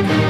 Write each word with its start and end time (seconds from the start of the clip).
Hola 0.00 0.29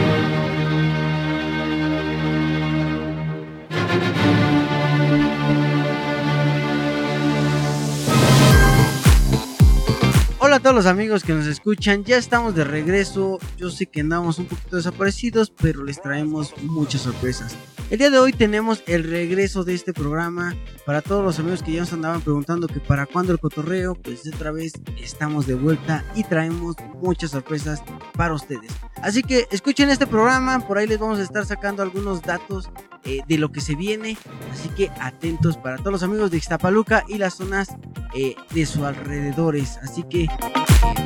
a 10.61 10.63
todos 10.63 10.77
los 10.77 10.87
amigos 10.87 11.25
que 11.25 11.33
nos 11.33 11.47
escuchan, 11.47 12.05
ya 12.05 12.19
estamos 12.19 12.55
de 12.55 12.65
regreso. 12.65 13.39
Yo 13.57 13.71
sé 13.71 13.87
que 13.87 14.03
andamos 14.03 14.39
un 14.39 14.45
poquito 14.45 14.77
desaparecidos, 14.77 15.51
pero 15.51 15.83
les 15.83 16.03
traemos 16.03 16.55
muchas 16.63 17.01
sorpresas. 17.01 17.57
El 17.89 17.99
día 17.99 18.11
de 18.11 18.19
hoy 18.19 18.33
tenemos 18.33 18.83
el 18.87 19.05
regreso 19.05 19.65
de 19.65 19.75
este 19.75 19.95
programa. 19.95 20.55
Para 20.85 21.01
todos 21.01 21.25
los 21.25 21.39
amigos 21.39 21.63
que 21.63 21.73
ya 21.73 21.81
nos 21.81 21.93
andaban 21.95 22.21
preguntando 22.21 22.69
que 22.69 22.79
para 22.79 23.07
cuándo 23.07 23.33
el 23.33 23.39
cotorreo, 23.39 23.95
pues 23.95 24.23
otra 24.33 24.53
vez 24.53 24.75
estamos 25.03 25.47
de 25.47 25.55
vuelta 25.55 26.05
y 26.15 26.25
traemos 26.25 26.77
muchas 27.01 27.31
sorpresas 27.31 27.83
para 28.13 28.35
ustedes. 28.35 28.71
Así 29.03 29.23
que 29.23 29.49
escuchen 29.51 29.89
este 29.89 30.07
programa, 30.07 30.61
por 30.69 30.77
ahí 30.77 30.87
les 30.87 30.99
vamos 30.99 31.19
a 31.21 31.23
estar 31.23 31.47
sacando 31.47 31.83
algunos 31.83 32.21
datos 32.23 32.71
eh, 33.05 33.21
de 33.27 33.39
lo 33.39 33.51
que 33.51 33.63
se 33.63 33.75
viene. 33.75 34.19
Así 34.53 34.69
que 34.69 34.91
atentos 35.01 35.57
para 35.57 35.79
todos 35.79 35.93
los 35.93 36.03
amigos 36.03 36.31
de 36.31 36.37
Ixtapaluca 36.37 37.05
y 37.09 37.17
las 37.17 37.35
zonas 37.35 37.71
eh, 38.15 38.35
de 38.55 38.67
sus 38.67 38.83
alrededores. 38.83 39.79
Así 39.83 40.03
que, 40.03 40.29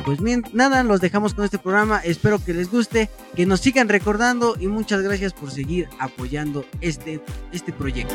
pues 0.05 0.21
bien, 0.21 0.43
nada, 0.53 0.83
los 0.83 1.01
dejamos 1.01 1.33
con 1.33 1.43
este 1.45 1.57
programa. 1.57 1.99
Espero 1.99 2.43
que 2.43 2.53
les 2.53 2.69
guste, 2.69 3.09
que 3.35 3.47
nos 3.47 3.59
sigan 3.59 3.89
recordando 3.89 4.55
y 4.59 4.67
muchas 4.67 5.01
gracias 5.01 5.33
por 5.33 5.49
seguir 5.49 5.89
apoyando 5.99 6.63
este, 6.79 7.21
este 7.51 7.73
proyecto. 7.73 8.13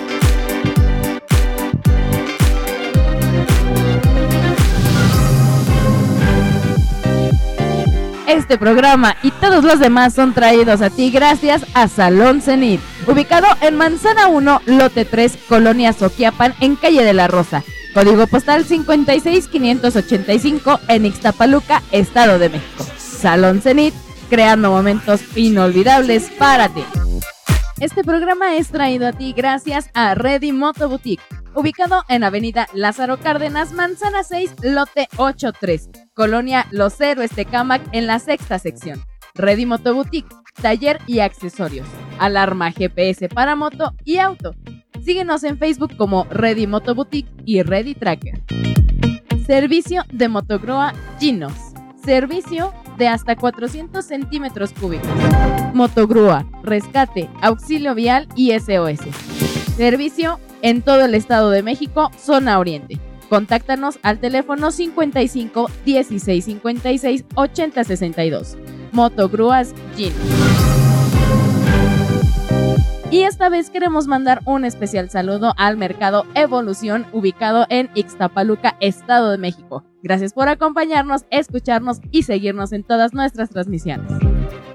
Este 8.29 8.57
programa 8.57 9.16
y 9.24 9.33
todos 9.33 9.65
los 9.65 9.80
demás 9.80 10.15
son 10.15 10.33
traídos 10.33 10.83
a 10.83 10.91
ti 10.91 11.10
gracias 11.10 11.66
a 11.74 11.88
Salón 11.88 12.41
Cenit, 12.41 12.80
ubicado 13.09 13.49
en 13.60 13.74
Manzana 13.74 14.29
1, 14.29 14.63
Lote 14.66 15.04
3, 15.04 15.37
Colonia 15.49 15.93
Soquiapan, 15.93 16.54
en 16.60 16.76
Calle 16.76 17.02
de 17.02 17.13
la 17.13 17.26
Rosa. 17.26 17.65
Código 17.95 18.27
postal 18.29 18.65
56585 18.65 20.80
en 20.88 21.07
Ixtapaluca, 21.07 21.83
Estado 21.91 22.38
de 22.38 22.51
México. 22.51 22.85
Salón 22.97 23.60
Cenit, 23.60 23.93
creando 24.29 24.71
momentos 24.71 25.21
inolvidables 25.37 26.30
para 26.38 26.69
ti. 26.69 26.85
Este 27.80 28.05
programa 28.05 28.55
es 28.57 28.69
traído 28.69 29.09
a 29.09 29.13
ti 29.13 29.35
gracias 29.37 29.91
a 29.95 30.15
Ready 30.15 30.52
Moto 30.52 30.88
Boutique, 30.88 31.24
ubicado 31.55 32.05
en 32.09 32.23
Avenida 32.23 32.69
Lázaro 32.74 33.19
Cárdenas, 33.19 33.73
Manzana 33.73 34.23
6, 34.23 34.54
Lote 34.63 35.09
83, 35.16 35.91
Colonia 36.15 36.69
Los 36.71 37.01
Héroes 37.01 37.32
Tecamac 37.32 37.82
en 37.93 38.07
la 38.07 38.21
sexta 38.21 38.60
sección. 38.60 39.02
Ready 39.35 39.66
Moto 39.66 39.95
Boutique, 39.95 40.32
taller 40.54 40.98
y 41.06 41.20
accesorios, 41.20 41.87
alarma 42.18 42.73
GPS 42.73 43.29
para 43.29 43.56
moto 43.56 43.95
y 44.04 44.18
auto. 44.18 44.54
Síguenos 45.04 45.45
en 45.45 45.59
Facebook 45.59 45.96
como 45.96 46.24
Ready 46.30 46.66
Moto 46.66 46.95
Boutique 46.95 47.30
y 47.45 47.62
Ready 47.62 47.95
Tracker. 47.95 48.40
Servicio 49.46 50.02
de 50.12 50.29
motogrúa 50.29 50.92
Ginos. 51.18 51.52
Servicio 52.04 52.73
de 52.98 53.09
hasta 53.09 53.34
400 53.34 54.04
centímetros 54.04 54.73
cúbicos. 54.73 55.09
Motogrúa, 55.74 56.46
rescate, 56.62 57.29
auxilio 57.40 57.95
vial 57.95 58.29
y 58.37 58.52
SOS. 58.59 59.01
Servicio 59.76 60.38
en 60.62 60.82
todo 60.82 61.04
el 61.04 61.14
Estado 61.14 61.51
de 61.51 61.62
México, 61.62 62.10
zona 62.16 62.59
oriente. 62.59 62.98
Contáctanos 63.29 63.98
al 64.03 64.19
teléfono 64.19 64.70
55 64.70 65.70
16 65.84 66.44
56 66.44 67.25
80 67.34 67.84
62. 67.84 68.56
Motogrúas 68.93 69.75
Gin. 69.97 70.12
Y 73.10 73.22
esta 73.22 73.49
vez 73.49 73.71
queremos 73.71 74.06
mandar 74.06 74.41
un 74.44 74.65
especial 74.65 75.10
saludo 75.10 75.53
al 75.56 75.77
Mercado 75.77 76.27
Evolución 76.34 77.06
ubicado 77.12 77.66
en 77.69 77.91
Ixtapaluca, 77.94 78.76
Estado 78.81 79.32
de 79.32 79.38
México. 79.38 79.84
Gracias 80.00 80.32
por 80.32 80.48
acompañarnos, 80.48 81.25
escucharnos 81.31 81.98
y 82.12 82.22
seguirnos 82.22 82.72
en 82.72 82.84
todas 82.84 83.12
nuestras 83.12 83.50
transmisiones. 83.50 84.12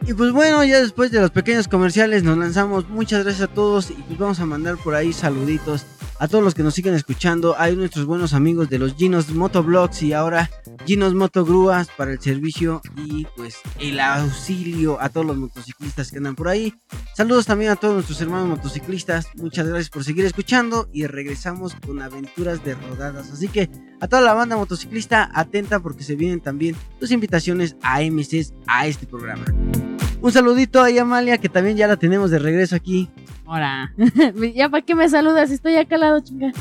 Y 0.05 0.13
pues 0.13 0.33
bueno, 0.33 0.63
ya 0.65 0.81
después 0.81 1.11
de 1.11 1.21
los 1.21 1.31
pequeños 1.31 1.69
comerciales 1.69 2.23
nos 2.23 2.37
lanzamos. 2.37 2.89
Muchas 2.89 3.23
gracias 3.23 3.49
a 3.49 3.53
todos 3.53 3.89
y 3.89 3.93
pues 3.93 4.19
vamos 4.19 4.39
a 4.41 4.45
mandar 4.45 4.75
por 4.83 4.95
ahí 4.95 5.13
saluditos 5.13 5.85
a 6.19 6.27
todos 6.27 6.43
los 6.43 6.53
que 6.53 6.63
nos 6.63 6.73
siguen 6.73 6.93
escuchando. 6.93 7.55
Hay 7.57 7.75
nuestros 7.75 8.05
buenos 8.05 8.33
amigos 8.33 8.69
de 8.69 8.79
los 8.79 8.95
Ginos 8.95 9.29
Motoblogs 9.29 10.03
y 10.03 10.13
ahora 10.13 10.49
Ginos 10.85 11.13
Motogrúas 11.13 11.87
para 11.95 12.11
el 12.11 12.19
servicio 12.19 12.81
y 12.95 13.25
pues 13.35 13.57
el 13.79 13.99
auxilio 13.99 15.01
a 15.01 15.09
todos 15.09 15.25
los 15.25 15.37
motociclistas 15.37 16.11
que 16.11 16.17
andan 16.17 16.35
por 16.35 16.47
ahí. 16.47 16.73
Saludos 17.15 17.45
también 17.45 17.71
a 17.71 17.75
todos 17.75 17.93
nuestros 17.93 18.21
hermanos 18.21 18.47
motociclistas. 18.47 19.27
Muchas 19.35 19.67
gracias 19.67 19.89
por 19.89 20.03
seguir 20.03 20.25
escuchando 20.25 20.89
y 20.93 21.07
regresamos 21.07 21.75
con 21.75 22.01
aventuras 22.01 22.63
de 22.63 22.75
rodadas. 22.75 23.31
Así 23.31 23.47
que 23.47 23.69
a 23.99 24.07
toda 24.07 24.21
la 24.21 24.33
banda 24.33 24.57
motociclista 24.57 25.29
atenta 25.33 25.79
porque 25.79 26.03
se 26.03 26.15
vienen 26.15 26.41
también 26.41 26.75
tus 26.99 27.11
invitaciones 27.11 27.75
a 27.81 28.01
MCs 28.01 28.53
a 28.67 28.87
este 28.87 29.05
programa. 29.05 29.45
Un 30.21 30.31
saludito 30.31 30.81
a 30.81 30.87
Amalia, 30.87 31.37
que 31.37 31.49
también 31.49 31.77
ya 31.77 31.87
la 31.87 31.97
tenemos 31.97 32.31
de 32.31 32.39
regreso 32.39 32.75
aquí. 32.75 33.09
Ahora, 33.45 33.93
ya 34.55 34.69
para 34.69 34.83
qué 34.83 34.95
me 34.95 35.07
saludas, 35.07 35.51
estoy 35.51 35.75
acá 35.75 35.95
al 35.95 36.01
lado, 36.01 36.19
chinga. 36.19 36.51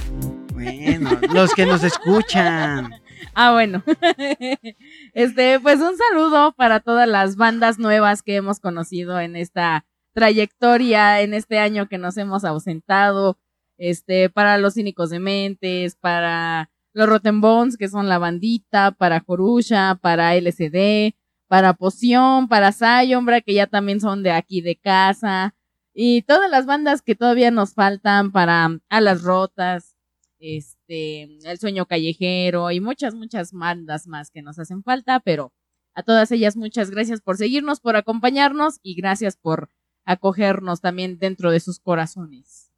Bueno, 0.52 1.10
los 1.32 1.54
que 1.54 1.66
nos 1.66 1.82
escuchan. 1.82 2.90
Ah, 3.36 3.52
bueno. 3.52 3.82
Este, 5.14 5.58
pues 5.58 5.80
un 5.80 5.96
saludo 5.96 6.52
para 6.52 6.80
todas 6.80 7.08
las 7.08 7.36
bandas 7.36 7.78
nuevas 7.78 8.22
que 8.22 8.36
hemos 8.36 8.60
conocido 8.60 9.18
en 9.18 9.34
esta 9.34 9.86
trayectoria, 10.12 11.20
en 11.20 11.32
este 11.34 11.58
año 11.58 11.88
que 11.88 11.98
nos 11.98 12.16
hemos 12.16 12.44
ausentado. 12.44 13.38
Este, 13.78 14.30
para 14.30 14.58
los 14.58 14.74
cínicos 14.74 15.10
de 15.10 15.20
mentes, 15.20 15.96
para 15.96 16.70
los 16.92 17.08
Rotten 17.08 17.40
Bones, 17.40 17.76
que 17.76 17.88
son 17.88 18.08
la 18.08 18.18
bandita, 18.18 18.92
para 18.92 19.20
Jorusha, 19.20 19.98
para 20.00 20.34
LCD, 20.36 21.14
para 21.48 21.74
Poción, 21.74 22.48
para 22.48 22.72
Sayombra, 22.72 23.40
que 23.40 23.54
ya 23.54 23.66
también 23.66 24.00
son 24.00 24.22
de 24.22 24.32
aquí 24.32 24.60
de 24.60 24.76
casa, 24.76 25.54
y 25.94 26.22
todas 26.22 26.50
las 26.50 26.66
bandas 26.66 27.02
que 27.02 27.14
todavía 27.14 27.50
nos 27.50 27.74
faltan 27.74 28.32
para 28.32 28.80
Alas 28.88 29.22
Rotas, 29.22 29.96
este, 30.40 31.22
El 31.48 31.58
Sueño 31.58 31.86
Callejero 31.86 32.70
y 32.70 32.80
muchas, 32.80 33.14
muchas 33.14 33.52
bandas 33.52 34.06
más 34.06 34.30
que 34.30 34.42
nos 34.42 34.58
hacen 34.58 34.82
falta, 34.82 35.20
pero 35.20 35.52
a 35.94 36.02
todas 36.02 36.32
ellas 36.32 36.56
muchas 36.56 36.90
gracias 36.90 37.20
por 37.20 37.36
seguirnos, 37.36 37.80
por 37.80 37.96
acompañarnos 37.96 38.80
y 38.82 38.94
gracias 38.94 39.36
por 39.36 39.70
acogernos 40.04 40.80
también 40.80 41.18
dentro 41.18 41.50
de 41.50 41.60
sus 41.60 41.78
corazones. 41.78 42.72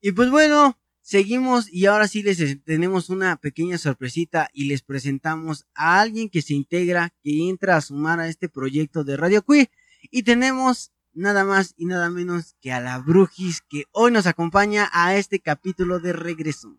Y 0.00 0.12
pues 0.12 0.30
bueno, 0.30 0.78
Seguimos 1.06 1.70
y 1.70 1.84
ahora 1.84 2.08
sí 2.08 2.22
les 2.22 2.64
tenemos 2.64 3.10
una 3.10 3.36
pequeña 3.36 3.76
sorpresita 3.76 4.48
y 4.54 4.68
les 4.68 4.80
presentamos 4.80 5.66
a 5.74 6.00
alguien 6.00 6.30
que 6.30 6.40
se 6.40 6.54
integra, 6.54 7.12
que 7.22 7.46
entra 7.50 7.76
a 7.76 7.82
sumar 7.82 8.20
a 8.20 8.28
este 8.28 8.48
proyecto 8.48 9.04
de 9.04 9.18
Radio 9.18 9.44
Queer. 9.44 9.68
Y 10.10 10.22
tenemos 10.22 10.93
nada 11.14 11.44
más 11.44 11.74
y 11.76 11.86
nada 11.86 12.10
menos 12.10 12.56
que 12.60 12.72
a 12.72 12.80
la 12.80 12.98
Brujis 12.98 13.62
que 13.62 13.84
hoy 13.92 14.12
nos 14.12 14.26
acompaña 14.26 14.90
a 14.92 15.16
este 15.16 15.40
capítulo 15.40 16.00
de 16.00 16.12
regreso. 16.12 16.76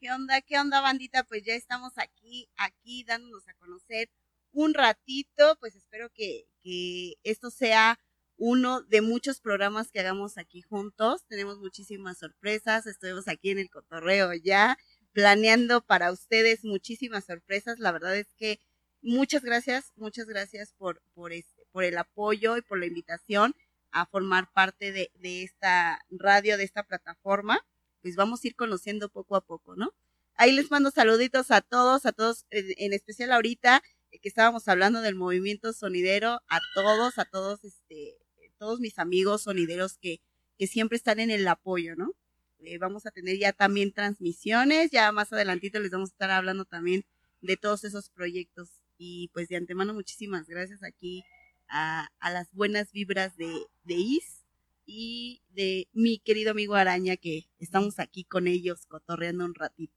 ¿Qué 0.00 0.10
onda? 0.10 0.40
¿Qué 0.40 0.58
onda, 0.58 0.80
bandita? 0.80 1.24
Pues 1.24 1.44
ya 1.44 1.54
estamos 1.54 1.92
aquí, 1.96 2.48
aquí 2.56 3.04
dándonos 3.04 3.46
a 3.48 3.54
conocer 3.54 4.10
un 4.52 4.74
ratito. 4.74 5.56
Pues 5.60 5.74
espero 5.76 6.10
que, 6.10 6.46
que 6.62 7.14
esto 7.22 7.50
sea 7.50 7.98
uno 8.36 8.80
de 8.80 9.02
muchos 9.02 9.40
programas 9.40 9.90
que 9.90 10.00
hagamos 10.00 10.38
aquí 10.38 10.62
juntos. 10.62 11.26
Tenemos 11.28 11.58
muchísimas 11.58 12.18
sorpresas. 12.18 12.86
Estuvimos 12.86 13.28
aquí 13.28 13.50
en 13.50 13.58
el 13.58 13.68
cotorreo 13.68 14.32
ya 14.32 14.78
planeando 15.12 15.82
para 15.82 16.12
ustedes 16.12 16.64
muchísimas 16.64 17.26
sorpresas. 17.26 17.78
La 17.78 17.92
verdad 17.92 18.16
es 18.16 18.32
que 18.38 18.58
muchas 19.02 19.42
gracias, 19.42 19.92
muchas 19.96 20.26
gracias 20.26 20.72
por, 20.72 21.02
por, 21.14 21.32
este, 21.32 21.59
por 21.72 21.84
el 21.84 21.98
apoyo 21.98 22.56
y 22.56 22.62
por 22.62 22.78
la 22.78 22.86
invitación 22.86 23.54
a 23.92 24.06
formar 24.06 24.52
parte 24.52 24.92
de, 24.92 25.10
esta 25.42 26.00
radio, 26.10 26.56
de 26.56 26.64
esta 26.64 26.84
plataforma. 26.84 27.60
Pues 28.02 28.16
vamos 28.16 28.42
a 28.42 28.46
ir 28.46 28.56
conociendo 28.56 29.08
poco 29.08 29.36
a 29.36 29.40
poco, 29.40 29.76
¿no? 29.76 29.92
Ahí 30.36 30.52
les 30.52 30.70
mando 30.70 30.90
saluditos 30.90 31.50
a 31.50 31.60
todos, 31.60 32.06
a 32.06 32.12
todos, 32.12 32.46
en 32.50 32.92
especial 32.94 33.32
ahorita 33.32 33.82
que 34.10 34.28
estábamos 34.28 34.66
hablando 34.68 35.02
del 35.02 35.14
movimiento 35.14 35.72
sonidero, 35.72 36.40
a 36.48 36.60
todos, 36.74 37.18
a 37.18 37.24
todos, 37.26 37.62
este, 37.64 38.16
todos 38.58 38.80
mis 38.80 38.98
amigos 38.98 39.42
sonideros 39.42 39.98
que, 39.98 40.20
que 40.58 40.66
siempre 40.66 40.96
están 40.96 41.20
en 41.20 41.30
el 41.30 41.46
apoyo, 41.46 41.94
¿no? 41.94 42.14
Eh, 42.62 42.78
vamos 42.78 43.06
a 43.06 43.10
tener 43.10 43.38
ya 43.38 43.52
también 43.52 43.92
transmisiones, 43.92 44.90
ya 44.90 45.12
más 45.12 45.32
adelantito 45.32 45.78
les 45.78 45.90
vamos 45.90 46.10
a 46.10 46.12
estar 46.12 46.30
hablando 46.30 46.64
también 46.64 47.04
de 47.40 47.56
todos 47.56 47.84
esos 47.84 48.10
proyectos. 48.10 48.68
Y 48.98 49.28
pues 49.32 49.48
de 49.48 49.56
antemano 49.56 49.94
muchísimas 49.94 50.46
gracias 50.46 50.82
aquí 50.82 51.24
a, 51.70 52.10
las 52.22 52.52
buenas 52.52 52.92
vibras 52.92 53.36
de, 53.36 53.66
de 53.84 53.94
IS 53.94 54.44
y 54.86 55.42
de 55.50 55.88
mi 55.92 56.18
querido 56.18 56.50
amigo 56.50 56.74
Araña 56.74 57.16
que 57.16 57.48
estamos 57.58 57.98
aquí 57.98 58.24
con 58.24 58.46
ellos 58.46 58.86
cotorreando 58.86 59.44
un 59.44 59.54
ratito. 59.54 59.94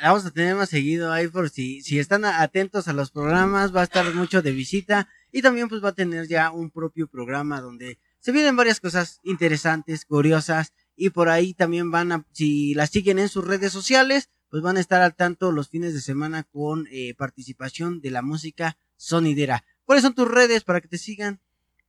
Vamos 0.00 0.24
a 0.26 0.30
tener 0.30 0.54
más 0.54 0.68
seguido 0.68 1.12
ahí 1.12 1.26
por 1.26 1.50
si, 1.50 1.82
si 1.82 1.98
están 1.98 2.24
atentos 2.24 2.86
a 2.86 2.92
los 2.92 3.10
programas, 3.10 3.74
va 3.74 3.80
a 3.80 3.84
estar 3.84 4.14
mucho 4.14 4.42
de 4.42 4.52
visita 4.52 5.08
Y 5.32 5.42
también 5.42 5.68
pues 5.68 5.82
va 5.82 5.88
a 5.88 5.94
tener 5.94 6.28
ya 6.28 6.52
un 6.52 6.70
propio 6.70 7.08
programa 7.08 7.60
donde 7.60 7.98
se 8.20 8.30
vienen 8.30 8.54
varias 8.54 8.78
cosas 8.78 9.18
interesantes, 9.24 10.04
curiosas. 10.04 10.72
Y 10.94 11.10
por 11.10 11.28
ahí 11.28 11.52
también 11.52 11.90
van 11.90 12.12
a, 12.12 12.26
si 12.32 12.74
la 12.74 12.86
siguen 12.86 13.18
en 13.18 13.28
sus 13.28 13.44
redes 13.44 13.72
sociales, 13.72 14.30
pues 14.50 14.62
van 14.62 14.76
a 14.76 14.80
estar 14.80 15.02
al 15.02 15.16
tanto 15.16 15.50
los 15.50 15.68
fines 15.68 15.94
de 15.94 16.00
semana 16.00 16.44
con 16.44 16.86
eh, 16.90 17.14
participación 17.14 18.00
de 18.00 18.10
la 18.12 18.22
música 18.22 18.78
sonidera. 18.96 19.64
¿Cuáles 19.88 20.02
son 20.02 20.14
tus 20.14 20.28
redes 20.30 20.64
para 20.64 20.82
que 20.82 20.88
te 20.88 20.98
sigan? 20.98 21.40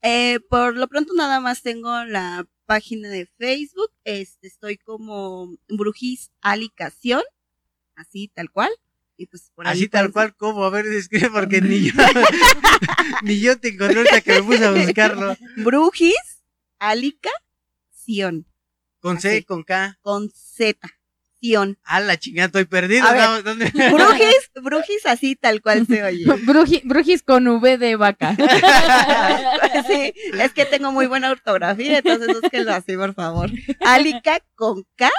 Eh, 0.02 0.40
por 0.50 0.78
lo 0.78 0.88
pronto 0.88 1.14
nada 1.16 1.42
más 1.42 1.62
tengo 1.62 2.06
la 2.06 2.48
página 2.66 3.10
de 3.10 3.26
Facebook, 3.38 3.92
este, 4.06 4.48
estoy 4.48 4.78
como 4.78 5.54
Brujis 5.68 6.32
Alicación, 6.40 7.22
así 7.96 8.30
tal 8.34 8.52
cual. 8.52 8.72
Y 9.18 9.26
pues 9.26 9.52
por 9.54 9.68
Así 9.68 9.90
tal 9.90 10.14
cual 10.14 10.34
como, 10.38 10.64
a 10.64 10.70
ver, 10.70 10.86
escribe 10.88 11.30
porque 11.30 11.60
ni 11.60 11.82
yo, 11.92 11.92
ni 13.24 13.42
yo 13.42 13.60
te 13.60 13.68
encontré 13.68 13.98
ahorita 13.98 14.22
que 14.22 14.32
me 14.32 14.44
puse 14.44 14.64
a 14.64 14.72
buscarlo. 14.72 15.36
Brujis 15.58 16.16
Alicación, 16.80 18.46
Con 19.02 19.20
C, 19.20 19.30
Así. 19.30 19.44
con 19.44 19.64
K. 19.64 20.00
con 20.02 20.30
Z, 20.30 20.88
Sion. 21.42 21.78
A 21.84 22.00
la 22.00 22.18
chingada, 22.18 22.48
estoy 22.48 22.66
perdido. 22.66 23.06
A 23.08 23.14
ver. 23.14 23.22
¿no? 23.24 23.42
¿Dónde? 23.44 23.66
Brujis, 23.92 24.52
Brujis 24.62 25.06
así 25.06 25.36
tal 25.36 25.62
cual 25.62 25.86
se 25.88 26.04
oye. 26.04 26.26
Bruji- 26.46 26.82
brujis 26.84 27.24
con 27.24 27.48
V 27.48 27.78
de 27.78 27.96
vaca. 27.96 28.36
Sí, 29.88 30.14
es 30.40 30.54
que 30.54 30.66
tengo 30.66 30.92
muy 30.92 31.08
buena 31.08 31.32
ortografía, 31.32 32.00
entonces 32.00 32.28
búsquenlo 32.40 32.74
así, 32.74 32.96
por 32.96 33.14
favor. 33.14 33.50
Alica 33.82 34.40
con 34.56 34.84
K, 34.96 35.10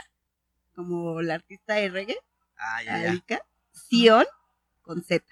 como 0.75 1.22
la 1.22 1.34
artista 1.34 1.75
de 1.75 1.88
reggae, 1.88 2.17
Ah, 2.56 2.82
ya, 2.84 3.02
ya. 3.02 3.11
Alica, 3.11 3.43
Sion 3.73 4.26
con 4.82 5.02
Z. 5.02 5.25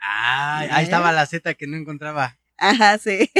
Ah, 0.00 0.60
ahí 0.70 0.84
estaba 0.84 1.12
la 1.12 1.26
Z 1.26 1.54
que 1.54 1.66
no 1.66 1.76
encontraba. 1.76 2.38
Ajá, 2.56 2.98
sí. 2.98 3.30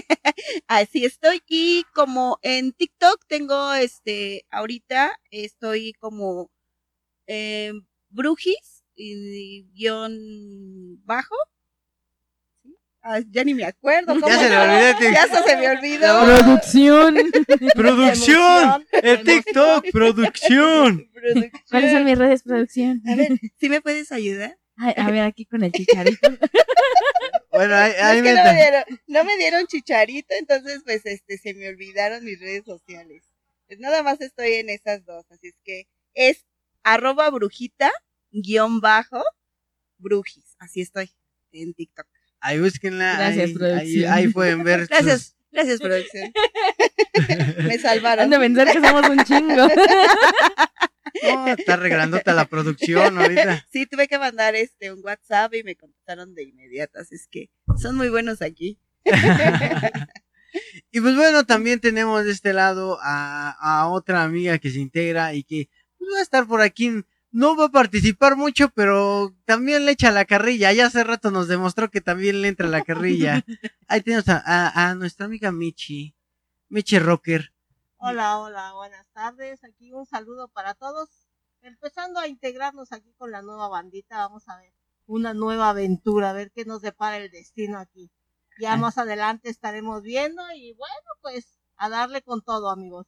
Así 0.67 1.05
estoy. 1.05 1.43
Y 1.47 1.85
como 1.95 2.39
en 2.43 2.73
TikTok 2.73 3.25
tengo, 3.29 3.73
este, 3.75 4.45
ahorita 4.51 5.19
estoy 5.31 5.93
como 6.01 6.51
eh, 7.27 7.73
Brujis 8.11 8.83
y 8.95 9.65
guion 9.75 10.13
bajo. 11.05 11.35
Ah, 13.05 13.21
ya 13.31 13.43
ni 13.43 13.53
me 13.55 13.65
acuerdo. 13.65 14.15
¿cómo 14.15 14.29
Ya 14.29 14.39
se 14.39 14.49
le 14.49 14.55
era? 14.55 14.63
olvidó. 14.63 14.99
te- 14.99 15.13
Ya 15.13 15.23
hasta 15.25 15.43
se 15.43 15.57
me 15.57 15.69
olvidó. 15.69 16.25
Producción. 16.25 17.17
¡Producción! 17.75 18.87
¡El 18.93 19.25
TikTok! 19.25 19.87
¡Producción! 19.91 21.11
Producción. 21.13 21.63
¿Cuáles 21.69 21.91
son 21.93 22.05
mis 22.05 22.19
redes, 22.19 22.43
producción? 22.45 23.03
A 23.09 23.17
ver, 23.17 23.33
¿sí 23.59 23.69
me 23.69 23.81
puedes 23.81 24.13
ayudar? 24.13 24.57
Ay, 24.77 24.95
a 24.97 25.11
ver, 25.11 25.23
aquí 25.23 25.45
con 25.47 25.63
el 25.65 25.73
chicharito. 25.73 26.29
Bueno, 27.51 27.75
ahí, 27.77 27.93
No, 27.99 28.05
ahí 28.07 28.17
es 28.19 28.23
que 28.23 28.33
me- 28.33 28.35
no 28.35 28.45
me 28.45 28.55
dieron, 28.55 28.85
no 29.09 29.25
me 29.25 29.37
dieron 29.37 29.67
chicharito, 29.67 30.35
entonces 30.39 30.81
pues 30.85 31.05
este 31.05 31.37
se 31.37 31.53
me 31.53 31.69
olvidaron 31.69 32.25
mis 32.25 32.41
redes 32.41 32.65
sociales. 32.65 33.25
Pues 33.67 33.79
nada 33.79 34.03
más 34.03 34.23
estoy 34.23 34.55
en 34.55 34.71
esas 34.71 35.05
dos, 35.05 35.27
así 35.31 35.49
es 35.49 35.55
que 35.63 35.87
es 36.15 36.47
arroba 36.85 37.31
brujita 37.31 37.91
guion 38.31 38.81
bajo 38.81 39.23
brujis, 39.99 40.57
así 40.59 40.81
estoy 40.81 41.11
en 41.53 41.75
TikTok. 41.75 42.07
Ahí 42.41 42.59
búsquenla. 42.61 43.15
Gracias, 43.19 43.37
ahí, 43.39 43.45
ahí, 43.47 43.55
producción. 43.55 44.13
ahí 44.13 44.29
pueden 44.29 44.65
ver. 44.65 44.81
sus- 44.89 44.89
Gracias, 44.91 45.37
gracias 45.53 45.81
producción. 45.81 46.33
me 47.67 47.79
salvaron. 47.79 48.25
Han 48.25 48.31
de 48.31 48.39
pensar 48.39 48.73
que 48.73 48.81
somos 48.87 49.09
un 49.09 49.25
chingo. 49.25 49.69
No, 51.23 51.47
está 51.49 51.77
regalándote 51.77 52.33
la 52.33 52.47
producción 52.47 53.19
ahorita. 53.19 53.67
Sí, 53.71 53.87
tuve 53.87 54.09
que 54.09 54.19
mandar 54.19 54.55
este 54.57 54.93
un 54.93 55.05
WhatsApp 55.05 55.55
y 55.55 55.63
me 55.63 55.77
contestaron 55.77 56.35
de 56.35 56.45
inmediato, 56.45 56.99
así 56.99 57.15
es 57.17 57.29
que 57.31 57.51
son 57.81 57.97
muy 57.97 58.09
buenos 58.09 58.41
aquí. 58.41 58.79
Y 60.91 61.01
pues 61.01 61.15
bueno, 61.17 61.45
también 61.45 61.81
tenemos 61.81 62.25
de 62.25 62.33
este 62.33 62.53
lado 62.53 62.99
a, 63.03 63.51
a 63.61 63.89
otra 63.89 64.23
amiga 64.23 64.59
que 64.59 64.71
se 64.71 64.81
integra 64.81 65.35
y 65.35 65.45
que 65.45 65.69
va 66.15 66.19
a 66.19 66.23
estar 66.23 66.47
por 66.47 66.61
aquí. 66.61 67.05
No 67.31 67.57
va 67.57 67.67
a 67.67 67.71
participar 67.71 68.37
mucho, 68.37 68.69
pero 68.71 69.35
también 69.47 69.87
le 69.87 69.93
echa 69.93 70.11
la 70.11 70.25
carrilla. 70.27 70.73
Ya 70.73 70.87
hace 70.87 71.03
rato 71.05 71.31
nos 71.31 71.49
demostró 71.49 71.91
que 71.91 72.01
también 72.03 72.43
le 72.43 72.49
entra 72.49 72.69
la 72.69 72.83
carrilla. 72.83 73.45
Ahí 73.89 74.03
tenemos 74.03 74.29
a, 74.29 74.43
a- 74.45 74.91
a 74.91 74.95
nuestra 74.95 75.27
amiga 75.27 75.51
Michi. 75.53 76.15
Michi 76.69 76.99
Rocker. 76.99 77.53
Hola, 77.97 78.39
hola, 78.39 78.73
buenas 78.75 79.07
tardes. 79.13 79.63
Aquí 79.65 79.93
un 79.93 80.05
saludo 80.07 80.49
para 80.49 80.75
todos. 80.75 81.09
Empezando 81.63 82.19
a 82.21 82.27
integrarnos 82.27 82.93
aquí 82.93 83.15
con 83.17 83.31
la 83.31 83.41
nueva 83.43 83.69
bandita, 83.69 84.17
vamos 84.19 84.49
a 84.49 84.59
ver 84.59 84.73
una 85.07 85.33
nueva 85.35 85.71
aventura, 85.71 86.31
a 86.31 86.33
ver 86.33 86.51
qué 86.53 86.65
nos 86.65 86.83
depara 86.83 87.17
el 87.19 87.31
destino 87.31 87.79
aquí. 87.79 88.11
Ya 88.61 88.77
más 88.77 88.99
adelante 88.99 89.49
estaremos 89.49 90.03
viendo 90.03 90.43
y 90.55 90.73
bueno, 90.75 90.95
pues 91.23 91.59
a 91.77 91.89
darle 91.89 92.23
con 92.23 92.43
todo, 92.43 92.69
amigos. 92.71 93.07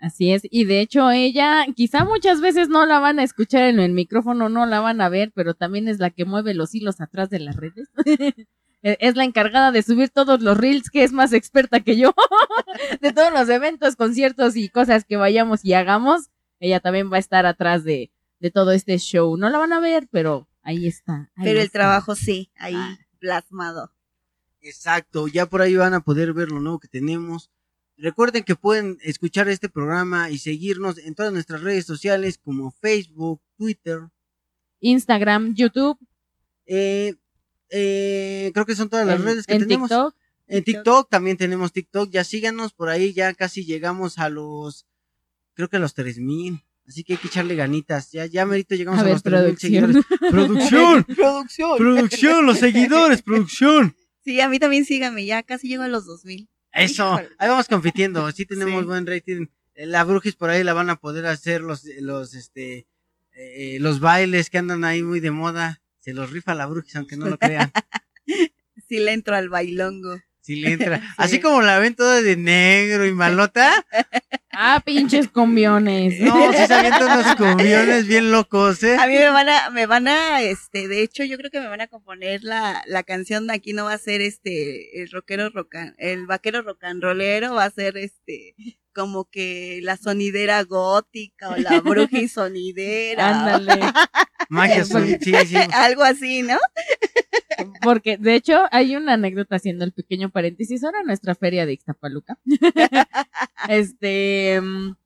Así 0.00 0.32
es, 0.32 0.42
y 0.50 0.64
de 0.64 0.80
hecho 0.80 1.10
ella, 1.10 1.66
quizá 1.76 2.04
muchas 2.06 2.40
veces 2.40 2.68
no 2.70 2.86
la 2.86 3.00
van 3.00 3.18
a 3.18 3.22
escuchar 3.22 3.64
en 3.64 3.80
el 3.80 3.92
micrófono, 3.92 4.48
no 4.48 4.64
la 4.64 4.80
van 4.80 5.00
a 5.02 5.10
ver, 5.10 5.30
pero 5.34 5.52
también 5.54 5.88
es 5.88 5.98
la 5.98 6.08
que 6.10 6.24
mueve 6.24 6.54
los 6.54 6.74
hilos 6.74 7.00
atrás 7.02 7.28
de 7.30 7.40
las 7.40 7.56
redes. 7.56 7.88
E- 8.82 8.96
es 9.00 9.14
la 9.14 9.24
encargada 9.24 9.72
de 9.72 9.82
subir 9.82 10.08
todos 10.08 10.40
los 10.40 10.56
reels, 10.56 10.88
que 10.88 11.04
es 11.04 11.12
más 11.12 11.34
experta 11.34 11.80
que 11.80 11.98
yo, 11.98 12.14
de 13.02 13.12
todos 13.12 13.30
los 13.30 13.46
eventos, 13.50 13.94
conciertos 13.94 14.56
y 14.56 14.70
cosas 14.70 15.04
que 15.04 15.16
vayamos 15.16 15.62
y 15.66 15.74
hagamos. 15.74 16.30
Ella 16.60 16.80
también 16.80 17.12
va 17.12 17.16
a 17.16 17.20
estar 17.20 17.44
atrás 17.44 17.84
de, 17.84 18.10
de 18.38 18.50
todo 18.50 18.72
este 18.72 18.96
show. 18.98 19.36
No 19.36 19.50
la 19.50 19.58
van 19.58 19.74
a 19.74 19.80
ver, 19.80 20.08
pero 20.10 20.48
ahí 20.62 20.86
está. 20.86 21.30
ahí 21.36 21.44
Pero 21.44 21.60
el 21.60 21.70
trabajo 21.70 22.14
sí, 22.14 22.50
ahí 22.56 22.72
Ah. 22.74 22.96
plasmado. 23.18 23.92
Exacto, 24.62 25.28
ya 25.28 25.44
por 25.44 25.60
ahí 25.60 25.76
van 25.76 25.92
a 25.92 26.00
poder 26.00 26.32
ver 26.32 26.48
lo 26.50 26.60
nuevo 26.60 26.78
que 26.78 26.88
tenemos. 26.88 27.50
Recuerden 28.00 28.44
que 28.44 28.56
pueden 28.56 28.98
escuchar 29.02 29.48
este 29.48 29.68
programa 29.68 30.30
y 30.30 30.38
seguirnos 30.38 30.96
en 30.98 31.14
todas 31.14 31.32
nuestras 31.32 31.62
redes 31.62 31.84
sociales 31.84 32.38
como 32.38 32.70
Facebook, 32.70 33.40
Twitter, 33.56 34.08
Instagram, 34.80 35.54
YouTube, 35.54 35.98
eh, 36.66 37.14
eh, 37.68 38.50
creo 38.54 38.64
que 38.64 38.74
son 38.74 38.88
todas 38.88 39.06
las 39.06 39.20
en, 39.20 39.26
redes 39.26 39.46
que 39.46 39.54
en 39.54 39.60
tenemos. 39.62 39.90
TikTok. 39.90 40.14
En 40.48 40.64
TikTok 40.64 41.10
también 41.10 41.36
tenemos 41.36 41.72
TikTok, 41.72 42.10
ya 42.10 42.24
síganos 42.24 42.72
por 42.72 42.88
ahí, 42.88 43.12
ya 43.12 43.34
casi 43.34 43.64
llegamos 43.64 44.18
a 44.18 44.30
los, 44.30 44.86
creo 45.54 45.68
que 45.68 45.76
a 45.76 45.80
los 45.80 45.94
3000. 45.94 46.64
Así 46.88 47.04
que 47.04 47.12
hay 47.12 47.18
que 47.20 47.28
echarle 47.28 47.54
ganitas. 47.54 48.10
Ya, 48.10 48.26
ya 48.26 48.44
merito 48.46 48.74
llegamos 48.74 48.98
A 48.98 49.02
a, 49.02 49.04
ver, 49.04 49.12
los 49.12 49.22
3000 49.22 49.52
producción. 49.52 49.92
seguidores. 49.92 50.06
¡Producción! 50.30 51.04
Producción. 51.16 51.78
¡Producción! 51.78 52.46
¡Los 52.46 52.58
seguidores! 52.58 53.22
¡Producción! 53.22 53.96
Sí, 54.24 54.40
a 54.40 54.48
mí 54.48 54.58
también 54.58 54.84
síganme, 54.84 55.24
ya 55.24 55.42
casi 55.44 55.68
llego 55.68 55.84
a 55.84 55.88
los 55.88 56.04
2000. 56.06 56.48
Eso, 56.72 57.14
Híjole. 57.14 57.28
ahí 57.38 57.48
vamos 57.48 57.66
compitiendo, 57.68 58.30
sí 58.32 58.46
tenemos 58.46 58.80
Sí. 58.82 58.86
buen 58.86 59.06
rating. 59.06 59.46
La 59.74 60.04
Brujis 60.04 60.36
por 60.36 60.50
ahí 60.50 60.62
la 60.62 60.72
van 60.74 60.90
a 60.90 60.96
poder 60.96 61.26
hacer 61.26 61.62
los, 61.62 61.84
los, 62.00 62.34
este, 62.34 62.86
eh, 63.34 63.78
los 63.80 63.98
bailes 64.00 64.50
que 64.50 64.58
andan 64.58 64.84
ahí 64.84 65.02
muy 65.02 65.20
de 65.20 65.30
moda. 65.30 65.80
Se 66.00 66.12
los 66.14 66.30
rifa 66.30 66.54
la 66.54 66.66
Brujis, 66.66 66.96
aunque 66.96 67.16
no 67.16 67.26
lo 67.26 67.38
crean. 67.38 67.72
Sí 68.88 68.98
le 68.98 69.12
entro 69.12 69.36
al 69.36 69.48
bailongo. 69.48 70.18
Si 70.40 70.56
le 70.56 70.72
entra. 70.72 71.00
Así 71.16 71.40
como 71.40 71.62
la 71.62 71.78
ven 71.78 71.94
toda 71.94 72.22
de 72.22 72.36
negro 72.36 73.06
y 73.06 73.12
malota. 73.12 73.86
Ah, 74.52 74.82
pinches 74.84 75.28
combiones. 75.28 76.20
No, 76.20 76.52
sí 76.52 76.66
se 76.66 76.74
avientan 76.74 77.20
unos 77.20 77.36
cumbiones 77.36 78.06
bien 78.06 78.32
locos, 78.32 78.82
¿eh? 78.82 78.96
A 78.98 79.06
mí 79.06 79.14
me 79.14 79.30
van 79.30 79.48
a, 79.48 79.70
me 79.70 79.86
van 79.86 80.08
a, 80.08 80.42
este, 80.42 80.88
de 80.88 81.02
hecho, 81.02 81.24
yo 81.24 81.36
creo 81.38 81.50
que 81.50 81.60
me 81.60 81.68
van 81.68 81.80
a 81.80 81.86
componer 81.86 82.42
la, 82.42 82.82
la 82.86 83.02
canción 83.02 83.46
de 83.46 83.54
aquí 83.54 83.72
no 83.72 83.84
va 83.84 83.94
a 83.94 83.98
ser 83.98 84.20
este, 84.20 85.02
el 85.02 85.10
rockero 85.10 85.50
rocan, 85.50 85.94
el 85.98 86.26
vaquero 86.26 86.62
rocanrolero, 86.62 87.54
va 87.54 87.64
a 87.64 87.70
ser 87.70 87.96
este, 87.96 88.54
como 88.92 89.30
que 89.30 89.80
la 89.82 89.96
sonidera 89.96 90.62
gótica 90.64 91.50
o 91.50 91.56
la 91.56 91.80
bruji 91.80 92.28
sonidera. 92.28 93.28
Ándale. 93.28 93.92
Magia, 94.48 94.84
sí. 94.84 95.56
Algo 95.72 96.02
así, 96.02 96.42
¿no? 96.42 96.58
Porque, 97.82 98.16
de 98.18 98.34
hecho, 98.34 98.64
hay 98.70 98.96
una 98.96 99.14
anécdota 99.14 99.56
haciendo 99.56 99.84
el 99.84 99.92
pequeño 99.92 100.30
paréntesis. 100.30 100.82
Ahora 100.84 101.02
nuestra 101.02 101.34
feria 101.34 101.66
de 101.66 101.72
Ixtapaluca. 101.74 102.38
este. 103.68 104.60
mm, 104.60 104.96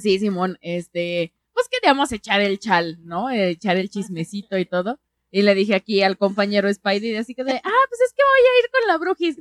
Sí, 0.00 0.18
Simón, 0.18 0.58
este. 0.62 1.32
Pues 1.52 1.66
queríamos 1.68 2.12
echar 2.12 2.40
el 2.40 2.58
chal, 2.58 2.98
¿no? 3.04 3.30
Echar 3.30 3.76
el 3.76 3.90
chismecito 3.90 4.56
y 4.58 4.64
todo. 4.64 4.98
Y 5.30 5.42
le 5.42 5.54
dije 5.54 5.74
aquí 5.74 6.02
al 6.02 6.16
compañero 6.18 6.72
Spidey, 6.72 7.16
así 7.16 7.34
que 7.34 7.44
de, 7.44 7.52
ah, 7.52 7.84
pues 7.88 8.00
es 8.00 8.12
que 8.12 8.22
voy 8.22 8.40
a 8.46 8.64
ir 8.64 8.70
con 8.70 8.88
la 8.88 8.98
brujis. 8.98 9.36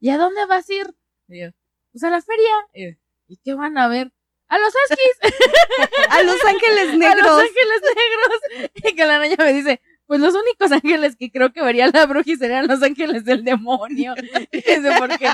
¿Y 0.00 0.10
a 0.10 0.18
dónde 0.18 0.44
vas 0.46 0.68
a 0.70 0.74
ir? 0.74 0.94
Y 1.28 1.40
yo, 1.42 1.48
pues 1.92 2.02
a 2.04 2.10
la 2.10 2.22
feria. 2.22 2.54
Y, 2.74 2.96
¿Y 3.32 3.36
qué 3.38 3.54
van 3.54 3.76
a 3.78 3.88
ver? 3.88 4.12
A 4.48 4.58
los 4.58 4.72
Askis. 4.90 5.32
A 6.10 6.22
Los 6.24 6.44
Ángeles 6.44 6.80
A 6.88 6.92
los 6.92 6.96
Negros. 6.96 7.40
ángeles 7.40 7.80
negros. 7.82 8.72
Y 8.74 8.96
que 8.96 9.06
la 9.06 9.20
niña 9.20 9.36
me 9.38 9.52
dice, 9.52 9.80
pues 10.10 10.18
los 10.20 10.34
únicos 10.34 10.72
ángeles 10.72 11.14
que 11.14 11.30
creo 11.30 11.52
que 11.52 11.62
vería 11.62 11.86
la 11.86 12.04
bruja 12.04 12.32
serían 12.36 12.66
los 12.66 12.82
ángeles 12.82 13.24
del 13.24 13.44
demonio. 13.44 14.12
Y 14.52 14.56
dice, 14.56 14.90
¿por 14.98 15.16
qué? 15.16 15.28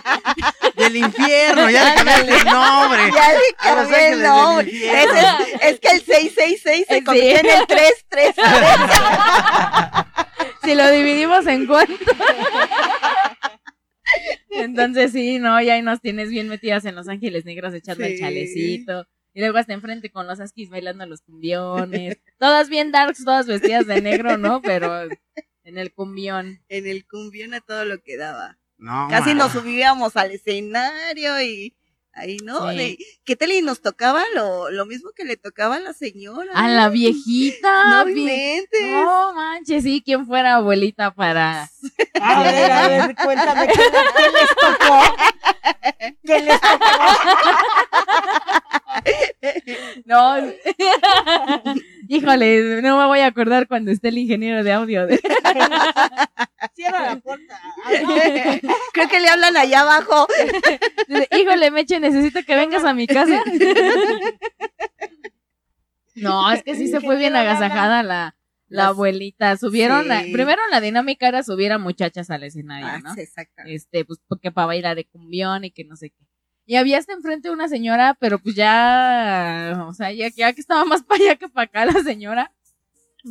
Del 0.77 0.97
infierno, 0.97 1.71
ya 1.71 1.89
le 1.89 1.95
cambiaste 1.95 2.37
el 2.37 2.45
nombre. 2.45 3.01
Ya 3.15 3.33
le 3.33 3.55
cambié 3.57 4.09
el 4.11 4.23
nombre. 4.23 4.69
es, 4.69 5.09
es 5.63 5.81
que 5.81 5.89
el 5.89 6.03
666 6.03 6.87
se 6.87 6.99
Sí. 6.99 7.05
convirtió 7.05 7.39
en 7.39 7.47
el 7.59 7.67
33. 7.67 8.35
Si 10.63 10.75
lo 10.75 10.91
dividimos 10.91 11.47
en 11.47 11.67
cuánto. 11.67 11.95
Entonces 14.51 15.13
sí, 15.13 15.39
no, 15.39 15.59
y 15.63 15.71
ahí 15.71 15.81
nos 15.81 16.03
tienes 16.03 16.29
bien 16.29 16.49
metidas 16.49 16.85
en 16.85 16.97
Los 16.97 17.09
Ángeles 17.09 17.47
Negros 17.47 17.73
echando 17.73 18.05
el 18.05 18.17
Sí. 18.17 18.21
chalecito. 18.21 19.07
Y 19.37 19.41
luego 19.41 19.59
hasta 19.59 19.75
enfrente 19.75 20.11
con 20.11 20.27
los 20.27 20.41
askis 20.41 20.71
bailando 20.71 21.05
los 21.05 21.21
cumbiones. 21.21 22.17
Todas 22.39 22.71
bien 22.71 22.91
darks, 22.91 23.23
todas 23.23 23.47
vestidas 23.47 23.87
de 23.87 24.01
negro, 24.01 24.39
¿no? 24.39 24.63
Pero 24.63 25.03
en 25.63 25.77
el 25.77 25.93
cumbión. 25.93 26.63
En 26.71 26.87
el 26.87 27.07
cumbión 27.07 27.53
a 27.53 27.61
todo 27.61 27.85
lo 27.85 28.01
que 28.03 28.17
daba. 28.17 28.59
No, 28.79 29.09
Casi 29.11 29.35
ma. 29.35 29.45
nos 29.45 29.53
subíamos 29.53 30.17
al 30.17 30.31
escenario 30.31 31.39
y 31.43 31.77
ahí, 32.17 32.39
¿no? 32.43 32.71
Sí. 32.71 32.77
De- 32.77 32.99
¿Qué 33.25 33.37
tal? 33.37 33.53
Y 33.53 33.63
nos 33.63 33.81
tocaba 33.83 34.23
lo, 34.35 34.71
lo 34.71 34.87
mismo 34.87 35.11
que 35.15 35.25
le 35.25 35.37
tocaba 35.37 35.77
a 35.77 35.81
la 35.81 35.93
señora. 35.93 36.51
A 36.55 36.69
la 36.69 36.89
viejita. 36.89 38.05
No. 38.05 38.05
No 38.91 39.35
manches, 39.35 39.83
sí, 39.85 40.03
¿quién 40.05 40.27
fuera 40.27 40.57
abuelita 40.57 41.13
para...? 41.13 41.69
A 42.21 42.43
ver, 42.43 42.73
a 42.73 42.89
ver, 42.89 43.15
cuéntame, 43.25 43.69
¿qué, 43.69 43.75
qué 43.75 44.31
les 44.33 44.49
tocó? 44.57 45.17
¿Qué 46.25 46.41
les 46.41 46.61
tocó? 46.61 46.87
No. 50.07 50.37
Híjole, 52.09 52.81
no 52.83 52.99
me 52.99 53.07
voy 53.07 53.21
a 53.21 53.27
acordar 53.27 53.69
cuando 53.69 53.91
esté 53.91 54.09
el 54.09 54.19
ingeniero 54.19 54.65
de 54.65 54.73
audio. 54.73 55.07
Cierra 56.77 57.07
la 57.07 57.17
puerta. 57.17 57.59
No. 58.63 58.75
Creo 58.93 59.09
que 59.09 59.19
le 59.21 59.29
hablan 59.29 59.57
allá 59.57 59.81
abajo. 59.81 60.27
Híjole, 61.37 61.71
Meche, 61.71 61.99
necesito 62.01 62.43
que 62.45 62.55
vengas 62.55 62.85
a 62.85 62.93
mi 62.95 63.07
casa. 63.09 63.43
No, 66.15 66.51
es 66.51 66.63
que 66.63 66.75
sí 66.75 66.89
se 66.89 67.01
fue 67.01 67.17
bien 67.19 67.37
agasajada 67.37 68.03
la, 68.03 68.37
la 68.69 68.87
abuelita. 68.87 69.57
Subieron, 69.59 70.09
la- 70.09 70.23
Sí. 70.23 70.33
primero 70.33 70.63
la 70.71 70.81
dinámica 70.81 71.29
era 71.29 71.43
subir 71.43 71.73
a 71.73 71.79
muchachas 71.79 72.31
al 72.31 72.43
escenario, 72.45 72.87
Ah, 72.89 72.99
¿no? 73.01 73.15
sí, 73.15 73.21
exacto. 73.21 73.63
Este, 73.67 74.05
pues 74.07 74.19
porque 74.27 74.51
para 74.51 74.67
bailar 74.69 74.97
de 74.97 75.05
cumbión 75.05 75.65
y 75.65 75.71
que 75.71 75.85
no 75.85 75.95
sé 75.97 76.11
qué. 76.11 76.25
Y 76.65 76.77
había 76.77 76.99
hasta 76.99 77.13
enfrente 77.13 77.51
una 77.51 77.69
señora, 77.69 78.17
pero 78.19 78.39
pues 78.39 78.55
ya, 78.57 79.85
o 79.87 79.93
sea, 79.93 80.11
ya, 80.11 80.29
ya 80.35 80.53
que 80.55 80.61
estaba 80.61 80.85
más 80.87 81.03
para 81.09 81.23
allá 81.23 81.37
que 81.37 81.49
para 81.49 81.65
acá 81.67 81.85
la 81.87 82.03
señora. 82.03 82.53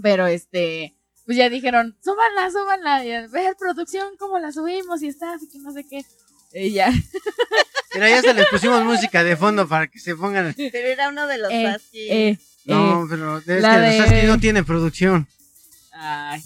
Pero 0.03 0.27
este, 0.27 0.94
pues 1.25 1.37
ya 1.37 1.49
dijeron, 1.49 1.95
súbanla, 2.03 2.51
súbanla, 2.51 3.05
y 3.05 3.11
a 3.11 3.27
ver 3.27 3.55
producción 3.57 4.15
cómo 4.19 4.39
la 4.39 4.51
subimos 4.51 5.01
y 5.01 5.07
está, 5.07 5.33
así 5.33 5.47
que 5.49 5.57
no 5.59 5.71
sé 5.73 5.83
qué. 5.89 6.05
Y 6.53 6.71
ya, 6.71 6.91
Pero 7.91 8.07
ya 8.09 8.21
se 8.21 8.33
les 8.33 8.45
pusimos 8.47 8.83
música 8.83 9.23
de 9.23 9.35
fondo 9.37 9.67
para 9.67 9.87
que 9.87 9.99
se 9.99 10.15
pongan. 10.15 10.53
Pero 10.55 10.87
era 10.87 11.09
uno 11.09 11.27
de 11.27 11.37
los 11.37 11.49
Eh, 11.51 11.77
eh, 11.93 12.37
No, 12.65 13.03
eh, 13.03 13.07
pero 13.09 13.37
es 13.39 13.45
la 13.61 13.75
que 13.75 13.81
de- 13.81 14.23
los 14.23 14.35
no 14.35 14.39
tiene 14.39 14.63
producción. 14.63 15.27
ay, 15.93 16.41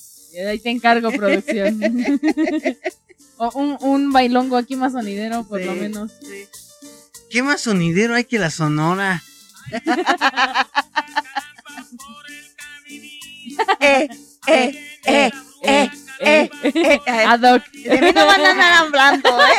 ahí 0.47 0.59
te 0.59 0.69
encargo 0.69 1.11
producción. 1.11 1.79
o 3.37 3.49
un, 3.59 3.77
un 3.81 4.11
bailongo 4.11 4.57
aquí 4.57 4.75
más 4.75 4.93
sonidero, 4.93 5.43
por 5.47 5.59
Sí, 5.59 5.65
lo 5.65 5.73
menos. 5.73 6.11
sí. 6.21 6.45
¿Qué 7.31 7.41
más 7.43 7.61
sonidero 7.61 8.15
hay 8.15 8.25
que 8.25 8.37
la 8.39 8.49
sonora? 8.51 9.23
Eh, 13.79 14.07
eh, 14.53 14.99
eh, 15.05 15.31
eh, 15.63 15.89
eh, 16.21 16.49
eh, 16.63 16.99
eh. 17.05 17.25
Ad 17.25 17.41
hoc. 17.55 17.63
De 17.71 18.01
mí 18.01 18.11
no 18.13 18.25
van 18.25 18.41
a 18.45 18.51
andar 18.51 18.73
hablando, 18.85 19.29
¿eh? 19.41 19.55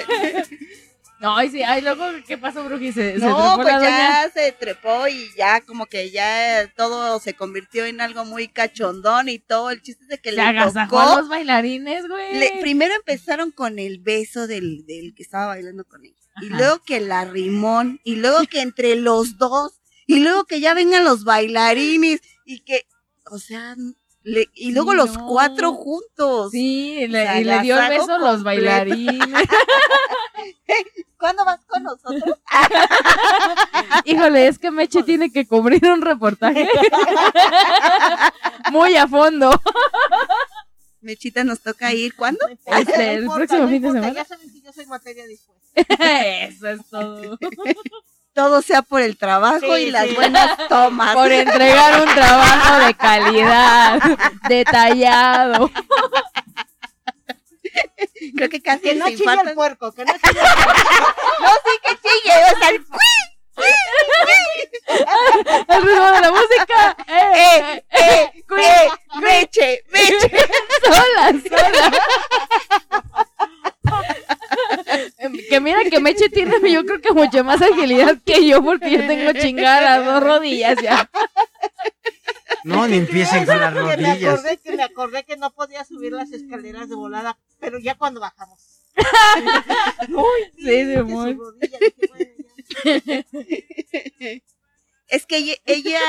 No, 1.20 1.36
ay, 1.36 1.50
sí, 1.50 1.62
ay, 1.62 1.82
luego, 1.82 2.02
¿qué 2.26 2.38
pasó, 2.38 2.64
Bruji? 2.64 2.92
Se, 2.92 3.18
se 3.20 3.26
No, 3.26 3.36
trepó 3.36 3.56
pues 3.56 3.66
la 3.66 3.78
doña. 3.78 3.90
ya 4.24 4.30
se 4.32 4.52
trepó 4.52 5.06
y 5.06 5.28
ya 5.36 5.60
como 5.60 5.84
que 5.84 6.10
ya 6.10 6.72
todo 6.74 7.20
se 7.20 7.34
convirtió 7.34 7.84
en 7.84 8.00
algo 8.00 8.24
muy 8.24 8.48
cachondón 8.48 9.28
y 9.28 9.38
todo. 9.38 9.68
El 9.70 9.82
chiste 9.82 10.04
es 10.04 10.08
de 10.08 10.18
que 10.18 10.30
Se 10.30 10.36
le 10.36 10.40
agasajó 10.42 10.98
a 10.98 11.04
tocó. 11.08 11.20
los 11.20 11.28
bailarines, 11.28 12.08
güey. 12.08 12.38
le- 12.38 12.58
primero 12.62 12.94
empezaron 12.94 13.50
con 13.50 13.78
el 13.78 13.98
beso 13.98 14.46
del, 14.46 14.86
del 14.86 15.12
que 15.14 15.22
estaba 15.22 15.48
bailando 15.48 15.84
con 15.84 16.02
ella. 16.06 16.14
Y 16.40 16.46
luego 16.46 16.78
que 16.86 17.00
la 17.00 17.26
rimón. 17.26 18.00
Y 18.02 18.16
luego 18.16 18.38
que 18.48 18.62
entre 18.62 18.96
los 18.96 19.36
dos. 19.36 19.74
Y 20.10 20.20
luego 20.20 20.44
que 20.44 20.60
ya 20.60 20.74
vengan 20.74 21.04
los 21.04 21.24
bailarines. 21.24 22.20
Y 22.44 22.60
que, 22.60 22.86
o 23.30 23.38
sea, 23.38 23.76
le- 24.22 24.48
y 24.54 24.72
luego 24.72 24.90
Sí, 24.90 24.96
los 24.96 25.12
no. 25.16 25.26
cuatro 25.26 25.72
juntos. 25.74 26.50
Sí, 26.50 27.06
le- 27.08 27.40
y 27.40 27.44
le 27.44 27.60
dio 27.60 27.78
el 27.80 27.88
beso 27.88 28.12
a 28.14 28.18
los 28.18 28.42
completo. 28.42 28.44
bailarines. 28.44 29.28
¿Cuándo 31.18 31.44
vas 31.44 31.60
con 31.66 31.82
nosotros? 31.82 32.38
Híjole, 34.06 34.46
es 34.48 34.58
que 34.58 34.70
Meche 34.70 35.02
tiene 35.02 35.30
que 35.30 35.46
cubrir 35.46 35.84
un 35.86 36.00
reportaje 36.00 36.66
muy 38.72 38.96
a 38.96 39.06
fondo. 39.06 39.50
Mechita, 41.02 41.44
nos 41.44 41.60
toca 41.60 41.92
ir. 41.92 42.14
¿Cuándo? 42.16 42.40
Este, 42.66 43.14
el 43.14 43.26
próximo 43.26 43.68
fin 43.68 43.82
de 43.82 43.88
semana. 43.92 44.12
Ya 44.14 44.24
saben 44.24 44.50
que 44.50 44.62
yo 44.62 44.72
soy 44.72 44.86
materia 44.86 45.26
dispuesta. 45.26 45.82
Eso 46.46 46.68
es 46.68 46.86
todo. 46.88 47.38
Todo 48.40 48.62
sea 48.62 48.80
por 48.80 49.02
el 49.02 49.18
trabajo 49.18 49.76
Sí, 49.76 49.82
y 49.82 49.90
las 49.90 50.06
sí. 50.08 50.14
buenas 50.14 50.56
tomas. 50.70 51.14
Por 51.14 51.30
entregar 51.30 52.00
un 52.00 52.14
trabajo 52.14 52.86
de 52.86 52.94
calidad, 52.94 54.00
detallado. 54.48 55.70
Creo 58.34 58.48
que 58.48 58.62
casi 58.62 58.80
Que 58.80 58.94
no 58.94 59.04
se 59.08 59.16
chille 59.16 59.30
el 59.44 59.52
puerco, 59.54 59.92
que 59.92 60.06
no 60.06 60.12
chille 60.14 60.40
el 60.40 60.64
puerco. 60.64 60.72
No, 61.40 61.48
sí 61.48 61.78
que 61.84 61.96
chille, 61.96 62.32
o 62.50 62.58
sea, 62.58 62.68
el 62.70 62.86
Al 65.68 65.82
ritmo 65.82 66.06
de 66.12 66.20
la 66.22 66.30
música. 66.30 66.96
eh, 67.08 67.84
Eh, 67.90 67.90
eh, 67.90 68.32
eh, 68.58 68.88
meche, 69.20 69.84
meche. 69.90 70.30
sola, 70.82 71.32
sola. 71.46 71.92
Que 75.48 75.60
mira 75.60 75.80
que 75.90 76.00
Meche 76.00 76.28
tiene, 76.28 76.54
yo 76.72 76.84
creo 76.84 77.00
que 77.00 77.12
mucho 77.12 77.42
más 77.44 77.60
agilidad 77.62 78.18
que 78.24 78.46
yo, 78.46 78.62
porque 78.62 78.90
yo 78.90 79.06
tengo 79.06 79.32
chingadas 79.32 80.04
dos 80.04 80.22
rodillas 80.22 80.76
ya. 80.82 81.10
No, 82.64 82.86
ni 82.86 82.98
empiecen 82.98 83.46
con 83.46 83.58
las 83.60 83.72
Que 83.72 83.80
me 83.80 83.96
rodillas. 83.96 84.34
acordé 84.34 84.58
que 84.58 84.72
me 84.76 84.82
acordé 84.82 85.24
que 85.24 85.36
no 85.36 85.50
podía 85.52 85.84
subir 85.84 86.12
las 86.12 86.30
escaleras 86.32 86.88
de 86.88 86.94
volada, 86.94 87.38
pero 87.58 87.78
ya 87.78 87.94
cuando 87.96 88.20
bajamos. 88.20 88.58
Uy, 90.08 90.52
Sí, 90.58 90.92
su 90.94 91.00
amor. 91.00 91.36
rodilla, 91.36 91.78
dije, 91.80 92.08
bueno, 92.08 93.44
ya. 94.18 94.30
Es 95.08 95.26
que 95.26 95.38
ella, 95.38 95.54
ella- 95.66 96.00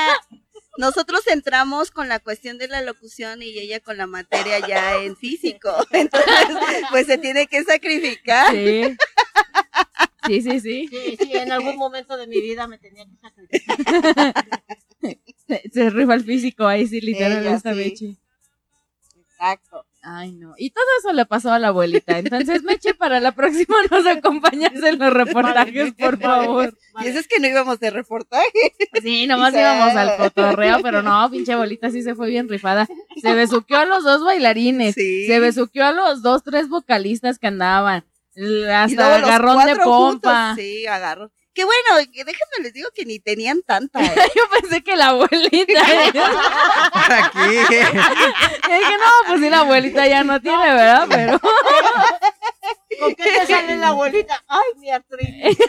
nosotros 0.78 1.26
entramos 1.26 1.90
con 1.90 2.08
la 2.08 2.18
cuestión 2.20 2.56
de 2.58 2.68
la 2.68 2.80
locución 2.82 3.42
y 3.42 3.58
ella 3.58 3.80
con 3.80 3.96
la 3.96 4.06
materia 4.06 4.58
ya 4.66 4.96
en 5.02 5.16
físico. 5.16 5.70
Entonces, 5.90 6.30
pues 6.90 7.06
se 7.06 7.18
tiene 7.18 7.46
que 7.46 7.62
sacrificar. 7.64 8.52
Sí. 8.52 8.96
Sí, 10.26 10.40
sí, 10.40 10.60
sí. 10.60 10.88
Sí, 10.88 11.16
sí, 11.18 11.32
en 11.36 11.50
algún 11.50 11.76
momento 11.76 12.16
de 12.16 12.26
mi 12.28 12.40
vida 12.40 12.68
me 12.68 12.78
tenía 12.78 13.04
que 13.04 13.16
sacrificar. 13.20 14.34
Se, 15.48 15.62
se 15.72 15.90
rifa 15.90 16.14
el 16.14 16.24
físico 16.24 16.64
ahí, 16.64 16.86
sí, 16.86 17.00
literal, 17.00 17.44
Ella 17.44 17.56
esta 17.56 17.74
sí. 17.74 17.78
Meche. 17.78 18.16
Exacto. 19.18 19.84
Ay, 20.04 20.32
no. 20.32 20.54
Y 20.56 20.70
todo 20.70 20.84
eso 20.98 21.12
le 21.12 21.26
pasó 21.26 21.52
a 21.52 21.58
la 21.58 21.68
abuelita. 21.68 22.18
Entonces, 22.18 22.62
Meche, 22.62 22.94
para 22.94 23.20
la 23.20 23.32
próxima 23.32 23.76
nos 23.90 24.06
acompañas 24.06 24.72
en 24.74 24.98
los 24.98 25.12
reportajes, 25.12 25.92
por 25.94 26.18
favor. 26.18 26.76
Y 27.02 27.08
eso 27.08 27.18
es 27.18 27.28
que 27.28 27.40
no 27.40 27.48
íbamos 27.48 27.80
de 27.80 27.90
reportaje. 27.90 28.74
Sí, 29.02 29.26
nomás 29.26 29.54
íbamos 29.54 29.96
al 29.96 30.16
cotorreo, 30.16 30.80
pero 30.82 31.02
no, 31.02 31.28
pinche 31.30 31.52
abuelita 31.52 31.90
sí 31.90 32.02
se 32.02 32.14
fue 32.14 32.28
bien 32.30 32.48
rifada. 32.48 32.88
Se 33.20 33.34
besuqueó 33.34 33.78
a 33.78 33.84
los 33.84 34.04
dos 34.04 34.24
bailarines. 34.24 34.94
Sí. 34.94 35.26
Se 35.26 35.40
besuqueó 35.40 35.86
a 35.86 35.92
los 35.92 36.22
dos, 36.22 36.42
tres 36.44 36.68
vocalistas 36.68 37.38
que 37.38 37.48
andaban. 37.48 38.04
Hasta 38.34 39.14
agarrón 39.16 39.58
de 39.58 39.64
cuatro 39.64 39.84
pompa. 39.84 40.48
juntos, 40.48 40.64
Sí, 40.64 40.86
agarrón. 40.86 41.30
Que 41.54 41.64
bueno, 41.64 42.10
que 42.10 42.24
déjenme 42.24 42.62
les 42.62 42.72
digo 42.72 42.88
que 42.94 43.04
ni 43.04 43.18
tenían 43.18 43.60
tanta. 43.62 44.00
¿eh? 44.04 44.14
Yo 44.34 44.42
pensé 44.58 44.82
que 44.82 44.96
la 44.96 45.08
abuelita. 45.08 45.82
¿Para 46.92 47.30
qué? 47.30 47.38
Y 47.40 47.56
dije, 47.58 47.84
no, 48.96 49.10
pues 49.28 49.40
sí, 49.40 49.50
la 49.50 49.58
abuelita 49.60 50.06
ya 50.06 50.24
no 50.24 50.40
tiene, 50.40 50.72
¿verdad? 50.72 51.06
Pero 51.10 51.38
¿Con 52.98 53.14
qué 53.14 53.24
te 53.24 53.46
sale 53.46 53.76
la 53.76 53.88
abuelita? 53.88 54.42
Ay, 54.48 54.68
mi 54.78 54.90
artritis. 54.90 55.58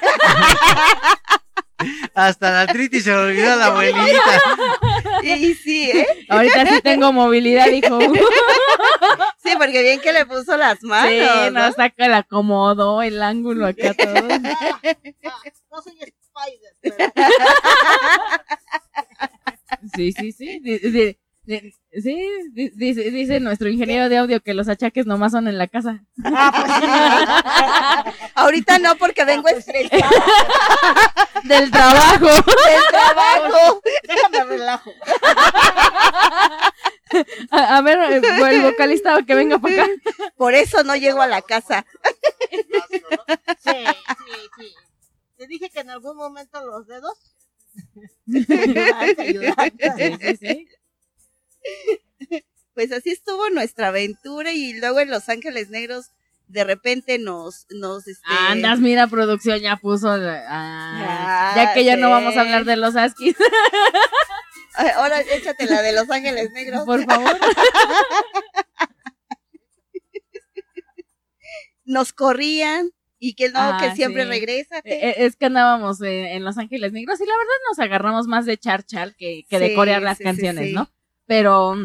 Hasta 2.14 2.52
la 2.52 2.62
artritis 2.62 3.04
se 3.04 3.12
le 3.12 3.18
olvidó 3.18 3.56
la 3.56 3.68
abuelita. 3.68 4.02
Y, 5.24 5.32
y 5.32 5.54
sí, 5.54 5.90
¿eh? 5.90 6.06
ahorita 6.28 6.66
sí 6.66 6.82
tengo 6.82 7.14
movilidad, 7.14 7.68
dijo. 7.68 7.98
Sí, 9.44 9.52
porque 9.58 9.82
bien 9.82 10.00
que 10.00 10.14
le 10.14 10.26
puso 10.26 10.56
las 10.58 10.82
manos. 10.84 11.10
Sí, 11.10 11.20
¿no? 11.52 11.52
no, 11.52 11.72
saca 11.74 12.06
el 12.06 12.14
acomodo, 12.14 13.02
el 13.02 13.22
ángulo 13.22 13.68
acá 13.68 13.94
todo. 13.94 14.14
No 15.72 15.82
soy 15.82 15.94
Spider, 15.94 16.76
pero 16.82 16.96
Sí, 19.96 20.12
sí, 20.12 20.32
sí. 20.32 21.18
Sí, 21.46 22.30
di- 22.54 22.70
dice, 22.70 23.12
dice 23.12 23.40
nuestro 23.42 23.68
ingeniero 23.70 24.08
de 24.08 24.18
audio 24.18 24.40
que 24.42 24.54
los 24.54 24.70
achaques 24.70 25.06
nomás 25.06 25.34
son 25.34 25.48
en 25.50 25.58
la 25.58 25.68
casa. 25.68 26.04
Ah, 26.24 28.06
Ahorita 28.36 28.80
no, 28.80 28.96
porque 28.96 29.26
vengo 29.26 29.44
pues, 29.44 29.58
estresada 29.68 30.10
Del 31.44 31.70
trabajo. 31.70 32.28
del 32.28 32.84
trabajo. 32.90 33.82
déjame 34.08 34.44
relajo. 34.46 34.92
A, 37.52 37.78
a 37.78 37.82
ver, 37.82 38.00
eh, 38.12 38.22
el 38.52 38.62
vocalista 38.64 39.22
que 39.28 39.36
venga 39.36 39.60
para 39.60 39.84
acá. 39.84 39.92
Por 40.38 40.54
eso 40.56 40.84
no 40.84 40.96
llego 40.96 41.22
a 41.22 41.28
la 41.28 41.42
casa. 41.42 41.86
Sí, 43.60 43.72
sí, 43.86 44.50
sí. 44.58 44.74
Te 45.38 45.48
dije 45.48 45.70
que 45.70 45.82
en 45.82 45.90
algún 45.90 46.16
momento 46.16 46.66
los 46.66 46.88
dedos. 46.88 47.20
ayudarte, 48.28 49.22
ayudarte. 49.22 49.92
Sí, 49.98 50.18
sí, 50.22 50.38
sí. 50.38 50.68
Pues 52.74 52.92
así 52.92 53.12
estuvo 53.12 53.52
nuestra 53.52 53.90
aventura 53.90 54.52
y 54.52 54.74
luego 54.74 55.00
en 55.00 55.12
Los 55.12 55.30
Ángeles 55.30 55.70
Negros 55.70 56.08
de 56.48 56.64
repente 56.64 57.20
nos, 57.20 57.68
nos, 57.70 58.08
este, 58.08 58.26
Andas, 58.50 58.80
mira, 58.80 59.06
producción 59.06 59.60
ya 59.60 59.78
puso. 59.78 60.10
ah, 60.10 60.44
Ah, 60.50 61.54
ya 61.56 61.74
que 61.76 61.86
ya 61.86 61.98
no 61.98 62.10
vamos 62.10 62.36
a 62.36 62.42
hablar 62.42 62.66
de 62.66 62.78
los 62.78 62.96
Askis, 62.96 63.36
Ahora 64.96 65.22
échate 65.22 65.68
la 65.68 65.84
de 65.84 65.92
Los 65.94 66.10
Ángeles 66.10 66.50
Negros. 66.52 66.84
por 66.86 67.06
favor. 67.06 67.38
Nos 71.86 72.14
corrían 72.14 72.92
y 73.20 73.36
que 73.36 73.50
no, 73.50 73.60
Ah, 73.60 73.78
que 73.80 73.96
siempre 73.96 74.24
sí. 74.24 74.30
regrésate. 74.30 75.10
Eh, 75.10 75.26
Es 75.26 75.36
que 75.36 75.46
andábamos 75.46 76.02
eh, 76.02 76.34
en 76.34 76.44
Los 76.44 76.58
Ángeles 76.58 76.92
Negros 76.92 77.20
y 77.22 77.26
la 77.26 77.34
verdad 77.38 77.54
nos 77.70 77.80
agarramos 77.80 78.28
más 78.28 78.46
de 78.46 78.58
charchal 78.58 79.16
que, 79.16 79.44
que 79.50 79.60
de 79.60 79.76
corear 79.76 80.02
las 80.02 80.18
sí, 80.18 80.24
canciones. 80.24 80.74
¿no? 80.74 80.90
Pero 81.26 81.76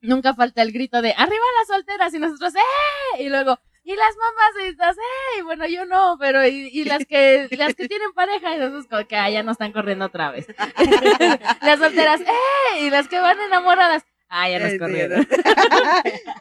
nunca 0.00 0.34
falta 0.34 0.62
el 0.62 0.72
grito 0.72 1.02
de 1.02 1.12
arriba 1.12 1.44
las 1.58 1.68
solteras 1.68 2.14
y 2.14 2.18
nosotros 2.18 2.54
¡eh! 2.54 3.22
Y 3.22 3.28
luego, 3.28 3.58
y 3.84 3.94
las 3.94 4.14
mamacitas, 4.16 4.96
¡eh! 4.96 5.38
Y 5.38 5.42
bueno, 5.42 5.66
yo 5.66 5.84
no, 5.86 6.16
pero 6.18 6.46
y, 6.46 6.68
y 6.72 6.84
las 6.84 7.04
que 7.06 7.48
las 7.56 7.74
que 7.74 7.88
tienen 7.88 8.12
pareja 8.12 8.54
y 8.54 8.58
nosotros 8.58 8.86
como 8.86 9.06
que 9.06 9.16
ah, 9.16 9.30
ya 9.30 9.42
no 9.42 9.52
están 9.52 9.72
corriendo 9.72 10.06
otra 10.06 10.30
vez. 10.30 10.46
las 11.62 11.78
solteras, 11.78 12.20
¡eh! 12.20 12.82
Y 12.82 12.90
las 12.90 13.08
que 13.08 13.20
van 13.20 13.38
enamoradas, 13.40 14.04
ah, 14.28 14.48
ya 14.48 14.58
nos 14.58 14.78
corrieron. 14.78 15.26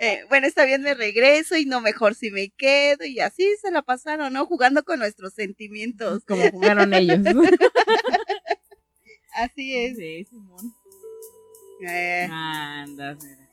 Eh, 0.02 0.24
bueno, 0.30 0.48
está 0.48 0.64
bien, 0.64 0.82
me 0.82 0.94
regreso 0.94 1.58
y 1.58 1.66
no 1.66 1.82
mejor 1.82 2.16
si 2.16 2.32
me 2.32 2.50
quedo 2.52 3.04
y 3.04 3.20
así 3.20 3.46
se 3.62 3.70
la 3.70 3.82
pasaron, 3.82 4.32
¿no? 4.32 4.46
Jugando 4.46 4.84
con 4.84 5.00
nuestros 5.00 5.34
sentimientos. 5.34 6.24
Como 6.24 6.50
jugaron 6.52 6.94
ellos. 6.94 7.20
Así 9.36 9.76
es. 9.76 9.98
sí, 9.98 10.26
Simón. 10.26 10.74
Eh, 11.82 12.28
Anda, 12.32 13.16
mira. 13.16 13.48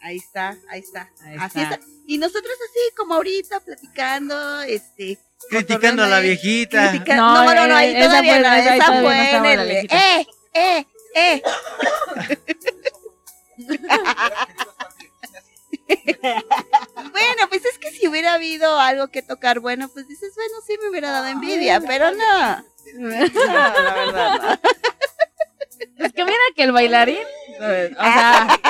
ahí 0.00 0.16
está, 0.16 0.56
ahí 0.70 0.80
está. 0.80 1.10
Ahí 1.22 1.36
así 1.38 1.60
está. 1.60 1.74
está. 1.74 1.86
Y 2.06 2.16
nosotros 2.18 2.54
así 2.70 2.94
como 2.96 3.14
ahorita 3.14 3.60
platicando, 3.60 4.62
este, 4.62 5.18
Criticando 5.50 6.02
a 6.04 6.08
la 6.08 6.20
viejita. 6.20 6.90
critica- 6.90 7.16
No, 7.16 7.44
No, 7.44 7.54
no, 7.54 7.66
no, 7.66 7.76
ahí 7.76 7.94
eh, 7.94 7.98
esa 8.00 8.08
todavía 8.08 8.32
fue- 8.32 8.42
no, 8.42 8.54
esa 8.54 8.86
todavía 8.86 9.40
no 9.40 9.46
el, 9.62 9.68
viejita. 9.68 10.20
eh, 10.20 10.26
eh, 10.54 10.86
eh. 11.14 11.42
Bueno, 17.12 17.48
pues 17.48 17.64
es 17.64 17.78
que 17.78 17.90
si 17.92 18.08
hubiera 18.08 18.34
habido 18.34 18.78
algo 18.78 19.08
que 19.08 19.22
tocar 19.22 19.60
bueno, 19.60 19.88
pues 19.88 20.06
dices, 20.08 20.32
bueno, 20.34 20.54
sí 20.66 20.76
me 20.82 20.90
hubiera 20.90 21.10
dado 21.10 21.26
envidia, 21.26 21.80
pero 21.80 22.10
no. 22.12 22.64
No, 22.94 23.08
la 23.10 23.94
verdad, 23.94 24.58
no. 24.62 24.70
Es 25.98 26.12
que 26.12 26.24
mira 26.24 26.36
que 26.54 26.62
el 26.62 26.72
bailarín, 26.72 27.18
o 27.58 28.02
sea, 28.02 28.60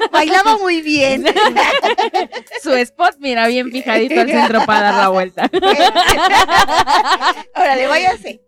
Bailaba 0.12 0.58
muy 0.58 0.82
bien. 0.82 1.24
su 2.62 2.74
spot, 2.74 3.16
mira, 3.18 3.46
bien 3.46 3.70
fijadito 3.70 4.20
al 4.20 4.28
centro 4.28 4.64
para 4.66 4.80
dar 4.80 4.94
la 4.94 5.08
vuelta. 5.08 5.50
Órale, 7.54 7.86
váyase. 7.86 8.40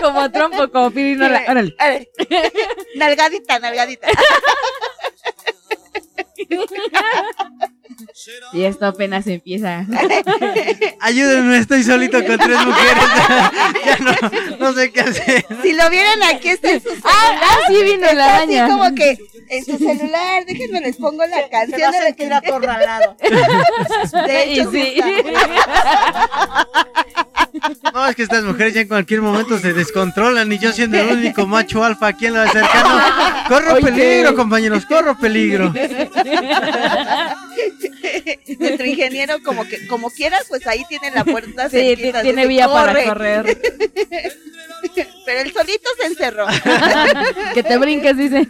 Como 0.00 0.30
trompo, 0.30 0.70
como 0.70 0.90
pirinola. 0.90 1.44
Órale. 1.48 1.74
A 1.78 1.88
ver. 1.88 2.08
Nalgadita, 2.96 3.58
nalgadita. 3.58 4.08
Y 8.52 8.64
esto 8.64 8.86
apenas 8.86 9.26
empieza. 9.26 9.84
Ayúdenme, 11.00 11.58
estoy 11.58 11.82
solito 11.82 12.24
con 12.24 12.38
tres 12.38 12.64
mujeres. 12.64 13.04
ya 13.84 13.96
no, 13.98 14.56
no 14.58 14.72
sé 14.72 14.92
qué 14.92 15.00
hacer. 15.00 15.46
Si 15.62 15.72
lo 15.72 15.90
vieran 15.90 16.22
aquí, 16.34 16.48
está 16.48 16.70
en 16.72 16.82
su 16.82 16.90
Ah, 17.04 17.40
ah, 17.42 17.58
sí 17.68 17.82
vino 17.82 18.12
la 18.12 18.42
Está 18.42 18.62
así 18.64 18.70
como 18.70 18.94
que 18.94 19.18
en 19.50 19.64
su 19.64 19.78
celular, 19.78 20.44
déjenme 20.46 20.80
les 20.80 20.96
pongo 20.96 21.24
la 21.26 21.42
Se 21.42 21.48
canción 21.48 21.80
va 21.80 21.88
a 21.88 22.02
sentir 22.02 22.28
que 22.28 22.34
acorralado. 22.34 23.16
de 24.26 24.46
Y 24.46 24.60
hecho 24.60 24.70
sí. 24.70 25.00
No, 27.92 28.06
es 28.06 28.16
que 28.16 28.22
estas 28.22 28.44
mujeres 28.44 28.74
ya 28.74 28.82
en 28.82 28.88
cualquier 28.88 29.22
momento 29.22 29.58
se 29.58 29.72
descontrolan 29.72 30.52
y 30.52 30.58
yo 30.58 30.72
siendo 30.72 30.98
el 30.98 31.16
único 31.16 31.46
macho 31.46 31.82
alfa 31.82 32.08
aquí 32.08 32.26
en 32.26 32.34
lo 32.34 32.46
cercano. 32.48 33.00
Corro 33.48 33.74
Oye. 33.74 33.82
peligro, 33.82 34.34
compañeros, 34.34 34.86
corro 34.86 35.18
peligro. 35.18 35.72
nuestro 38.58 38.86
ingeniero 38.86 39.42
como 39.42 39.66
que 39.66 39.86
como 39.86 40.10
quieras, 40.10 40.44
pues 40.48 40.66
ahí 40.66 40.84
tiene 40.88 41.10
la 41.10 41.24
puerta 41.24 41.68
Sí, 41.68 41.76
cerquita, 41.78 42.22
tiene 42.22 42.46
vía 42.46 42.68
para 42.68 42.92
"Corre", 42.92 43.04
correr. 43.04 43.62
Pero 45.24 45.40
él 45.40 45.52
solito 45.52 45.90
se 46.00 46.06
encerró. 46.06 46.46
Que 47.54 47.62
te 47.62 47.76
brinques, 47.78 48.16
dice. 48.16 48.46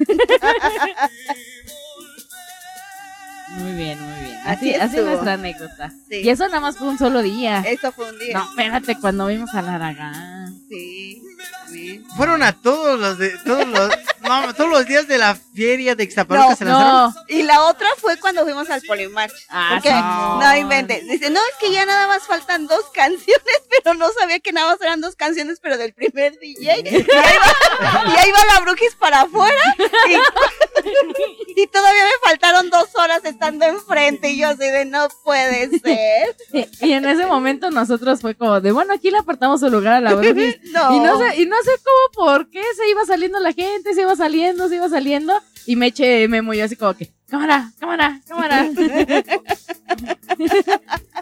Muy 3.56 3.72
bien, 3.72 3.98
muy 4.00 4.24
bien. 4.24 4.38
Así, 4.44 4.74
Así 4.74 4.96
nuestra 4.98 5.32
anécdota. 5.34 5.90
Sí. 6.08 6.16
Y 6.22 6.28
eso 6.28 6.46
nada 6.46 6.60
más 6.60 6.76
fue 6.76 6.88
un 6.88 6.98
solo 6.98 7.22
día. 7.22 7.64
Eso 7.66 7.92
fue 7.92 8.10
un 8.10 8.18
día. 8.18 8.34
No, 8.34 8.44
espérate, 8.50 8.96
cuando 9.00 9.26
vimos 9.26 9.54
a 9.54 9.62
la 9.62 9.74
Aragán. 9.76 10.54
Sí. 11.70 12.04
Fueron 12.16 12.42
a 12.42 12.52
todos 12.52 12.98
los 12.98 13.18
de 13.18 13.30
todos 13.44 13.66
los 13.66 13.90
no, 14.28 14.54
todos 14.54 14.70
los 14.70 14.86
días 14.86 15.06
de 15.08 15.18
la 15.18 15.34
feria 15.34 15.94
de 15.94 16.04
Ixtapaluca 16.04 16.50
No, 16.50 16.56
se 16.56 16.64
lanzaron. 16.64 17.14
No, 17.14 17.14
Y 17.28 17.42
la 17.42 17.62
otra 17.64 17.88
fue 17.98 18.18
cuando 18.18 18.44
fuimos 18.44 18.68
al 18.70 18.82
Polimarch. 18.82 19.32
Ah, 19.48 19.70
porque 19.74 19.88
sí. 19.88 19.94
no 19.94 20.56
inventes. 20.56 21.06
Dice, 21.06 21.30
no, 21.30 21.40
es 21.40 21.56
que 21.60 21.72
ya 21.72 21.86
nada 21.86 22.06
más 22.06 22.26
faltan 22.26 22.66
dos 22.66 22.84
canciones, 22.92 23.62
pero 23.84 23.94
no 23.94 24.06
sabía 24.18 24.40
que 24.40 24.52
nada 24.52 24.72
más 24.72 24.80
eran 24.80 25.00
dos 25.00 25.16
canciones, 25.16 25.58
pero 25.60 25.76
del 25.76 25.94
primer 25.94 26.38
DJ. 26.38 26.58
Y 26.58 26.68
ahí 26.68 27.36
va, 27.38 28.04
y 28.06 28.16
ahí 28.16 28.30
va 28.32 28.54
la 28.54 28.60
Brujis 28.60 28.94
para 28.96 29.22
afuera. 29.22 29.62
Y, 30.08 31.60
y 31.62 31.66
todavía 31.68 32.02
me 32.04 32.28
faltaron 32.28 32.70
dos 32.70 32.88
horas 32.94 33.24
estando 33.24 33.64
enfrente. 33.64 34.30
Y 34.30 34.38
yo 34.38 34.48
así 34.48 34.66
de, 34.66 34.84
no 34.84 35.08
puede 35.24 35.70
ser. 35.78 36.36
Y, 36.52 36.86
y 36.86 36.92
en 36.92 37.06
ese 37.06 37.26
momento 37.26 37.70
nosotros 37.70 38.20
fue 38.20 38.34
como 38.34 38.60
de, 38.60 38.72
bueno, 38.72 38.92
aquí 38.94 39.10
le 39.10 39.18
apartamos 39.18 39.60
su 39.60 39.70
lugar 39.70 39.94
a 39.94 40.00
la 40.00 40.14
Brujis. 40.14 40.58
No. 40.72 40.94
Y 40.94 41.00
no 41.00 41.18
sé, 41.18 41.27
y 41.36 41.46
no 41.46 41.56
sé 41.62 41.70
cómo, 41.84 42.26
por 42.26 42.50
qué 42.50 42.62
se 42.76 42.88
iba 42.90 43.04
saliendo 43.04 43.38
la 43.40 43.52
gente, 43.52 43.94
se 43.94 44.02
iba 44.02 44.14
saliendo, 44.16 44.68
se 44.68 44.76
iba 44.76 44.88
saliendo. 44.88 45.32
Y 45.66 45.76
me 45.76 45.88
eché 45.88 46.26
Memo 46.28 46.54
y 46.54 46.58
yo 46.58 46.64
así 46.64 46.76
como 46.76 46.94
que, 46.96 47.10
cámara, 47.28 47.70
cámara, 47.78 48.20
cámara. 48.26 48.66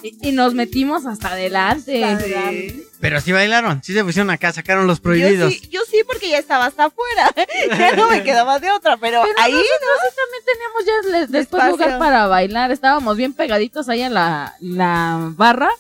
y, 0.02 0.28
y 0.28 0.32
nos 0.32 0.54
metimos 0.54 1.06
hasta 1.06 1.32
adelante. 1.32 2.02
Sí. 2.24 2.82
Pero 3.00 3.20
sí 3.20 3.32
bailaron, 3.32 3.82
sí 3.82 3.92
se 3.92 4.04
pusieron 4.04 4.30
acá, 4.30 4.52
sacaron 4.52 4.86
los 4.86 4.98
Yo 4.98 5.02
prohibidos. 5.02 5.52
sí, 5.52 5.68
yo 5.70 5.80
sí, 5.90 6.02
porque 6.06 6.28
ya 6.28 6.38
estaba 6.38 6.66
hasta 6.66 6.84
afuera. 6.86 7.32
Ya 7.78 7.96
no 7.96 8.08
me 8.08 8.22
quedaba 8.22 8.58
de 8.60 8.70
otra, 8.70 8.96
pero, 8.96 9.22
Pero 9.22 9.34
ahí 9.40 9.52
nosotros 9.52 9.98
sí 10.02 10.16
también 10.16 10.44
teníamos 10.46 10.84
ya 10.84 11.26
después 11.38 11.62
Espacio. 11.64 11.70
lugar 11.72 11.98
para 11.98 12.26
bailar. 12.26 12.70
Estábamos 12.70 13.16
bien 13.16 13.32
pegaditos 13.32 13.88
ahí 13.88 14.02
a 14.02 14.08
la, 14.10 14.54
la 14.60 15.32
barra. 15.36 15.70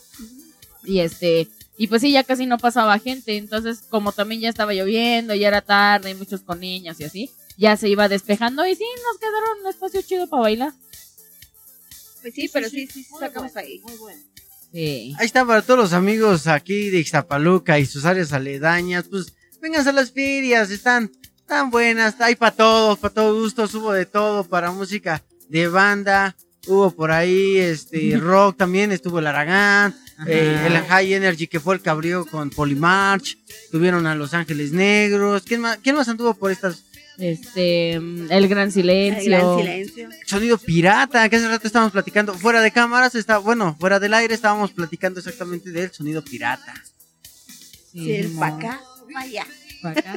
Y 0.84 1.00
este, 1.00 1.48
y 1.78 1.88
pues 1.88 2.02
sí, 2.02 2.12
ya 2.12 2.24
casi 2.24 2.46
no 2.46 2.58
pasaba 2.58 2.98
gente. 2.98 3.36
Entonces, 3.36 3.82
como 3.88 4.12
también 4.12 4.40
ya 4.40 4.48
estaba 4.48 4.72
lloviendo, 4.72 5.34
ya 5.34 5.48
era 5.48 5.60
tarde, 5.60 6.10
y 6.10 6.14
muchos 6.14 6.40
con 6.40 6.60
niños 6.60 6.98
y 7.00 7.04
así, 7.04 7.30
ya 7.56 7.76
se 7.76 7.88
iba 7.88 8.08
despejando. 8.08 8.66
Y 8.66 8.74
sí, 8.74 8.84
nos 9.04 9.18
quedaron 9.18 9.60
un 9.62 9.68
espacio 9.68 10.02
chido 10.02 10.26
para 10.26 10.42
bailar. 10.42 10.72
Pues 12.22 12.34
sí, 12.34 12.50
pero 12.52 12.68
sí, 12.68 12.86
sí, 12.86 13.04
sí 13.04 13.10
sacamos 13.20 13.52
bueno, 13.52 13.68
ahí. 13.68 13.80
Muy 13.80 13.96
bueno. 13.96 14.20
Sí. 14.72 15.14
Ahí 15.18 15.26
está 15.26 15.44
para 15.44 15.62
todos 15.62 15.78
los 15.78 15.92
amigos 15.92 16.46
aquí 16.46 16.90
de 16.90 16.98
Ixtapaluca 16.98 17.78
y 17.78 17.86
sus 17.86 18.04
áreas 18.04 18.32
aledañas. 18.32 19.04
Pues 19.08 19.34
vengan 19.60 19.86
a 19.86 19.92
las 19.92 20.12
ferias, 20.12 20.70
están 20.70 21.10
tan 21.46 21.70
buenas. 21.70 22.20
Hay 22.20 22.36
para 22.36 22.56
todos, 22.56 22.98
para 22.98 23.14
todo 23.14 23.40
gusto. 23.40 23.64
Hubo 23.74 23.92
de 23.92 24.06
todo 24.06 24.44
para 24.44 24.70
música 24.72 25.22
de 25.48 25.68
banda. 25.68 26.36
Hubo 26.66 26.90
por 26.90 27.12
ahí 27.12 27.58
este 27.58 28.16
rock 28.20 28.56
también, 28.56 28.92
estuvo 28.92 29.18
el 29.18 29.26
Aragán. 29.26 29.94
Eh, 30.26 30.66
el 30.66 30.78
High 30.86 31.14
Energy 31.14 31.46
que 31.46 31.60
fue 31.60 31.74
el 31.74 31.80
que 31.82 31.90
abrió 31.90 32.24
con 32.26 32.50
Polymarch, 32.50 33.36
tuvieron 33.70 34.06
a 34.06 34.14
Los 34.14 34.34
Ángeles 34.34 34.72
Negros, 34.72 35.42
¿quién 35.46 35.60
más, 35.60 35.78
quién 35.82 35.96
más 35.96 36.08
anduvo 36.08 36.34
por 36.34 36.50
estas? 36.50 36.84
Este, 37.18 37.98
mm, 37.98 38.30
el 38.30 38.48
gran 38.48 38.66
El 38.66 38.72
silencio. 38.72 39.30
gran 39.30 39.58
silencio. 39.58 40.08
Sonido 40.26 40.58
pirata, 40.58 41.28
que 41.28 41.36
hace 41.36 41.48
rato 41.48 41.66
estábamos 41.66 41.92
platicando, 41.92 42.34
fuera 42.34 42.60
de 42.60 42.70
cámaras, 42.70 43.14
está, 43.14 43.38
bueno, 43.38 43.76
fuera 43.78 43.98
del 43.98 44.14
aire 44.14 44.34
estábamos 44.34 44.72
platicando 44.72 45.20
exactamente 45.20 45.70
del 45.70 45.92
sonido 45.92 46.22
pirata. 46.22 46.74
Sí, 47.92 48.12
el 48.12 48.28
Simón. 48.28 48.40
pa' 48.40 48.56
acá, 48.56 48.80
vaya. 49.14 49.44
Pa' 49.44 49.65
acá. 49.88 50.16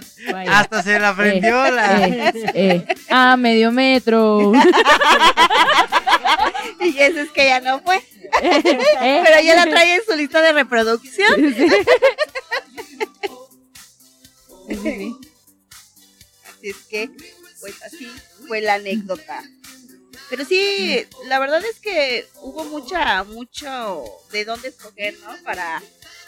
Hasta 0.49 0.83
se 0.83 0.99
la 0.99 1.09
aprendió 1.09 1.65
Eh, 1.65 1.71
la... 1.71 2.07
eh, 2.07 2.33
eh, 2.53 2.85
a 3.09 3.37
medio 3.37 3.71
metro. 3.71 4.51
Y 6.81 6.97
eso 6.97 7.19
es 7.19 7.29
que 7.31 7.45
ya 7.45 7.59
no 7.59 7.81
fue. 7.81 7.97
Eh, 8.41 9.21
Pero 9.25 9.41
ya 9.43 9.55
la 9.55 9.65
trae 9.69 9.95
en 9.95 10.01
su 10.07 10.15
lista 10.15 10.41
de 10.41 10.53
reproducción. 10.53 11.35
Sí, 11.35 11.67
sí, 14.69 14.75
sí. 14.83 15.15
Así 16.47 16.69
es 16.69 16.75
que, 16.89 17.09
pues 17.59 17.81
así 17.83 18.07
fue 18.47 18.61
la 18.61 18.75
anécdota. 18.75 19.43
Pero 20.29 20.45
sí, 20.45 21.05
la 21.27 21.39
verdad 21.39 21.63
es 21.65 21.79
que 21.79 22.27
hubo 22.41 22.63
mucha, 22.65 23.23
mucho 23.23 24.03
de 24.31 24.45
dónde 24.45 24.67
escoger, 24.69 25.15
¿no? 25.21 25.35
Para, 25.43 25.81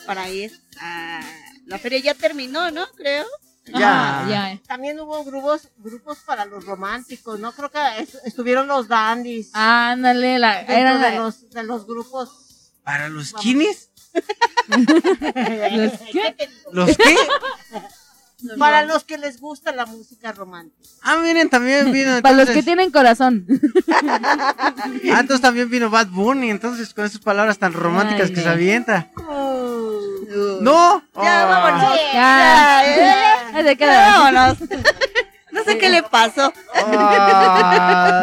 para 0.06 0.28
ir 0.30 0.52
a 0.80 1.22
la 1.66 1.78
feria. 1.80 2.00
Ya 2.00 2.14
terminó, 2.14 2.70
¿no? 2.72 2.86
Creo. 2.96 3.26
Ya. 3.66 4.26
Ya. 4.30 4.60
También 4.68 5.00
hubo 5.00 5.24
grupos, 5.24 5.70
grupos 5.78 6.18
para 6.26 6.46
los 6.46 6.66
románticos, 6.66 7.40
¿no? 7.40 7.52
Creo 7.52 7.70
que 7.70 7.80
es- 8.00 8.16
estuvieron 8.26 8.68
los 8.68 8.88
dandies. 8.88 9.52
Ándale, 9.54 10.40
la, 10.40 10.62
era 10.62 10.96
de 10.98 11.12
la- 11.12 11.16
los, 11.18 11.50
de 11.52 11.64
los 11.64 11.86
grupos. 11.86 12.74
¿Para 12.84 13.08
los 13.10 13.34
kines? 13.34 13.90
¿Los 14.68 15.92
qué? 16.12 16.50
¿Los 16.72 16.98
qué? 16.98 17.16
Para 18.58 18.84
los 18.86 19.04
que 19.04 19.18
les 19.18 19.40
gusta 19.40 19.72
la 19.72 19.86
música 19.86 20.32
romántica. 20.32 20.88
Ah, 21.04 21.18
miren, 21.18 21.50
también 21.50 21.92
vino. 21.94 22.22
Para 22.22 22.36
los 22.36 22.50
que 22.50 22.64
tienen 22.64 22.92
corazón. 22.92 23.46
Ah, 23.92 25.20
entonces 25.20 25.42
también 25.42 25.70
vino 25.70 25.90
Bad 25.90 26.08
Bunny, 26.08 26.50
entonces 26.50 26.94
con 26.94 27.06
esas 27.06 27.20
palabras 27.22 27.58
tan 27.58 27.74
románticas 27.74 28.30
Ay, 28.30 28.34
que 28.36 28.42
se 28.42 28.50
avienta. 28.50 29.08
Uh, 29.18 30.62
¡No! 30.62 31.04
Ya, 31.16 31.44
Ah. 31.44 31.46
vámonos. 31.46 31.96
Ya. 32.14 32.84
Ya, 33.54 33.62
Ya, 33.62 33.76
queda. 33.76 34.18
vámonos. 34.18 34.58
No 35.54 35.66
sé 35.66 35.78
qué 35.78 35.90
le 35.90 36.02
pasó. 36.02 36.54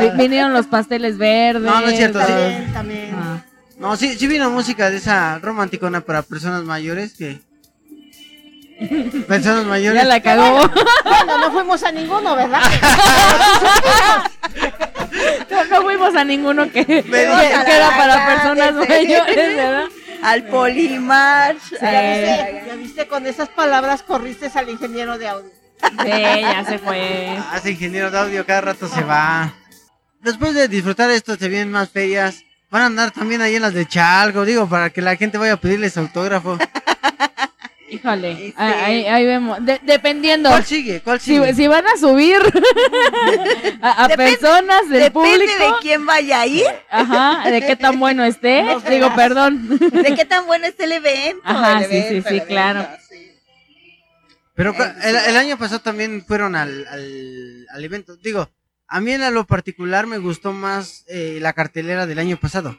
Vi- 0.01 0.11
Vinieron 0.17 0.55
los 0.55 0.67
pasteles 0.67 1.19
verdes. 1.19 1.63
No, 1.63 1.83
no 1.83 1.89
es 1.89 1.97
cierto, 1.99 2.19
sí. 2.21 2.27
También, 2.27 2.73
también. 2.73 3.15
Ah. 3.15 3.43
No, 3.79 3.97
sí, 3.99 4.17
sí 4.19 4.27
vino 4.27 4.51
música 4.51 4.89
de 4.89 4.97
esa 4.97 5.39
romanticona 5.39 6.01
para 6.01 6.23
personas 6.23 6.65
mayores 6.65 7.13
que... 7.13 7.43
Personas 9.27 9.65
mayores. 9.67 10.03
Ya 10.03 10.09
la 10.09 10.21
cagó. 10.21 10.69
Bueno, 11.05 11.39
no 11.39 11.53
fuimos 11.53 11.83
a 11.83 11.93
ninguno, 11.93 12.37
¿verdad? 12.37 12.63
No, 15.51 15.65
no 15.65 15.83
fuimos 15.83 16.15
a 16.15 16.25
ninguno 16.25 16.71
que, 16.71 16.87
que, 16.87 17.23
era 17.23 17.97
para 17.97 18.27
personas 18.27 18.75
mayores, 18.75 19.57
¿verdad? 19.57 19.85
Al 20.23 20.45
Polimar. 20.45 21.57
Ya 21.81 21.89
viste, 21.91 22.65
ya 22.67 22.75
viste, 22.77 23.09
con 23.09 23.27
esas 23.27 23.49
palabras 23.49 24.03
corriste 24.03 24.51
al 24.55 24.69
ingeniero 24.69 25.19
de 25.19 25.29
audio. 25.29 25.51
Sí, 25.81 26.09
ya 26.09 26.65
se 26.65 26.79
fue. 26.79 27.37
Ah, 27.39 27.57
ese 27.57 27.73
ingeniero 27.73 28.11
de 28.11 28.19
audio 28.19 28.47
cada 28.47 28.61
rato 28.61 28.89
se 28.89 29.03
va. 29.03 29.53
Después 30.21 30.55
de 30.55 30.69
disfrutar 30.69 31.11
esto, 31.11 31.37
se 31.37 31.49
vienen 31.49 31.71
más 31.71 31.91
ferias. 31.91 32.45
Van 32.71 32.83
a 32.83 32.87
andar 32.87 33.11
también 33.13 33.41
ahí 33.41 33.57
en 33.57 33.63
las 33.63 33.73
de 33.73 33.87
Chalco, 33.87 34.45
digo, 34.45 34.69
para 34.69 34.91
que 34.91 35.01
la 35.01 35.17
gente 35.17 35.39
vaya 35.39 35.55
a 35.55 35.57
pedirles 35.57 35.97
autógrafo. 35.97 36.59
Híjole, 37.91 38.37
Sí. 38.37 38.55
ahí, 38.57 38.73
ahí- 38.85 39.07
ahí 39.07 39.27
vemos. 39.27 39.65
De- 39.65 39.81
dependiendo. 39.83 40.49
¿Cuál 40.51 40.65
sigue? 40.65 41.01
¿Cuál 41.01 41.21
Si, 41.21 41.35
sigue? 41.37 41.55
si 41.55 41.67
van 41.67 41.87
a 41.87 41.97
subir 41.97 42.37
a, 43.83 44.05
a 44.05 44.09
Depende- 44.09 44.17
personas 44.39 44.89
del 44.89 45.01
Depende 45.05 45.11
público, 45.11 45.59
de 45.59 45.73
quién 45.81 46.05
vaya 46.07 46.41
a 46.41 46.47
ir, 46.47 46.67
ajá, 46.91 47.51
de 47.51 47.61
qué 47.61 47.77
tan 47.77 47.99
bueno 47.99 48.25
esté, 48.25 48.65
digo, 48.91 49.15
perdón. 49.15 49.79
de 49.79 50.15
qué 50.15 50.25
tan 50.25 50.47
bueno 50.47 50.67
esté 50.67 50.85
el 50.85 50.93
evento. 50.93 51.41
Ajá, 51.45 51.85
el 51.85 51.91
sí, 51.91 52.23
sí, 52.23 52.29
sí, 52.29 52.41
claro. 52.43 52.87
sí. 53.09 53.33
Pero 54.55 54.75
el, 55.03 55.37
año 55.37 55.57
pasado 55.57 55.81
también 55.81 56.25
fueron 56.27 56.57
al, 56.57 56.85
al, 56.89 57.67
al 57.73 57.85
evento. 57.85 58.17
Digo, 58.17 58.51
a 58.89 59.01
mí 59.01 59.13
en 59.13 59.33
lo 59.33 59.47
particular 59.47 60.07
me 60.09 60.19
gustó 60.19 60.53
más 60.53 61.05
eh, 61.09 61.39
la 61.41 61.53
cartelera 61.53 62.07
del 62.07 62.19
año 62.19 62.37
pasado. 62.39 62.77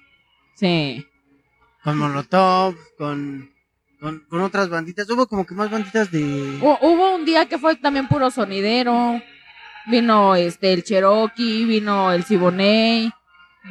Sí. 0.56 1.06
Con 1.84 1.98
Molotov, 1.98 2.76
con, 2.98 3.54
con, 4.00 4.20
con 4.30 4.42
otras 4.42 4.70
banditas. 4.70 5.10
Hubo 5.10 5.28
como 5.28 5.46
que 5.46 5.54
más 5.56 5.70
banditas 5.70 6.12
de... 6.12 6.20
Hu- 6.62 6.78
Hubo 6.82 7.16
un 7.16 7.26
día 7.26 7.46
que 7.48 7.58
fue 7.58 7.76
también 7.76 8.08
puro 8.08 8.30
sonidero. 8.32 9.22
Vino 9.88 10.36
este 10.36 10.74
el 10.74 10.84
Cherokee, 10.84 11.66
vino 11.66 12.12
el 12.12 12.24
Siboney, 12.24 13.12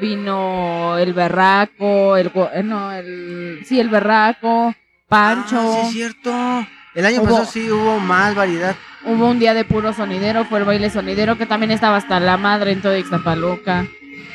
vino 0.00 0.98
el 0.98 1.12
Berraco, 1.12 2.16
el 2.16 2.32
eh, 2.54 2.62
no, 2.64 2.90
el 2.92 3.60
sí, 3.64 3.78
el 3.78 3.88
Berraco, 3.88 4.74
Pancho. 5.08 5.58
Ah, 5.60 5.80
sí, 5.82 5.86
es 5.86 5.92
cierto. 5.92 6.66
El 6.94 7.06
año 7.06 7.20
Hubo- 7.20 7.24
pasado 7.26 7.44
sí 7.46 7.70
hubo 7.70 8.00
más 8.00 8.34
variedad. 8.34 8.74
Hubo 9.04 9.28
un 9.28 9.38
día 9.38 9.54
de 9.54 9.64
puro 9.64 9.92
sonidero, 9.92 10.44
fue 10.46 10.58
el 10.58 10.64
baile 10.64 10.90
sonidero 10.90 11.38
que 11.38 11.46
también 11.46 11.70
estaba 11.70 11.96
hasta 11.98 12.18
la 12.18 12.36
madre 12.36 12.72
en 12.72 12.82
todo 12.82 12.96
Ixtapaluca. 12.96 13.86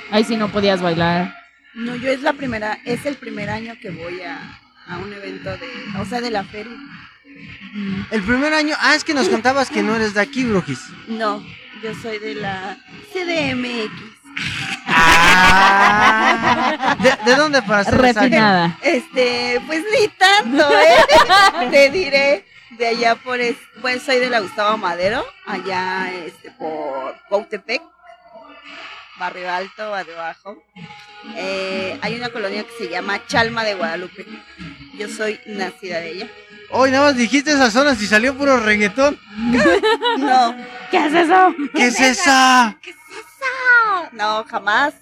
Ahí 0.10 0.24
sí 0.24 0.38
no 0.38 0.48
podías 0.50 0.82
bailar. 0.82 1.36
No, 1.74 1.96
yo 1.96 2.10
es 2.10 2.22
la 2.22 2.34
primera, 2.34 2.80
es 2.86 3.06
el 3.06 3.16
primer 3.16 3.50
año 3.50 3.74
que 3.82 3.90
voy 3.90 4.22
a, 4.22 4.38
a 4.88 4.98
un 4.98 5.14
evento 5.14 5.56
de, 5.58 5.70
o 6.00 6.06
sea, 6.06 6.22
de 6.22 6.32
la 6.32 6.44
feria. 6.44 6.78
El 8.12 8.22
primer 8.24 8.54
año... 8.54 8.76
Ah, 8.80 8.96
es 8.96 9.04
que 9.04 9.14
nos 9.14 9.30
contabas 9.30 9.70
que 9.70 9.82
no 9.84 9.96
eres 9.96 10.14
de 10.14 10.22
aquí, 10.22 10.44
Brujis. 10.44 10.80
No, 11.08 11.44
yo 11.82 11.94
soy 12.02 12.20
de 12.20 12.36
la 12.36 12.78
CDMX. 13.12 13.92
Ah, 15.66 16.98
¿De, 17.00 17.18
de 17.26 17.36
dónde 17.36 17.62
para 17.62 17.84
ser? 17.84 17.98
Refinada. 17.98 18.78
Este, 18.82 19.62
pues 19.66 19.84
ni 19.92 20.08
tanto, 20.10 20.70
¿eh? 20.80 20.98
Te 21.72 21.90
diré 21.90 22.46
de 22.72 22.88
allá 22.88 23.16
por, 23.16 23.40
es, 23.40 23.56
pues 23.82 24.02
soy 24.04 24.20
de 24.20 24.30
la 24.30 24.40
Gustavo 24.40 24.78
Madero, 24.78 25.26
allá 25.46 26.12
este, 26.12 26.52
por 26.52 27.16
Cautepec, 27.30 27.82
Barrio 29.18 29.52
Alto, 29.52 29.92
Barrio 29.92 30.16
Bajo. 30.18 30.64
Eh, 31.36 31.98
hay 32.02 32.16
una 32.16 32.30
colonia 32.30 32.64
que 32.64 32.72
se 32.78 32.90
llama 32.90 33.26
Chalma 33.28 33.64
de 33.64 33.76
Guadalupe. 33.76 34.26
Yo 34.98 35.08
soy 35.08 35.40
nacida 35.46 36.00
de 36.00 36.12
ella. 36.12 36.28
Hoy 36.70 36.92
nada 36.92 37.08
más 37.08 37.18
dijiste 37.18 37.52
esas 37.52 37.74
zonas 37.74 38.02
y 38.02 38.08
salió 38.08 38.36
puro 38.36 38.58
reggaetón. 38.60 39.20
No, 40.18 40.56
¿Qué 40.92 41.06
es 41.06 41.14
eso? 41.14 41.56
¿Qué 41.74 41.88
es 41.88 42.00
esa? 42.00 42.78
no, 44.12 44.44
jamás. 44.46 44.94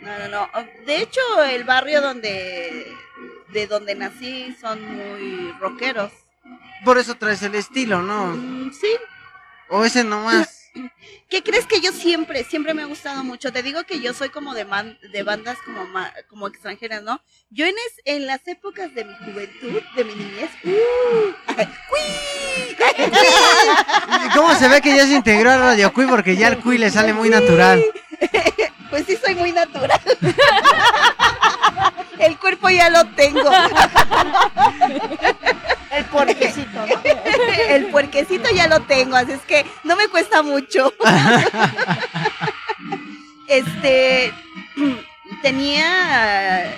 No, 0.00 0.18
no, 0.18 0.28
no. 0.28 0.50
De 0.86 1.02
hecho, 1.02 1.20
el 1.44 1.64
barrio 1.64 2.00
donde 2.00 2.92
de 3.52 3.66
donde 3.66 3.94
nací 3.94 4.56
son 4.60 4.80
muy 4.96 5.52
rockeros. 5.60 6.10
Por 6.84 6.98
eso 6.98 7.14
traes 7.16 7.42
el 7.42 7.54
estilo, 7.54 8.02
¿no? 8.02 8.28
Mm, 8.28 8.72
sí, 8.72 8.92
O 9.68 9.84
ese 9.84 10.02
nomás. 10.04 10.61
¿Qué 11.28 11.42
crees 11.42 11.66
que 11.66 11.80
yo 11.80 11.92
siempre, 11.92 12.44
siempre 12.44 12.72
me 12.74 12.82
ha 12.82 12.86
gustado 12.86 13.22
mucho? 13.24 13.52
Te 13.52 13.62
digo 13.62 13.84
que 13.84 14.00
yo 14.00 14.14
soy 14.14 14.30
como 14.30 14.54
de, 14.54 14.64
man- 14.64 14.98
de 15.12 15.22
bandas 15.22 15.58
como, 15.64 15.86
ma- 15.86 16.12
como 16.28 16.46
extranjeras, 16.48 17.02
¿no? 17.02 17.20
Yo 17.50 17.66
en, 17.66 17.74
es- 17.86 18.00
en 18.06 18.26
las 18.26 18.46
épocas 18.48 18.94
de 18.94 19.04
mi 19.04 19.14
juventud, 19.16 19.82
de 19.96 20.04
mi 20.04 20.14
niñez, 20.14 20.50
¡uh! 20.64 21.32
¡Ay, 21.56 21.68
¡Uy! 21.92 22.76
¿Y 24.26 24.28
¿Cómo 24.30 24.54
se 24.54 24.68
ve 24.68 24.80
que 24.80 24.96
ya 24.96 25.06
se 25.06 25.14
integró 25.14 25.50
a 25.50 25.58
Radio 25.58 25.92
Cui? 25.92 26.06
Porque 26.06 26.36
ya 26.36 26.48
el 26.48 26.58
Cui 26.58 26.78
le 26.78 26.90
sale 26.90 27.12
muy 27.12 27.28
natural. 27.28 27.82
Pues 28.90 29.06
sí, 29.06 29.16
soy 29.24 29.34
muy 29.34 29.52
natural. 29.52 29.98
El 32.18 32.38
cuerpo 32.38 32.68
ya 32.68 32.90
lo 32.90 33.06
tengo. 33.14 33.50
El 35.92 36.04
puerquecito, 36.06 36.86
¿no? 36.86 37.02
El 37.68 37.86
puerquecito 37.90 38.48
ya 38.50 38.66
lo 38.66 38.80
tengo, 38.82 39.16
así 39.16 39.32
es 39.32 39.42
que 39.42 39.66
no 39.84 39.96
me 39.96 40.08
cuesta 40.08 40.42
mucho. 40.42 40.92
Este 43.48 44.32
tenía 45.42 46.72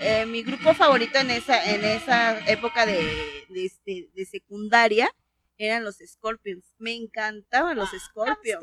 eh, 0.00 0.26
mi 0.26 0.42
grupo 0.42 0.74
favorito 0.74 1.18
en 1.18 1.30
esa 1.30 1.64
en 1.64 1.82
esa 1.84 2.38
época 2.46 2.84
de, 2.84 3.46
de, 3.48 3.64
este, 3.64 4.10
de 4.14 4.26
secundaria 4.26 5.10
eran 5.58 5.84
los 5.84 5.96
Scorpions. 6.04 6.64
Me 6.78 6.94
encantaban 6.94 7.76
los 7.76 7.90
Scorpions. 7.90 8.62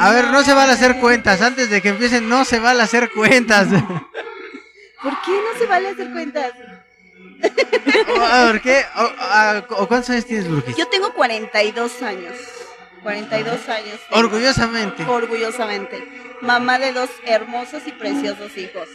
A 0.00 0.10
ver, 0.12 0.30
no 0.30 0.42
se 0.42 0.54
van 0.54 0.70
a 0.70 0.72
hacer 0.72 0.98
cuentas. 1.00 1.42
Antes 1.42 1.68
de 1.68 1.82
que 1.82 1.90
empiecen, 1.90 2.28
no 2.28 2.44
se 2.44 2.58
van 2.58 2.80
a 2.80 2.84
hacer 2.84 3.10
cuentas. 3.10 3.68
¿Por 5.02 5.12
qué 5.22 5.32
no 5.32 5.58
se 5.58 5.66
vale 5.66 5.88
hacer 5.88 6.10
cuentas? 6.12 6.52
Ver, 7.42 8.60
¿qué? 8.60 8.84
O, 9.70 9.86
cuántos 9.86 10.10
años 10.10 10.26
tienes, 10.26 10.48
Brujis? 10.48 10.76
Yo 10.76 10.86
tengo 10.88 11.12
42 11.12 12.02
años. 12.02 12.34
42 13.02 13.68
años. 13.68 14.00
tengo. 14.08 14.20
Orgullosamente. 14.20 15.04
orgullosamente. 15.04 16.08
Mamá 16.40 16.78
de 16.78 16.92
dos 16.92 17.10
hermosos 17.24 17.82
y 17.86 17.92
preciosos 17.92 18.56
hijos. 18.56 18.88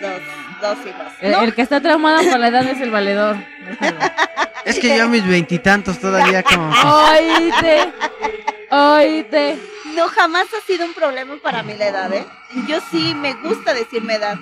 Dos, 0.00 0.20
dos 0.60 0.78
hijos. 0.86 1.12
El, 1.20 1.32
No, 1.32 1.42
el 1.42 1.54
que 1.54 1.62
está 1.62 1.80
traumado 1.80 2.22
por 2.28 2.38
la 2.38 2.48
edad 2.48 2.66
es 2.66 2.80
el 2.80 2.90
valedor. 2.90 3.36
Es 4.64 4.78
que 4.78 4.96
yo 4.96 5.04
a 5.04 5.08
mis 5.08 5.26
veintitantos 5.26 5.98
todavía 5.98 6.42
como... 6.42 6.70
Oíte. 6.70 7.92
Oíte. 8.70 9.58
no, 9.94 10.08
jamás 10.08 10.46
ha 10.54 10.66
sido 10.66 10.86
un 10.86 10.94
problema 10.94 11.36
para 11.42 11.62
mí 11.62 11.74
la 11.74 11.88
edad, 11.88 12.12
¿eh? 12.14 12.24
Yo 12.66 12.78
sí 12.90 13.14
me 13.14 13.34
gusta 13.34 13.74
decirme 13.74 14.14
edad. 14.14 14.38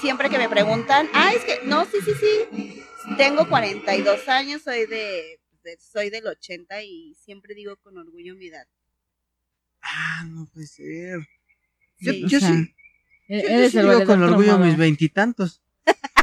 Siempre 0.00 0.28
que 0.30 0.38
me 0.38 0.48
preguntan, 0.48 1.08
ah, 1.14 1.32
es 1.34 1.44
que, 1.44 1.60
no, 1.64 1.84
sí, 1.86 1.98
sí, 2.04 2.12
sí. 2.18 2.82
Tengo 3.16 3.48
42 3.48 4.28
años, 4.28 4.62
soy 4.62 4.86
de, 4.86 5.40
de- 5.64 5.78
soy 5.78 6.10
del 6.10 6.26
80 6.26 6.82
y 6.82 7.14
siempre 7.14 7.54
digo 7.54 7.76
con 7.76 7.96
orgullo 7.98 8.34
mi 8.34 8.46
edad. 8.48 8.66
Ah, 9.82 10.24
no 10.28 10.46
puede 10.52 10.66
ser. 10.66 11.18
Yo, 11.98 12.12
Sí. 12.12 12.24
yo 12.28 12.38
O 12.38 12.40
sea, 12.40 12.50
sí, 12.50 12.74
E- 13.28 13.62
yo, 13.62 13.70
sí 13.70 13.78
digo 13.78 14.04
con 14.04 14.22
orgullo 14.22 14.58
mis 14.58 14.76
veintitantos. 14.76 15.62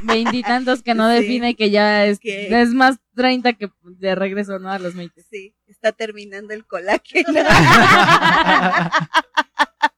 Veintitantos 0.03 0.81
que 0.83 0.93
no 0.93 1.09
Sí. 1.11 1.21
define 1.21 1.55
que 1.55 1.69
ya 1.69 2.05
es, 2.05 2.19
Que- 2.19 2.61
es 2.61 2.69
más 2.69 2.97
30 3.15 3.53
que 3.53 3.69
de 3.83 4.15
regreso, 4.15 4.59
¿no? 4.59 4.71
A 4.71 4.79
los 4.79 4.95
20. 4.95 5.21
Sí, 5.23 5.53
está 5.67 5.91
terminando 5.91 6.53
el 6.53 6.65
colágeno. 6.65 7.33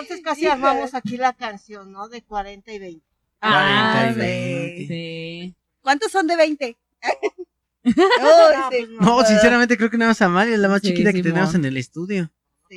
Entonces 0.00 0.20
casi 0.24 0.42
Híjole. 0.46 0.52
armamos 0.54 0.94
aquí 0.94 1.16
la 1.16 1.32
canción, 1.32 1.92
¿no? 1.92 2.08
De 2.08 2.22
40 2.22 2.72
y 2.72 2.78
20. 2.78 3.06
Cuarenta 3.40 4.06
y 4.10 4.12
sí. 4.14 4.18
veinte. 4.18 4.86
Sí. 4.88 5.54
¿Cuántos 5.80 6.10
son 6.12 6.26
de 6.26 6.36
20? 6.36 6.76
No, 7.84 7.94
sí. 7.94 8.86
pues 8.86 8.88
No, 9.00 9.24
sinceramente 9.24 9.76
creo 9.78 9.88
que 9.88 9.96
nada 9.96 10.10
más 10.10 10.20
Amalia 10.20 10.52
es 10.54 10.60
la 10.60 10.68
más 10.68 10.82
Sí, 10.82 10.88
chiquita 10.88 11.10
que 11.12 11.22
tenemos 11.22 11.54
en 11.54 11.64
el 11.64 11.76
estudio. 11.78 12.30
Sí. 12.68 12.76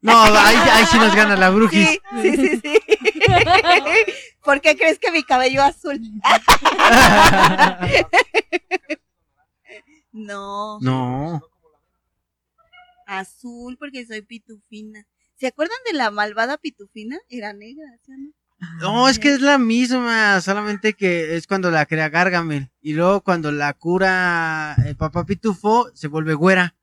No, 0.00 0.12
ahí, 0.22 0.56
ahí 0.56 0.86
sí 0.86 0.96
nos 0.96 1.14
gana 1.14 1.36
la 1.36 1.50
brujis. 1.50 1.86
Sí, 1.88 2.00
sí, 2.22 2.36
sí, 2.36 2.60
sí. 2.62 2.78
¿Por 4.44 4.62
qué 4.62 4.74
crees 4.76 4.98
que 4.98 5.10
mi 5.10 5.22
cabello 5.22 5.62
azul? 5.62 6.00
No, 10.12 10.78
No. 10.80 11.42
azul 13.06 13.76
porque 13.78 14.06
soy 14.06 14.22
pitufina. 14.22 15.06
¿Se 15.38 15.46
acuerdan 15.46 15.78
de 15.86 15.96
la 15.96 16.10
malvada 16.10 16.58
pitufina? 16.58 17.16
Era 17.28 17.52
negra, 17.52 17.86
¿sí 18.04 18.12
o 18.12 18.16
no? 18.16 18.32
No, 18.80 19.08
es 19.08 19.20
que 19.20 19.32
es 19.32 19.40
la 19.40 19.56
misma, 19.56 20.40
solamente 20.40 20.94
que 20.94 21.36
es 21.36 21.46
cuando 21.46 21.70
la 21.70 21.86
crea 21.86 22.08
Gargamel. 22.08 22.70
Y 22.80 22.94
luego 22.94 23.20
cuando 23.20 23.52
la 23.52 23.72
cura 23.72 24.74
el 24.84 24.96
papá 24.96 25.24
Pitufo, 25.24 25.90
se 25.94 26.08
vuelve 26.08 26.34
güera. 26.34 26.74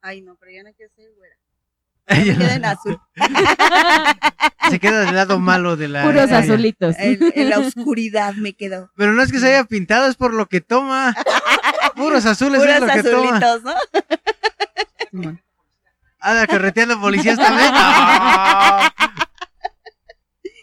Ay, 0.00 0.22
no, 0.22 0.36
pero 0.36 0.52
yo 0.52 0.62
no 0.62 0.70
quiero 0.74 0.92
ser 0.94 1.10
güera. 1.16 1.34
Me 2.06 2.38
queda 2.38 2.54
en 2.54 2.64
azul. 2.66 3.00
se 4.70 4.78
queda 4.78 5.00
del 5.06 5.16
lado 5.16 5.40
malo 5.40 5.76
de 5.76 5.88
la... 5.88 6.04
Puros 6.04 6.30
azulitos. 6.30 6.94
En, 7.00 7.18
en 7.34 7.50
la 7.50 7.58
oscuridad 7.58 8.34
me 8.34 8.52
quedo. 8.52 8.92
Pero 8.94 9.12
no 9.12 9.22
es 9.22 9.32
que 9.32 9.40
se 9.40 9.48
haya 9.48 9.64
pintado, 9.64 10.08
es 10.08 10.14
por 10.14 10.32
lo 10.32 10.46
que 10.46 10.60
toma. 10.60 11.16
Puros 11.96 12.26
azules 12.26 12.60
Puros 12.60 12.74
es 12.76 12.80
lo 12.80 12.86
que 12.86 13.02
toma. 13.02 13.36
azulitos, 13.38 13.62
¿no? 15.12 15.38
Ah, 16.26 16.46
carreteando 16.48 16.98
policías 17.00 17.36
también. 17.38 17.70
No. 17.70 19.12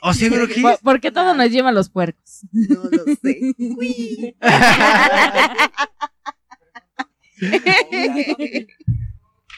¿O 0.10 0.14
sí, 0.16 0.28
brujis? 0.30 0.64
Por- 0.64 0.80
Porque 0.80 1.12
todo 1.12 1.36
nos 1.36 1.52
lleva 1.52 1.70
a 1.70 1.72
los 1.72 1.90
puercos. 1.92 2.42
No 2.52 2.84
lo 2.86 3.04
sé. 3.22 3.40
Uy. 3.60 4.36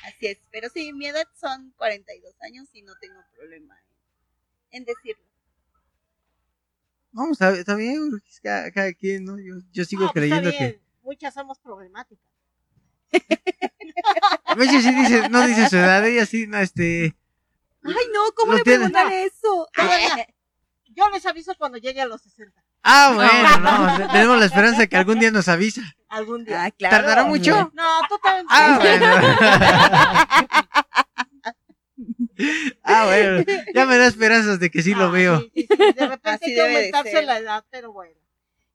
Así 0.04 0.28
es, 0.28 0.38
pero 0.52 0.70
sí, 0.70 0.92
mi 0.94 1.08
edad 1.08 1.26
son 1.40 1.72
42 1.78 2.34
años 2.42 2.68
y 2.74 2.82
no 2.82 2.94
tengo 3.00 3.20
problema 3.36 3.76
en, 4.72 4.84
decirlo. 4.86 5.24
Vamos 7.12 7.42
a 7.42 7.52
ver, 7.52 7.60
está 7.60 7.76
bien, 7.76 8.10
brujis, 8.10 8.40
cada, 8.42 8.72
cada 8.72 8.92
quien, 8.94 9.24
¿no? 9.26 9.38
Yo, 9.40 9.56
yo 9.72 9.86
sigo 9.86 10.04
No, 10.04 10.12
pues, 10.12 10.22
creyendo 10.24 10.50
está 10.50 10.60
que... 10.66 10.72
bien. 10.72 10.82
Muchas 11.04 11.34
somos 11.34 11.60
problemáticas. 11.60 12.26
Meche 14.58 14.82
sí 14.82 14.92
dice, 14.94 15.30
no 15.30 15.46
dice 15.48 15.70
su 15.70 15.78
edad, 15.78 16.06
ella 16.06 16.26
sí, 16.26 16.46
no, 16.48 16.58
este... 16.60 17.16
Ay, 17.86 18.06
no, 18.14 18.22
¿cómo 18.36 18.54
le 18.54 18.64
tiene. 18.64 18.78
preguntan 18.90 19.12
eso? 19.12 19.68
Todavía. 19.76 20.28
Yo 20.96 21.10
les 21.10 21.26
aviso 21.26 21.54
cuando 21.58 21.78
llegue 21.78 22.02
a 22.02 22.06
los 22.06 22.22
60. 22.22 22.64
Ah, 22.84 23.12
bueno, 23.16 23.58
no, 23.60 24.12
tenemos 24.12 24.38
la 24.40 24.46
esperanza 24.46 24.88
que 24.88 24.96
algún 24.98 25.20
día 25.20 25.32
nos 25.32 25.48
avisa. 25.48 25.82
Algún 26.10 26.44
día. 26.46 26.66
Ah, 26.66 26.72
claro. 26.72 26.98
¿Tardará 26.98 27.24
mucho? 27.26 27.72
No, 27.74 28.02
tú 28.10 28.18
también. 28.22 28.46
Ah, 28.50 28.78
bueno. 28.80 29.06
ah, 32.84 33.06
bueno. 33.06 33.46
Ya 33.74 33.86
me 33.86 33.98
da 33.98 34.08
esperanzas 34.08 34.60
de 34.60 34.70
que 34.70 34.82
sí 34.82 34.94
lo 34.94 35.06
Ah, 35.06 35.10
veo. 35.12 35.40
sí, 35.40 35.52
sí, 35.56 35.68
sí. 35.70 35.76
De 35.78 36.08
repente 36.08 36.30
Así 36.30 36.46
hay 36.46 36.56
que 36.56 36.62
de 36.62 36.76
aumentarse 36.78 37.22
la 37.24 37.38
edad, 37.40 37.66
pero 37.70 37.92
bueno. 37.94 38.16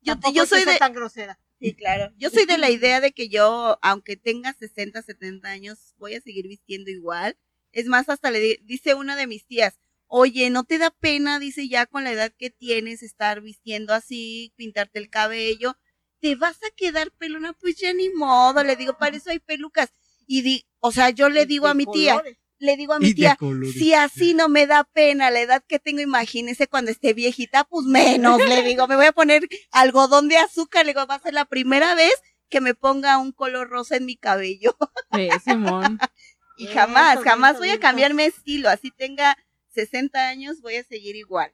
Yo, 0.00 0.14
Tampoco 0.14 0.34
yo 0.34 0.46
soy 0.46 0.64
de, 0.64 0.76
tan 0.76 0.92
grosera. 0.92 1.38
Sí, 1.60 1.74
claro. 1.74 2.12
Yo 2.16 2.30
soy 2.30 2.46
de 2.46 2.58
la 2.58 2.70
idea 2.70 3.00
de 3.00 3.12
que 3.12 3.28
yo, 3.28 3.78
aunque 3.82 4.16
tenga 4.16 4.52
60, 4.54 5.02
70 5.02 5.48
años, 5.50 5.94
voy 5.98 6.14
a 6.14 6.20
seguir 6.20 6.46
vistiendo 6.48 6.90
igual. 6.90 7.36
Es 7.72 7.86
más, 7.86 8.08
hasta 8.08 8.30
le 8.30 8.40
di- 8.40 8.58
dice 8.62 8.94
una 8.94 9.16
de 9.16 9.26
mis 9.26 9.46
tías, 9.46 9.78
oye, 10.06 10.50
¿no 10.50 10.64
te 10.64 10.78
da 10.78 10.90
pena, 10.90 11.38
dice 11.38 11.68
ya 11.68 11.86
con 11.86 12.04
la 12.04 12.12
edad 12.12 12.32
que 12.36 12.50
tienes, 12.50 13.02
estar 13.02 13.40
vistiendo 13.40 13.92
así, 13.92 14.52
pintarte 14.56 14.98
el 14.98 15.10
cabello? 15.10 15.76
¿Te 16.20 16.34
vas 16.36 16.56
a 16.62 16.70
quedar 16.76 17.10
pelona? 17.12 17.52
Pues 17.52 17.76
ya 17.76 17.92
ni 17.92 18.08
modo, 18.10 18.62
le 18.64 18.76
digo, 18.76 18.96
para 18.98 19.16
eso 19.16 19.30
hay 19.30 19.38
pelucas. 19.40 19.92
Y 20.26 20.42
di, 20.42 20.66
o 20.80 20.92
sea, 20.92 21.10
yo 21.10 21.28
le 21.28 21.46
digo 21.46 21.66
a 21.68 21.74
mi 21.74 21.86
tía, 21.86 22.12
colores. 22.14 22.38
Le 22.58 22.76
digo 22.76 22.94
a 22.94 22.98
mi 22.98 23.14
tía, 23.14 23.36
si 23.72 23.94
así 23.94 24.34
no 24.34 24.48
me 24.48 24.66
da 24.66 24.84
pena 24.84 25.30
la 25.30 25.40
edad 25.40 25.64
que 25.66 25.78
tengo, 25.78 26.00
imagínese 26.00 26.66
cuando 26.66 26.90
esté 26.90 27.14
viejita, 27.14 27.64
pues 27.64 27.86
menos, 27.86 28.38
le 28.38 28.62
digo, 28.62 28.86
me 28.88 28.96
voy 28.96 29.06
a 29.06 29.12
poner 29.12 29.48
algodón 29.70 30.28
de 30.28 30.38
azúcar, 30.38 30.84
le 30.86 30.92
digo, 30.92 31.06
va 31.06 31.14
a 31.16 31.20
ser 31.20 31.34
la 31.34 31.44
primera 31.44 31.94
vez 31.94 32.12
que 32.48 32.60
me 32.60 32.74
ponga 32.74 33.18
un 33.18 33.32
color 33.32 33.68
rosa 33.68 33.96
en 33.96 34.06
mi 34.06 34.16
cabello. 34.16 34.76
Sí, 35.14 35.28
Simón. 35.44 35.98
Y 36.58 36.64
Bien, 36.64 36.76
jamás, 36.76 37.18
jamás 37.22 37.58
voy 37.58 37.68
a 37.68 37.72
bien. 37.72 37.80
cambiar 37.80 38.14
mi 38.14 38.24
estilo, 38.24 38.68
así 38.68 38.90
tenga 38.90 39.36
60 39.70 40.28
años, 40.28 40.60
voy 40.60 40.76
a 40.76 40.84
seguir 40.84 41.16
igual. 41.16 41.52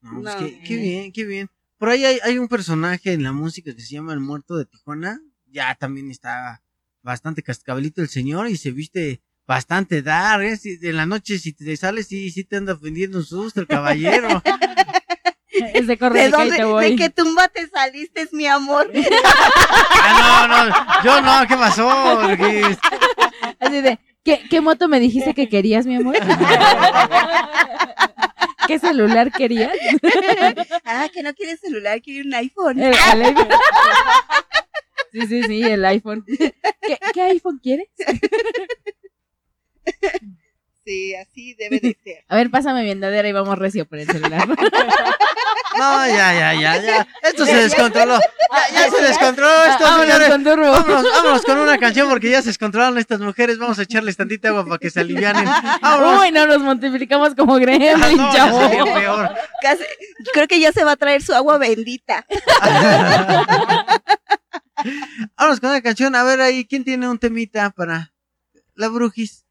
No, 0.00 0.20
pues 0.22 0.34
No. 0.34 0.38
qué, 0.40 0.60
qué 0.64 0.76
bien, 0.76 1.12
qué 1.12 1.24
bien. 1.24 1.48
Por 1.78 1.88
ahí 1.88 2.04
hay, 2.04 2.18
hay 2.22 2.36
un 2.38 2.48
personaje 2.48 3.12
en 3.12 3.22
la 3.22 3.32
música 3.32 3.74
que 3.74 3.80
se 3.80 3.94
llama 3.94 4.12
El 4.12 4.20
Muerto 4.20 4.56
de 4.56 4.66
Tijuana. 4.66 5.20
Ya 5.46 5.74
también 5.76 6.10
está 6.10 6.62
bastante 7.02 7.42
cascabelito 7.42 8.02
el 8.02 8.08
señor 8.08 8.48
y 8.48 8.56
se 8.56 8.70
viste 8.70 9.22
bastante 9.54 10.00
dar, 10.00 10.40
¿eh? 10.42 10.56
Si- 10.56 10.78
en 10.80 10.96
la 10.96 11.06
noche 11.06 11.38
si 11.40 11.52
te 11.52 11.76
sales 11.76 12.06
sí, 12.06 12.30
sí 12.30 12.44
te 12.44 12.56
anda 12.56 12.74
ofendiendo 12.74 13.18
un 13.18 13.24
susto 13.24 13.60
el 13.60 13.66
caballero. 13.66 14.40
Es 15.74 15.86
de 15.88 15.98
corre 15.98 16.20
¿De 16.20 16.24
de 16.26 16.30
que 16.30 16.36
dónde, 16.36 16.56
te 16.56 16.64
voy. 16.64 16.90
de 16.90 16.96
qué 16.96 17.10
tumba 17.10 17.48
te 17.48 17.66
saliste, 17.68 18.22
es 18.22 18.32
mi 18.32 18.46
amor? 18.46 18.88
ah, 20.02 20.46
no, 20.48 20.64
no, 20.68 20.74
yo 21.04 21.20
no, 21.20 21.46
¿qué 21.48 21.56
pasó? 21.56 21.90
Así 23.58 23.80
de, 23.82 23.98
¿qué, 24.24 24.42
¿qué 24.48 24.60
moto 24.60 24.86
me 24.88 25.00
dijiste 25.00 25.34
que 25.34 25.48
querías, 25.48 25.86
mi 25.86 25.96
amor? 25.96 26.16
¿Qué 28.68 28.78
celular 28.78 29.32
querías? 29.32 29.72
ah, 30.84 31.08
que 31.12 31.22
no 31.24 31.34
quiere 31.34 31.56
celular, 31.56 32.00
quiere 32.00 32.22
un 32.26 32.32
iPhone. 32.34 32.78
El- 32.80 32.94
el 33.14 33.22
iPhone. 33.24 33.48
Sí, 35.12 35.26
sí, 35.26 35.42
sí, 35.42 35.62
el 35.64 35.84
iPhone. 35.84 36.24
¿Qué, 36.28 36.54
qué 37.12 37.22
iPhone 37.22 37.58
quieres? 37.60 37.88
Sí, 40.82 41.14
así 41.14 41.54
debe 41.54 41.78
de 41.78 41.96
ser. 42.02 42.24
A 42.26 42.34
ver, 42.36 42.50
pásame 42.50 42.82
mi 42.82 42.90
andadera 42.90 43.28
y 43.28 43.32
vamos 43.32 43.56
recio 43.58 43.86
por 43.86 43.98
el 43.98 44.06
celular. 44.06 44.48
No, 45.78 46.04
ya, 46.04 46.34
ya, 46.34 46.52
ya, 46.54 46.82
ya. 46.82 47.06
Esto 47.22 47.46
se 47.46 47.54
descontroló. 47.54 48.18
Ya, 48.18 48.74
ya 48.74 48.90
se 48.90 49.02
descontroló 49.04 49.64
esto, 49.66 49.86
señores. 50.00 50.28
Vámonos, 50.28 51.04
vámonos 51.04 51.42
con 51.44 51.58
una 51.58 51.78
canción 51.78 52.08
porque 52.08 52.28
ya 52.28 52.42
se 52.42 52.48
descontrolaron 52.48 52.98
estas 52.98 53.20
mujeres. 53.20 53.56
Vamos 53.56 53.78
a 53.78 53.82
echarles 53.82 54.16
tantita 54.16 54.48
agua 54.48 54.64
para 54.64 54.78
que 54.78 54.90
se 54.90 54.98
alivianen. 55.00 55.44
Vámonos. 55.80 56.22
Uy, 56.22 56.32
no 56.32 56.44
nos 56.48 56.58
multiplicamos 56.60 57.36
como 57.36 57.54
Ah, 57.54 57.58
Gremlin, 57.60 58.16
no, 58.16 58.32
ya 58.32 58.36
chavo. 58.36 58.60
sería 58.68 58.84
peor. 58.84 59.30
Casi- 59.62 59.84
creo 60.34 60.48
que 60.48 60.58
ya 60.58 60.72
se 60.72 60.82
va 60.82 60.92
a 60.92 60.96
traer 60.96 61.22
su 61.22 61.32
agua 61.34 61.56
bendita. 61.56 62.26
Vámonos 65.38 65.60
con 65.60 65.70
una 65.70 65.82
canción. 65.82 66.14
A 66.16 66.24
ver 66.24 66.40
ahí, 66.40 66.64
¿quién 66.66 66.84
tiene 66.84 67.08
un 67.08 67.18
temita 67.18 67.70
para 67.70 68.12
la 68.74 68.88
brujis? 68.88 69.44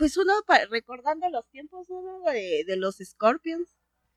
Pues, 0.00 0.16
uno 0.16 0.32
recordando 0.70 1.28
los 1.28 1.46
tiempos 1.50 1.86
uno 1.90 2.22
de, 2.32 2.64
de 2.66 2.76
los 2.76 2.96
Scorpions, 3.04 3.68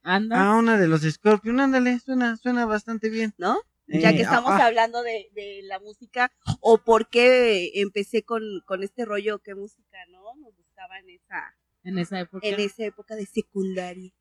Anda. 0.01 0.35
Ah, 0.39 0.57
una 0.57 0.77
de 0.77 0.87
los 0.87 1.01
Scorpion. 1.01 1.59
Ándale, 1.59 1.99
suena, 1.99 2.37
suena 2.37 2.65
bastante 2.65 3.09
bien. 3.09 3.33
¿no? 3.37 3.57
Ya 3.87 4.11
Eh, 4.11 4.15
que 4.15 4.21
estamos 4.21 4.51
ah, 4.51 4.59
ah, 4.61 4.65
hablando 4.67 5.01
de, 5.03 5.29
de 5.33 5.61
la 5.63 5.79
música 5.79 6.31
o 6.61 6.77
por 6.77 7.09
qué 7.09 7.71
empecé 7.81 8.23
con, 8.23 8.41
con 8.65 8.81
este 8.81 9.03
rollo, 9.05 9.39
qué 9.39 9.55
música, 9.55 9.97
¿no? 10.09 10.21
Nos 10.41 10.55
gustaba 10.55 10.99
en 10.99 11.09
esa, 11.09 11.55
En 11.83 11.97
esa 11.99 12.19
época. 12.21 12.47
en 12.47 12.59
esa 12.61 12.83
época 12.85 13.15
de 13.15 13.25
secundaria. 13.25 14.11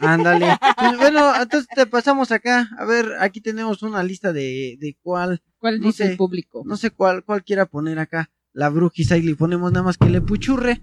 Ándale. 0.00 0.46
Pues, 0.78 0.96
bueno, 0.98 1.34
entonces 1.42 1.68
te 1.74 1.86
pasamos 1.86 2.30
acá. 2.30 2.68
A 2.78 2.84
ver, 2.84 3.06
aquí 3.20 3.40
tenemos 3.40 3.82
una 3.82 4.02
lista 4.04 4.32
de, 4.32 4.76
de 4.78 4.96
cuál, 5.02 5.42
¿Cuál 5.58 5.80
no 5.80 5.86
dice 5.88 6.04
sé. 6.04 6.10
el 6.12 6.16
público? 6.16 6.62
no 6.64 6.76
sé 6.76 6.90
cuál, 6.90 7.24
cuál 7.24 7.42
quiera 7.42 7.66
poner 7.66 7.98
acá. 7.98 8.30
La 8.52 8.68
brujis 8.68 9.12
ahí 9.12 9.22
le 9.22 9.36
ponemos 9.36 9.72
nada 9.72 9.84
más 9.84 9.98
que 9.98 10.08
le 10.08 10.20
puchurre. 10.20 10.82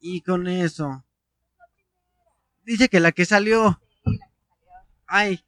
Y 0.00 0.20
con 0.22 0.46
eso. 0.46 1.04
Dice 2.64 2.88
que 2.88 3.00
la 3.00 3.12
que 3.12 3.24
salió. 3.24 3.80
Ay, 5.06 5.44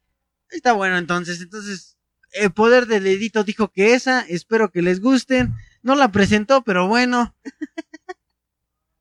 está 0.49 0.73
bueno 0.73 0.97
entonces. 0.97 1.41
Entonces, 1.41 1.97
el 2.31 2.51
poder 2.51 2.85
del 2.85 3.07
edito 3.07 3.43
dijo 3.43 3.69
que 3.69 3.93
esa. 3.93 4.21
Espero 4.21 4.71
que 4.71 4.81
les 4.81 5.01
gusten. 5.01 5.53
No 5.81 5.95
la 5.95 6.11
presentó, 6.11 6.63
pero 6.63 6.87
bueno. 6.87 7.35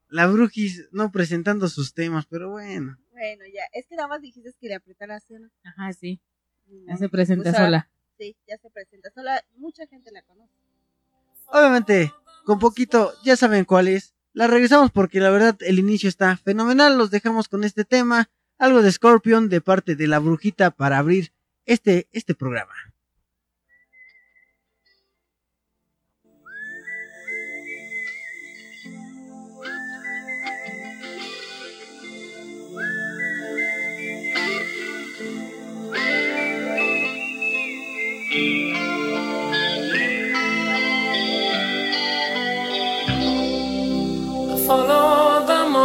La 0.08 0.26
brujis 0.26 0.88
no 0.90 1.12
presentando 1.12 1.68
sus 1.68 1.92
temas, 1.92 2.26
pero 2.26 2.50
bueno. 2.50 2.98
Bueno, 3.10 3.44
ya, 3.52 3.62
es 3.72 3.86
que 3.86 3.96
nada 3.96 4.08
más 4.08 4.22
dijiste 4.22 4.54
que 4.58 4.68
le 4.68 4.74
apretara 4.74 5.16
así, 5.16 5.34
¿no? 5.34 5.50
Ajá, 5.64 5.92
sí. 5.92 6.20
Ya 6.86 6.96
se 6.96 7.08
presenta 7.08 7.50
o 7.50 7.52
sea, 7.52 7.64
sola. 7.64 7.90
Sí, 8.18 8.36
ya 8.46 8.56
se 8.58 8.70
presenta 8.70 9.10
sola. 9.10 9.44
Mucha 9.56 9.86
gente 9.86 10.10
la 10.10 10.22
conoce. 10.22 10.52
Obviamente, 11.50 12.12
con 12.44 12.58
poquito, 12.58 13.12
ya 13.24 13.36
saben 13.36 13.64
cuál 13.64 13.88
es. 13.88 14.14
La 14.32 14.46
regresamos 14.46 14.90
porque 14.90 15.20
la 15.20 15.30
verdad 15.30 15.56
el 15.60 15.78
inicio 15.78 16.08
está 16.08 16.36
fenomenal. 16.36 16.98
Los 16.98 17.10
dejamos 17.10 17.48
con 17.48 17.64
este 17.64 17.84
tema. 17.84 18.30
Algo 18.58 18.82
de 18.82 18.92
Scorpion 18.92 19.48
de 19.48 19.60
parte 19.60 19.96
de 19.96 20.06
la 20.06 20.18
brujita 20.18 20.70
para 20.70 20.98
abrir 20.98 21.32
este, 21.64 22.08
este 22.12 22.34
programa. 22.34 22.72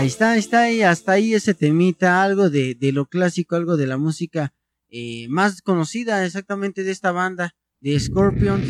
Ahí 0.00 0.06
está, 0.06 0.30
ahí 0.32 0.38
está, 0.38 0.70
y 0.72 0.80
hasta 0.80 1.12
ahí 1.12 1.34
ese 1.34 1.52
temita, 1.52 2.22
algo 2.22 2.48
de, 2.48 2.74
de 2.74 2.90
lo 2.90 3.04
clásico, 3.04 3.54
algo 3.54 3.76
de 3.76 3.86
la 3.86 3.98
música 3.98 4.54
eh, 4.88 5.28
más 5.28 5.60
conocida 5.60 6.24
exactamente 6.24 6.84
de 6.84 6.90
esta 6.90 7.12
banda, 7.12 7.54
de 7.80 8.00
Scorpions. 8.00 8.64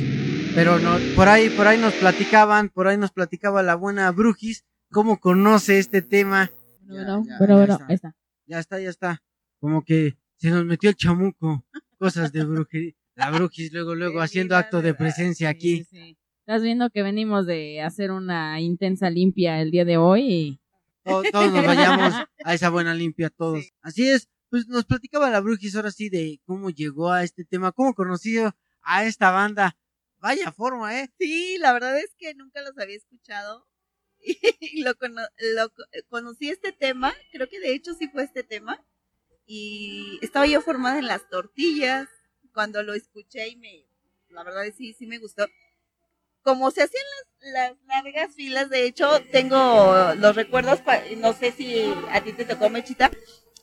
Pero 0.57 0.81
no, 0.81 0.97
por 1.15 1.29
ahí, 1.29 1.49
por 1.51 1.69
ahí 1.69 1.79
nos 1.79 1.95
platicaban, 1.95 2.69
por 2.69 2.89
ahí 2.89 2.99
nos 2.99 3.13
platicaba 3.13 3.63
la 3.63 3.77
buena 3.77 4.11
Brujis, 4.11 4.65
cómo 4.91 5.21
conoce 5.21 5.79
este 5.79 6.03
tema. 6.03 6.51
Bueno, 6.81 7.23
Ya, 7.25 7.39
bueno, 7.39 7.39
ya, 7.39 7.39
bueno, 7.39 7.55
ya 7.55 7.57
bueno, 7.59 7.73
está. 7.75 7.87
ahí 7.87 7.95
está. 7.95 8.17
Ya 8.47 8.59
está, 8.59 8.81
ya 8.81 8.91
está. 8.91 9.23
Como 9.61 9.85
que 9.85 10.17
se 10.37 10.51
nos 10.51 10.65
metió 10.65 10.91
el 10.91 10.97
chamuco. 10.97 11.65
Cosas 11.97 12.33
de 12.33 12.43
brujería. 12.43 12.93
La 13.15 13.31
brujis 13.31 13.73
luego, 13.73 13.95
luego 13.95 14.21
haciendo 14.21 14.57
acto 14.57 14.83
de 14.83 14.95
presencia 14.95 15.49
aquí. 15.49 15.85
Sí, 15.85 15.87
sí. 15.93 16.17
Estás 16.41 16.63
viendo 16.63 16.91
que 16.91 17.05
venimos 17.05 17.47
de 17.47 17.83
hacer 17.83 18.11
una 18.11 18.61
intensa 18.61 19.09
limpia 19.11 19.61
el 19.63 19.71
día 19.71 19.85
de 19.85 19.97
hoy 19.99 20.23
y 20.33 20.60
Todos, 21.11 21.31
todos 21.31 21.53
nos 21.53 21.67
vayamos 21.67 22.15
a 22.45 22.55
esa 22.55 22.71
buena 22.71 22.95
limpia, 22.95 23.31
todos. 23.31 23.73
Así 23.83 24.09
es, 24.09 24.29
pues 24.49 24.67
nos 24.69 24.85
platicaba 24.85 25.31
la 25.31 25.41
Brujis 25.41 25.75
ahora 25.77 25.91
sí 25.91 26.09
de 26.09 26.41
cómo 26.45 26.71
llegó 26.71 27.11
a 27.13 27.23
este 27.25 27.45
tema, 27.45 27.73
cómo 27.73 27.95
conoció 27.95 28.57
a 28.83 29.05
esta 29.05 29.31
banda. 29.31 29.77
Vaya 30.19 30.53
forma, 30.53 31.01
¿eh? 31.01 31.11
Sí, 31.19 31.57
la 31.59 31.73
verdad 31.73 31.99
es 31.99 32.15
que 32.19 32.35
nunca 32.35 32.61
los 32.63 32.77
había 32.79 32.97
escuchado. 32.97 33.67
Y 34.61 34.83
lo, 34.83 34.95
cono- 34.97 35.27
lo 35.57 35.71
co- 35.71 35.83
conocí 36.09 36.51
este 36.51 36.73
tema, 36.73 37.15
creo 37.33 37.49
que 37.49 37.59
de 37.61 37.75
hecho 37.75 37.95
sí 37.95 38.09
fue 38.09 38.25
este 38.25 38.43
tema. 38.43 38.85
Y 39.47 40.19
estaba 40.23 40.47
yo 40.47 40.61
formada 40.61 40.99
en 40.99 41.07
las 41.07 41.29
tortillas 41.29 42.09
cuando 42.55 42.83
lo 42.83 42.95
escuché 42.95 43.49
y 43.49 43.57
me, 43.57 43.87
la 44.29 44.45
verdad 44.45 44.67
es 44.67 44.77
sí, 44.77 44.93
sí 44.95 45.07
me 45.07 45.19
gustó. 45.19 45.47
Como 46.43 46.71
se 46.71 46.83
hacían 46.83 47.05
las, 47.19 47.30
las 47.43 47.73
largas 47.89 48.35
filas, 48.35 48.69
de 48.71 48.85
hecho 48.85 49.21
tengo 49.33 50.13
los 50.17 50.37
recuerdos, 50.37 50.81
pa- 50.81 51.01
no 51.17 51.33
sé 51.33 51.53
si 51.53 51.93
a 52.13 52.21
ti 52.21 52.33
te 52.33 52.45
tocó, 52.45 52.69
Mechita, 52.69 53.11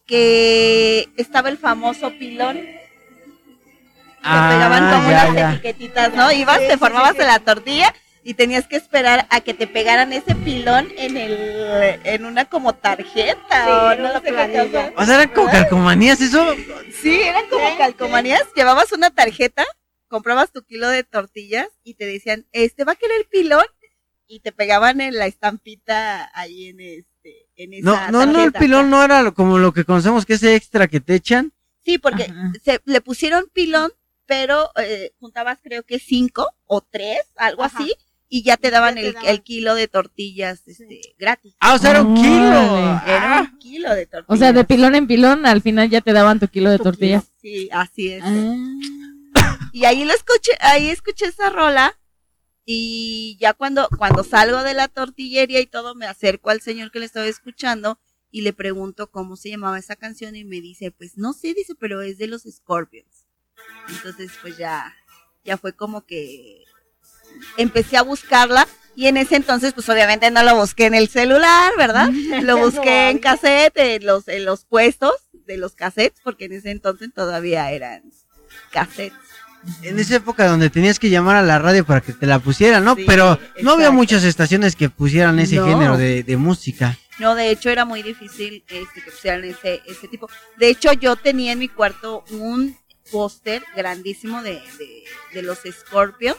que 0.05 1.07
estaba 1.17 1.49
el 1.49 1.57
famoso 1.57 2.09
pilón 2.17 2.57
te 2.57 4.39
pegaban 4.49 4.89
como 4.89 5.07
Ah, 5.07 5.11
ya, 5.11 5.23
unas 5.29 5.35
ya. 5.35 5.51
etiquetitas, 5.51 6.13
¿no? 6.13 6.31
Ibas, 6.31 6.59
Sí, 6.59 6.67
te 6.67 6.73
sí, 6.73 6.79
formabas 6.79 7.11
sí, 7.11 7.15
sí. 7.17 7.21
en 7.21 7.27
la 7.27 7.39
tortilla 7.39 7.93
y 8.23 8.33
tenías 8.33 8.67
que 8.67 8.75
esperar 8.75 9.25
a 9.29 9.39
que 9.41 9.53
te 9.53 9.67
pegaran 9.67 10.11
ese 10.11 10.35
pilón 10.35 10.91
en 10.97 11.15
el 11.15 11.99
en 12.03 12.25
una 12.25 12.45
como 12.45 12.73
tarjeta 12.73 13.67
o 13.87 13.91
en 13.93 14.01
no 14.01 14.09
una 14.09 14.19
sé 14.19 14.25
qué 14.25 14.33
planilla. 14.33 14.63
cosa. 14.91 14.93
O 15.01 15.05
sea, 15.05 15.15
eran 15.15 15.29
como 15.29 15.49
calcomanías, 15.49 16.19
eso. 16.19 16.55
Sí, 17.01 17.21
eran 17.21 17.47
como 17.49 17.65
Sí, 17.69 17.75
calcomanías. 17.77 18.43
Llevabas 18.55 18.91
una 18.91 19.11
tarjeta, 19.11 19.63
comprabas 20.07 20.51
tu 20.51 20.63
kilo 20.63 20.87
de 20.89 21.03
tortillas 21.03 21.67
y 21.83 21.95
te 21.95 22.05
decían, 22.05 22.45
este 22.51 22.83
va 22.83 22.93
a 22.93 22.95
querer 22.95 23.27
pilón 23.31 23.65
y 24.27 24.39
te 24.41 24.51
pegaban 24.51 24.99
en 25.01 25.15
la 25.15 25.25
estampita 25.27 26.29
ahí 26.33 26.67
en 26.67 26.79
este 26.81 27.47
en 27.55 27.73
esa 27.73 28.11
No, 28.11 28.25
no, 28.25 28.31
no, 28.33 28.43
el 28.43 28.53
pilón 28.53 28.89
no 28.89 29.03
era 29.03 29.21
lo- 29.23 29.33
como 29.33 29.57
lo 29.57 29.73
que 29.73 29.83
conocemos 29.85 30.25
que 30.25 30.33
ese 30.33 30.55
extra 30.55 30.87
que 30.87 30.99
te 30.99 31.15
echan. 31.15 31.53
Sí, 31.83 31.97
porque 31.97 32.23
Ajá. 32.23 32.51
se, 32.63 32.81
le 32.85 33.01
pusieron 33.01 33.45
pilón, 33.53 33.91
pero 34.25 34.69
eh, 34.77 35.13
juntabas 35.19 35.59
creo 35.63 35.83
que 35.83 35.99
cinco 35.99 36.47
o 36.65 36.81
tres, 36.81 37.19
algo 37.37 37.63
Ajá. 37.63 37.77
así, 37.79 37.93
y 38.29 38.43
ya 38.43 38.57
te 38.57 38.69
daban, 38.71 38.95
Ya 38.95 39.01
te 39.01 39.07
el, 39.07 39.13
daban. 39.13 39.29
el 39.29 39.41
kilo 39.41 39.73
de 39.75 39.87
tortillas 39.87 40.67
este, 40.67 40.99
gratis. 41.17 41.55
Ah, 41.61 41.75
o 41.75 41.77
sea, 41.77 41.91
era 41.91 42.01
un 42.01 42.13
kilo. 42.15 42.27
Era 42.27 43.37
Ah, 43.37 43.49
un 43.49 43.57
kilo 43.59 43.95
de 43.95 44.05
tortillas. 44.05 44.25
O 44.27 44.37
sea, 44.37 44.51
de 44.51 44.63
pilón 44.65 44.95
en 44.95 45.07
pilón, 45.07 45.45
al 45.45 45.61
final 45.61 45.89
ya 45.89 46.01
te 46.01 46.11
daban 46.11 46.39
tu 46.41 46.49
kilo 46.49 46.69
de 46.69 46.77
tortillas. 46.79 47.23
kilo. 47.23 47.37
Sí, 47.41 47.69
así 47.71 48.11
es. 48.11 48.23
Ah. 48.25 48.55
Y 49.71 49.85
ahí 49.85 50.05
lo 50.05 50.13
escuché, 50.13 50.51
ahí 50.59 50.89
escuché 50.89 51.25
esa 51.25 51.49
rola. 51.49 51.99
Y 52.65 53.37
ya 53.39 53.53
cuando, 53.53 53.87
cuando 53.97 54.23
salgo 54.23 54.61
de 54.63 54.73
la 54.73 54.87
tortillería 54.87 55.61
y 55.61 55.67
todo, 55.67 55.95
me 55.95 56.05
acerco 56.05 56.49
al 56.49 56.61
señor 56.61 56.91
que 56.91 56.99
le 56.99 57.05
estaba 57.05 57.25
escuchando 57.25 57.99
y 58.29 58.41
le 58.41 58.51
pregunto 58.51 59.09
cómo 59.09 59.37
se 59.37 59.49
llamaba 59.49 59.79
esa 59.79 59.95
canción 59.95 60.35
y 60.35 60.43
me 60.43 60.59
dice, 60.59 60.91
pues 60.91 61.17
no 61.17 61.31
sé, 61.31 61.53
dice, 61.53 61.75
pero 61.79 62.01
es 62.01 62.17
de 62.17 62.27
los 62.27 62.43
Scorpions. 62.43 63.25
Entonces, 63.89 64.31
pues 64.41 64.57
ya, 64.57 64.93
ya 65.45 65.57
fue 65.57 65.73
como 65.73 66.05
que 66.05 66.65
empecé 67.55 67.97
a 67.97 68.01
buscarla 68.01 68.67
y 68.97 69.07
en 69.07 69.17
ese 69.17 69.35
entonces, 69.35 69.73
pues 69.73 69.87
obviamente 69.89 70.31
no 70.31 70.41
lo 70.43 70.55
busqué 70.55 70.87
en 70.87 70.95
el 70.95 71.07
celular, 71.07 71.71
¿verdad? 71.77 72.09
Lo 72.41 72.57
busqué 72.57 73.11
en 73.11 73.19
cassette, 73.19 73.77
en 73.77 74.05
los, 74.05 74.27
en 74.27 74.43
los 74.43 74.65
puestos 74.65 75.13
de 75.31 75.57
los 75.57 75.75
cassettes, 75.75 76.19
porque 76.23 76.45
en 76.45 76.53
ese 76.53 76.71
entonces 76.71 77.13
todavía 77.13 77.71
eran 77.71 78.11
cassettes. 78.71 79.17
En 79.81 79.99
esa 79.99 80.15
época 80.15 80.47
donde 80.47 80.69
tenías 80.69 80.97
que 80.99 81.09
llamar 81.09 81.35
a 81.35 81.41
la 81.41 81.59
radio 81.59 81.83
para 81.85 81.99
que 82.01 82.13
te 82.13 82.25
la 82.25 82.39
pusieran, 82.39 82.83
¿no? 82.85 82.95
Sí, 82.95 83.03
Pero 83.05 83.37
no 83.61 83.71
había 83.71 83.85
exacto. 83.87 83.91
muchas 83.93 84.23
estaciones 84.23 84.75
que 84.75 84.89
pusieran 84.89 85.39
ese 85.39 85.57
No. 85.57 85.65
género 85.65 85.97
de, 85.97 86.23
de 86.23 86.37
música. 86.37 86.97
No, 87.19 87.33
de 87.35 87.49
hecho 87.49 87.69
era 87.69 87.83
muy 87.83 88.03
difícil 88.03 88.63
este, 88.69 89.01
que 89.01 89.11
pusieran 89.11 89.43
ese, 89.43 89.81
ese 89.87 90.07
tipo. 90.07 90.29
De 90.57 90.69
hecho, 90.69 90.93
yo 90.93 91.15
tenía 91.15 91.51
en 91.53 91.59
mi 91.59 91.67
cuarto 91.67 92.23
un 92.29 92.77
póster 93.11 93.63
grandísimo 93.75 94.41
de, 94.43 94.53
de, 94.77 95.03
de 95.33 95.41
los 95.41 95.59
Scorpions, 95.69 96.37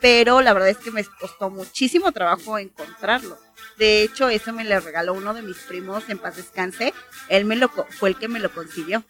pero 0.00 0.40
la 0.40 0.52
verdad 0.52 0.68
es 0.70 0.76
que 0.78 0.90
me 0.92 1.04
costó 1.04 1.50
muchísimo 1.50 2.12
trabajo 2.12 2.58
encontrarlo. 2.58 3.38
De 3.78 4.02
hecho, 4.02 4.28
eso 4.28 4.52
me 4.52 4.64
lo 4.64 4.78
regaló 4.80 5.14
uno 5.14 5.34
de 5.34 5.42
mis 5.42 5.56
primos 5.58 6.04
en 6.08 6.18
paz 6.18 6.36
descanse. 6.36 6.94
Él 7.28 7.44
me 7.44 7.56
lo 7.56 7.68
co- 7.70 7.86
fue 7.90 8.10
el 8.10 8.16
que 8.16 8.28
me 8.28 8.38
lo 8.38 8.52
consiguió. 8.52 9.02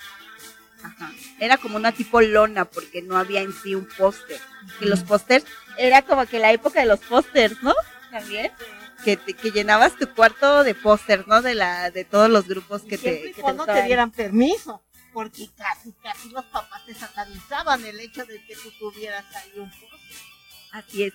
Ajá. 0.84 1.12
Era 1.40 1.56
como 1.56 1.76
una 1.76 1.92
tipo 1.92 2.20
lona 2.20 2.64
porque 2.66 3.00
no 3.02 3.16
había 3.16 3.40
en 3.40 3.52
sí 3.52 3.74
un 3.74 3.88
póster. 3.96 4.38
Y 4.80 4.84
los 4.84 5.00
pósters 5.02 5.44
era 5.78 6.02
como 6.02 6.26
que 6.26 6.38
la 6.38 6.52
época 6.52 6.80
de 6.80 6.86
los 6.86 7.00
pósters, 7.00 7.60
¿no? 7.62 7.74
También 8.10 8.52
que, 9.04 9.16
te- 9.16 9.34
que 9.34 9.50
llenabas 9.50 9.96
tu 9.96 10.06
cuarto 10.14 10.62
de 10.62 10.74
pósters, 10.74 11.26
¿no? 11.26 11.42
De 11.42 11.54
la 11.54 11.90
de 11.90 12.04
todos 12.04 12.28
los 12.30 12.46
grupos 12.46 12.82
que 12.82 12.98
te, 12.98 13.14
y 13.14 13.22
que 13.28 13.34
te 13.34 13.40
cuando 13.42 13.64
te 13.64 13.70
gustaban. 13.72 13.86
dieran 13.86 14.10
permiso, 14.10 14.82
porque 15.12 15.48
casi, 15.56 15.92
casi 16.02 16.28
los 16.30 16.44
papás 16.46 16.84
te 16.86 16.94
satanizaban 16.94 17.84
el 17.84 17.98
hecho 18.00 18.24
de 18.26 18.44
que 18.44 18.54
tú 18.54 18.70
tuvieras 18.78 19.24
ahí 19.34 19.52
un 19.58 19.70
poco. 19.70 19.96
Así 20.72 21.04
es. 21.04 21.12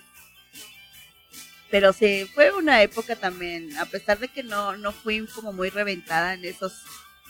Pero 1.70 1.92
sí, 1.92 2.28
fue 2.34 2.50
una 2.52 2.82
época 2.82 3.14
también, 3.14 3.76
a 3.78 3.86
pesar 3.86 4.18
de 4.18 4.26
que 4.28 4.42
no, 4.42 4.76
no 4.76 4.90
fui 4.92 5.24
como 5.28 5.52
muy 5.52 5.70
reventada 5.70 6.34
en 6.34 6.44
esos 6.44 6.72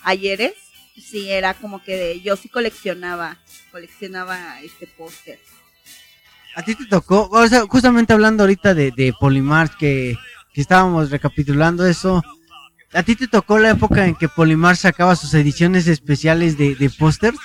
ayeres, 0.03 0.53
sí 1.01 1.29
era 1.29 1.53
como 1.53 1.83
que 1.83 1.95
de- 1.97 2.21
yo 2.21 2.35
sí 2.35 2.49
coleccionaba, 2.49 3.37
coleccionaba 3.71 4.61
este 4.61 4.87
póster. 4.87 5.39
A 6.55 6.63
ti 6.63 6.75
te 6.75 6.85
tocó, 6.85 7.29
o 7.31 7.47
sea, 7.47 7.61
justamente 7.67 8.13
hablando 8.13 8.43
ahorita 8.43 8.73
de, 8.73 8.91
de 8.91 9.13
Polymarch, 9.19 9.77
que, 9.77 10.17
que 10.53 10.61
estábamos 10.61 11.09
recapitulando 11.09 11.85
eso. 11.85 12.21
¿A 12.93 13.03
ti 13.03 13.15
te 13.15 13.27
tocó 13.29 13.57
la 13.57 13.69
época 13.69 14.05
en 14.05 14.15
que 14.15 14.27
Polymarch 14.27 14.79
sacaba 14.79 15.15
sus 15.15 15.33
ediciones 15.33 15.87
especiales 15.87 16.57
de, 16.57 16.75
de 16.75 16.89
pósters? 16.89 17.37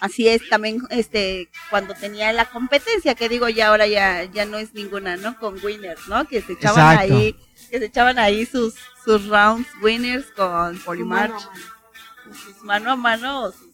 Así 0.00 0.28
es, 0.28 0.48
también 0.48 0.80
este 0.90 1.48
cuando 1.70 1.92
tenía 1.92 2.32
la 2.32 2.46
competencia, 2.46 3.14
que 3.16 3.28
digo 3.28 3.48
ya 3.48 3.68
ahora 3.68 3.86
ya 3.86 4.24
ya 4.24 4.44
no 4.46 4.56
es 4.56 4.72
ninguna, 4.72 5.16
¿no? 5.16 5.36
Con 5.38 5.62
winners, 5.62 6.06
¿no? 6.08 6.24
Que 6.26 6.40
se 6.40 6.52
echaban 6.52 6.92
Exacto. 6.94 7.14
ahí, 7.16 7.36
que 7.70 7.78
se 7.80 7.84
echaban 7.86 8.18
ahí 8.18 8.46
sus 8.46 8.74
sus 9.04 9.26
rounds 9.26 9.66
winners 9.82 10.26
con 10.36 10.78
Polymarch, 10.78 11.32
Mano 11.32 11.42
a 11.50 11.54
mano. 11.54 11.77
Sus 12.58 12.64
mano 12.64 12.90
a 12.90 12.96
mano 12.96 13.52
sus 13.52 13.68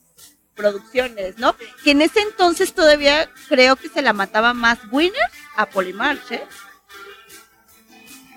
producciones, 0.55 1.39
¿no? 1.39 1.57
Que 1.83 1.93
en 1.93 2.03
ese 2.03 2.21
entonces 2.21 2.75
todavía 2.75 3.29
creo 3.49 3.77
que 3.77 3.89
se 3.89 4.03
la 4.03 4.13
mataba 4.13 4.55
más 4.55 4.79
winners 4.91 5.33
a 5.57 5.67
Polymarch, 5.67 6.33
¿eh? 6.33 6.43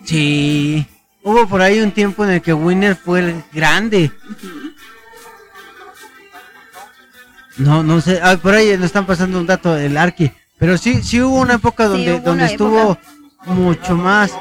Sí. 0.03 0.85
Hubo 1.21 1.47
por 1.47 1.61
ahí 1.61 1.79
un 1.81 1.91
tiempo 1.91 2.23
en 2.23 2.31
el 2.31 2.41
que 2.41 2.53
Winner 2.53 2.95
fue 2.95 3.19
el 3.19 3.43
grande. 3.51 4.11
No, 7.57 7.83
no 7.83 7.99
sé. 7.99 8.19
Ah, 8.23 8.37
por 8.37 8.53
ahí 8.53 8.77
nos 8.77 8.85
están 8.85 9.05
pasando 9.05 9.37
un 9.39 9.45
dato 9.45 9.73
del 9.73 9.97
Arqui. 9.97 10.31
Pero 10.57 10.77
sí, 10.77 11.03
sí 11.03 11.21
hubo 11.21 11.41
una 11.41 11.55
época 11.55 11.87
donde, 11.87 12.19
donde 12.21 12.45
estuvo 12.45 12.93
época. 12.93 13.01
mucho 13.45 13.95
más. 13.95 14.31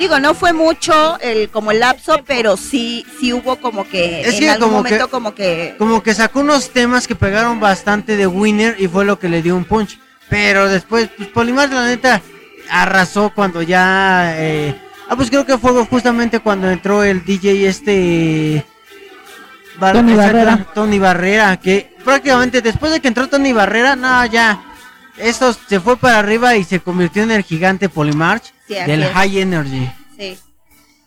Digo, 0.00 0.18
no 0.18 0.34
fue 0.34 0.52
mucho 0.54 1.18
el 1.20 1.48
como 1.50 1.70
el 1.72 1.78
lapso, 1.80 2.22
pero 2.26 2.56
sí 2.56 3.06
sí 3.20 3.32
hubo 3.34 3.56
como 3.56 3.86
que 3.86 4.22
Es 4.22 4.34
en 4.34 4.40
que 4.40 4.50
algún 4.50 4.68
como 4.68 4.76
momento 4.78 5.04
que- 5.04 5.10
como 5.10 5.34
que 5.34 5.74
Como 5.78 6.02
que 6.02 6.14
sacó 6.14 6.40
unos 6.40 6.70
temas 6.70 7.06
que 7.06 7.14
pegaron 7.14 7.60
bastante 7.60 8.16
de 8.16 8.26
Winner 8.26 8.74
y 8.78 8.88
fue 8.88 9.04
lo 9.04 9.18
que 9.18 9.28
le 9.28 9.42
dio 9.42 9.54
un 9.54 9.64
punch. 9.64 9.98
Pero 10.30 10.68
después, 10.68 11.10
pues 11.16 11.28
Polymarch 11.28 11.70
la 11.72 11.84
neta 11.86 12.22
arrasó 12.70 13.30
cuando 13.34 13.60
ya... 13.62 14.32
eh, 14.38 14.74
ah, 15.08 15.16
pues 15.16 15.28
creo 15.28 15.44
que 15.44 15.58
fue 15.58 15.72
justamente 15.84 16.40
cuando 16.40 16.70
entró 16.70 17.04
el 17.04 17.22
DJ 17.24 17.68
este... 17.68 18.64
Bar- 19.78 19.94
Tony 19.96 20.14
Barrera. 20.14 20.66
Tony 20.74 20.98
Barrera, 20.98 21.56
que 21.58 21.94
prácticamente 22.04 22.62
después 22.62 22.90
de 22.92 23.00
que 23.00 23.08
entró 23.08 23.28
Tony 23.28 23.52
Barrera, 23.52 23.96
no, 23.96 24.24
ya... 24.26 24.62
Esto 25.18 25.52
se 25.52 25.78
fue 25.80 25.98
para 25.98 26.18
arriba 26.20 26.56
y 26.56 26.64
se 26.64 26.80
convirtió 26.80 27.22
en 27.22 27.32
el 27.32 27.42
gigante 27.42 27.90
Polymarch 27.90 28.54
Sí, 28.76 28.84
del 28.86 29.02
es. 29.04 29.12
High 29.12 29.38
Energy. 29.40 29.90
sí. 30.18 30.38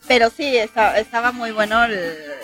Pero 0.05 0.29
sí, 0.35 0.57
esta- 0.57 0.99
estaba 0.99 1.31
muy 1.31 1.51
bueno 1.51 1.85
el, 1.85 1.97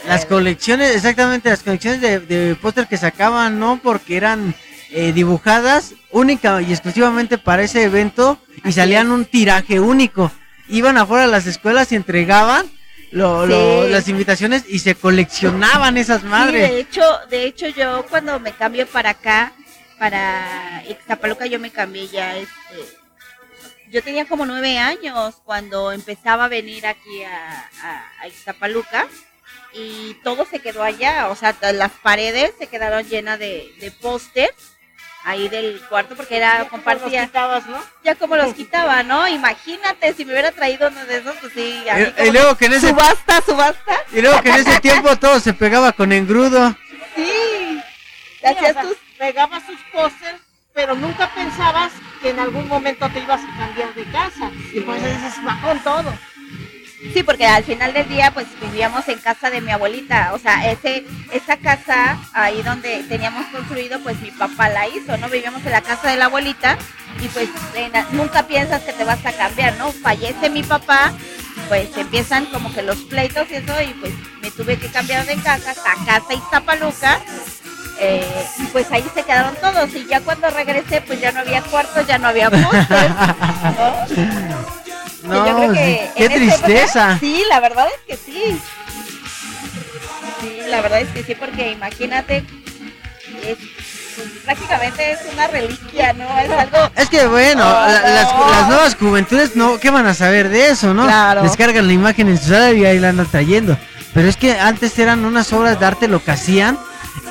Las 0.08 0.22
el- 0.22 0.28
colecciones, 0.30 0.96
exactamente, 0.96 1.50
las 1.50 1.62
colecciones 1.62 2.00
de, 2.00 2.20
de 2.22 2.56
póster 2.56 2.88
que 2.88 2.96
sacaban, 2.96 3.60
¿no? 3.60 3.82
Porque 3.84 4.16
eran 4.16 4.56
eh, 4.92 5.12
dibujadas 5.12 5.94
única 6.12 6.62
y 6.62 6.72
exclusivamente 6.72 7.38
para 7.38 7.62
ese 7.64 7.84
evento 7.84 8.40
y 8.64 8.70
Así 8.70 8.72
salían 8.80 9.08
es. 9.08 9.14
un 9.14 9.26
tiraje 9.26 9.82
único. 9.82 10.32
Iban 10.70 10.98
afuera 10.98 11.26
de 11.26 11.32
las 11.32 11.48
escuelas 11.48 11.92
y 11.92 11.98
entregaban 11.98 12.66
lo- 13.12 13.46
lo- 13.46 13.90
las 13.90 14.08
invitaciones 14.08 14.64
y 14.70 14.80
se 14.80 14.96
coleccionaban 14.96 15.98
esas 15.98 16.22
Sí, 16.22 16.28
madres. 16.28 16.70
de 16.72 16.80
hecho, 16.80 17.02
de 17.30 17.44
hecho 17.44 17.68
yo 17.68 18.06
cuando 18.10 18.40
me 18.40 18.54
cambio 18.54 18.88
para 18.88 19.10
acá, 19.10 19.52
para 20.00 20.82
Ixtapaluca, 20.88 21.46
yo 21.46 21.60
me 21.60 21.72
cambié 21.72 22.08
ya, 22.08 22.38
este, 22.38 22.98
yo 23.92 24.04
tenía 24.04 24.26
como 24.26 24.46
nueve 24.46 24.78
años 24.78 25.36
cuando 25.46 25.92
empezaba 25.92 26.46
a 26.46 26.50
venir 26.50 26.86
aquí 26.88 27.24
a, 27.24 27.70
a, 27.84 28.04
a 28.22 28.28
Ixtapaluca 28.28 29.08
y 29.74 30.16
todo 30.24 30.46
se 30.46 30.60
quedó 30.60 30.84
allá, 30.84 31.30
o 31.30 31.36
sea, 31.36 31.56
las 31.74 31.92
paredes 31.92 32.54
se 32.58 32.68
quedaron 32.68 33.08
llenas 33.08 33.38
de, 33.40 33.74
de 33.80 33.92
póster 33.92 34.50
ahí 35.24 35.50
del 35.50 35.82
cuarto 35.90 36.16
porque 36.16 36.38
era 36.38 36.60
Los 36.60 36.70
compartía 36.70 37.26
quitabas, 37.26 37.66
¿no? 37.68 37.84
ya 38.04 38.16
como 38.16 38.36
los 38.36 38.54
quitaba, 38.54 39.04
¿no? 39.04 39.28
Imagínate 39.28 40.14
si 40.14 40.26
me 40.26 40.32
hubiera 40.32 40.52
traído 40.52 40.88
uno 40.88 41.06
de 41.06 41.18
esos, 41.18 41.36
pues 41.42 41.54
sí, 41.54 41.84
así 41.90 42.14
Y, 42.26 42.32
luego 42.32 42.56
que 42.56 42.66
en 42.66 42.74
ese, 42.74 42.90
subasta, 42.90 43.42
subasta, 43.42 43.98
y 44.12 44.22
luego 44.22 44.42
que 44.42 44.50
en 44.50 44.56
ese 44.56 44.80
tiempo 44.80 45.16
todo 45.18 45.40
se 45.40 45.54
pegaba 45.54 45.92
con 45.92 46.12
engrudo. 46.12 46.76
sí. 47.16 47.82
Sí, 48.42 48.46
Hacías 48.46 48.72
o 48.72 48.74
sea, 48.74 48.82
tus 48.84 48.98
pegabas 49.18 49.68
tus 49.68 49.80
pósters, 49.92 50.40
pero 50.80 50.96
nunca 50.96 51.30
pensabas 51.36 51.92
que 52.22 52.30
en 52.30 52.40
algún 52.40 52.66
momento 52.70 53.10
te 53.10 53.20
ibas 53.20 53.42
a 53.42 53.58
cambiar 53.58 53.94
de 53.96 54.06
casa. 54.06 54.50
Y 54.72 54.80
pues 54.80 55.04
va 55.46 55.60
con 55.62 55.78
todo. 55.80 56.14
Sí, 57.14 57.22
porque 57.22 57.46
al 57.46 57.66
final 57.66 57.92
del 57.92 58.08
día 58.08 58.34
pues 58.34 58.48
vivíamos 58.62 59.06
en 59.10 59.20
casa 59.20 59.50
de 59.50 59.60
mi 59.60 59.72
abuelita, 59.72 60.32
o 60.34 60.40
sea, 60.40 60.72
ese 60.72 61.06
esa 61.34 61.58
casa 61.58 62.18
ahí 62.32 62.62
donde 62.62 63.04
teníamos 63.10 63.46
construido 63.48 64.00
pues 64.00 64.22
mi 64.22 64.32
papá 64.32 64.70
la 64.70 64.88
hizo, 64.88 65.18
¿no? 65.18 65.28
Vivíamos 65.28 65.66
en 65.66 65.72
la 65.74 65.82
casa 65.82 66.10
de 66.12 66.16
la 66.16 66.26
abuelita 66.26 66.78
y 67.22 67.28
pues 67.28 67.50
nunca 68.14 68.48
piensas 68.48 68.82
que 68.84 68.94
te 68.94 69.04
vas 69.04 69.26
a 69.26 69.34
cambiar, 69.34 69.76
¿no? 69.78 69.92
Fallece 69.92 70.50
mi 70.50 70.64
papá, 70.64 71.12
pues 71.68 71.90
empiezan 71.98 72.46
como 72.46 72.74
que 72.74 72.84
los 72.84 73.00
pleitos 73.00 73.52
y 73.52 73.56
eso 73.56 73.82
y 73.82 73.94
pues 73.96 74.14
me 74.42 74.50
tuve 74.52 74.78
que 74.78 74.88
cambiar 74.88 75.26
de 75.26 75.36
casa 75.36 75.72
hasta 75.72 76.06
casa 76.06 76.34
Iztapaluca. 76.34 77.20
Eh, 78.02 78.46
y 78.60 78.64
pues 78.68 78.90
ahí 78.92 79.04
se 79.14 79.24
quedaron 79.24 79.54
todos 79.56 79.94
y 79.94 80.06
ya 80.08 80.22
cuando 80.22 80.50
regresé 80.50 81.02
pues 81.02 81.20
ya 81.20 81.32
no 81.34 81.42
había 81.42 81.62
cuartos, 81.64 82.08
ya 82.08 82.18
no 82.18 82.30
había 82.30 82.50
pósters, 82.50 82.90
¿no? 82.90 84.06
No, 85.24 85.46
Yo 85.46 85.58
creo 85.58 85.74
que 85.74 86.10
qué 86.16 86.30
tristeza. 86.30 87.02
época, 87.12 87.20
sí, 87.20 87.44
la 87.50 87.60
verdad 87.60 87.88
es 87.88 88.00
que 88.08 88.32
sí. 88.32 88.60
Sí, 90.42 90.60
la 90.70 90.82
verdad 90.82 91.02
es 91.02 91.10
que 91.10 91.24
sí, 91.24 91.36
porque 91.36 91.72
imagínate, 91.74 92.38
es, 93.46 93.58
pues, 94.16 94.28
prácticamente 94.46 95.12
es 95.12 95.20
una 95.34 95.48
reliquia, 95.48 96.14
¿no? 96.14 96.24
Es 96.40 96.50
algo... 96.50 96.78
Es 96.96 97.10
que 97.10 97.28
bueno, 97.28 97.64
Oh, 97.68 97.86
la- 97.86 98.02
las, 98.02 98.34
no. 98.34 98.50
las 98.50 98.68
nuevas 98.70 98.96
juventudes 98.96 99.56
no, 99.58 99.78
¿qué 99.78 99.90
van 99.92 100.08
a 100.08 100.14
saber 100.14 100.48
de 100.48 100.70
eso, 100.70 100.94
no? 100.94 101.04
Claro. 101.04 101.44
Descargan 101.44 101.86
la 101.88 101.94
imagen 101.94 102.30
en 102.30 102.38
su 102.38 102.54
y 102.54 102.86
ahí 102.86 102.98
la 103.00 103.10
andan 103.10 103.28
trayendo. 103.28 103.78
Pero 104.14 104.28
es 104.30 104.38
que 104.38 104.58
antes 104.58 104.98
eran 105.00 105.26
unas 105.26 105.52
obras 105.52 105.80
de 105.80 105.86
arte 105.86 106.08
lo 106.08 106.24
que 106.24 106.32
hacían 106.32 106.80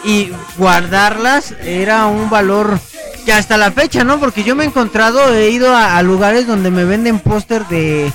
y 0.04 0.32
guardarlas 0.56 1.54
era 1.62 2.06
un 2.06 2.30
valor 2.30 2.78
que 3.24 3.32
hasta 3.32 3.56
la 3.56 3.72
fecha, 3.72 4.04
¿no? 4.04 4.18
Porque 4.18 4.44
yo 4.44 4.54
me 4.54 4.64
he 4.64 4.66
encontrado, 4.66 5.34
he 5.34 5.50
ido 5.50 5.74
a, 5.74 5.96
a 5.96 6.02
lugares 6.02 6.46
donde 6.46 6.70
me 6.70 6.84
venden 6.84 7.20
póster 7.20 7.66
de... 7.66 8.12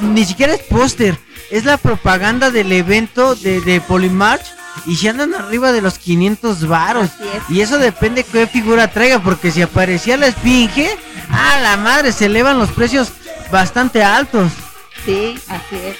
Ni 0.00 0.24
siquiera 0.24 0.54
es 0.54 0.62
póster, 0.62 1.18
es 1.50 1.64
la 1.64 1.76
propaganda 1.78 2.50
del 2.50 2.72
evento 2.72 3.34
de, 3.34 3.60
de 3.60 3.80
Polymarch 3.80 4.44
y 4.84 4.96
se 4.96 5.08
andan 5.08 5.34
arriba 5.34 5.72
de 5.72 5.80
los 5.80 5.98
500 5.98 6.68
varos. 6.68 7.06
Es. 7.20 7.42
Y 7.48 7.60
eso 7.60 7.78
depende 7.78 8.24
qué 8.24 8.46
figura 8.46 8.88
traiga, 8.88 9.22
porque 9.22 9.50
si 9.50 9.62
aparecía 9.62 10.16
la 10.16 10.26
esfinge, 10.26 10.98
a 11.30 11.60
la 11.60 11.76
madre, 11.76 12.12
se 12.12 12.26
elevan 12.26 12.58
los 12.58 12.70
precios 12.70 13.10
bastante 13.50 14.02
altos. 14.02 14.52
Sí, 15.04 15.38
así 15.48 15.76
es. 15.76 15.96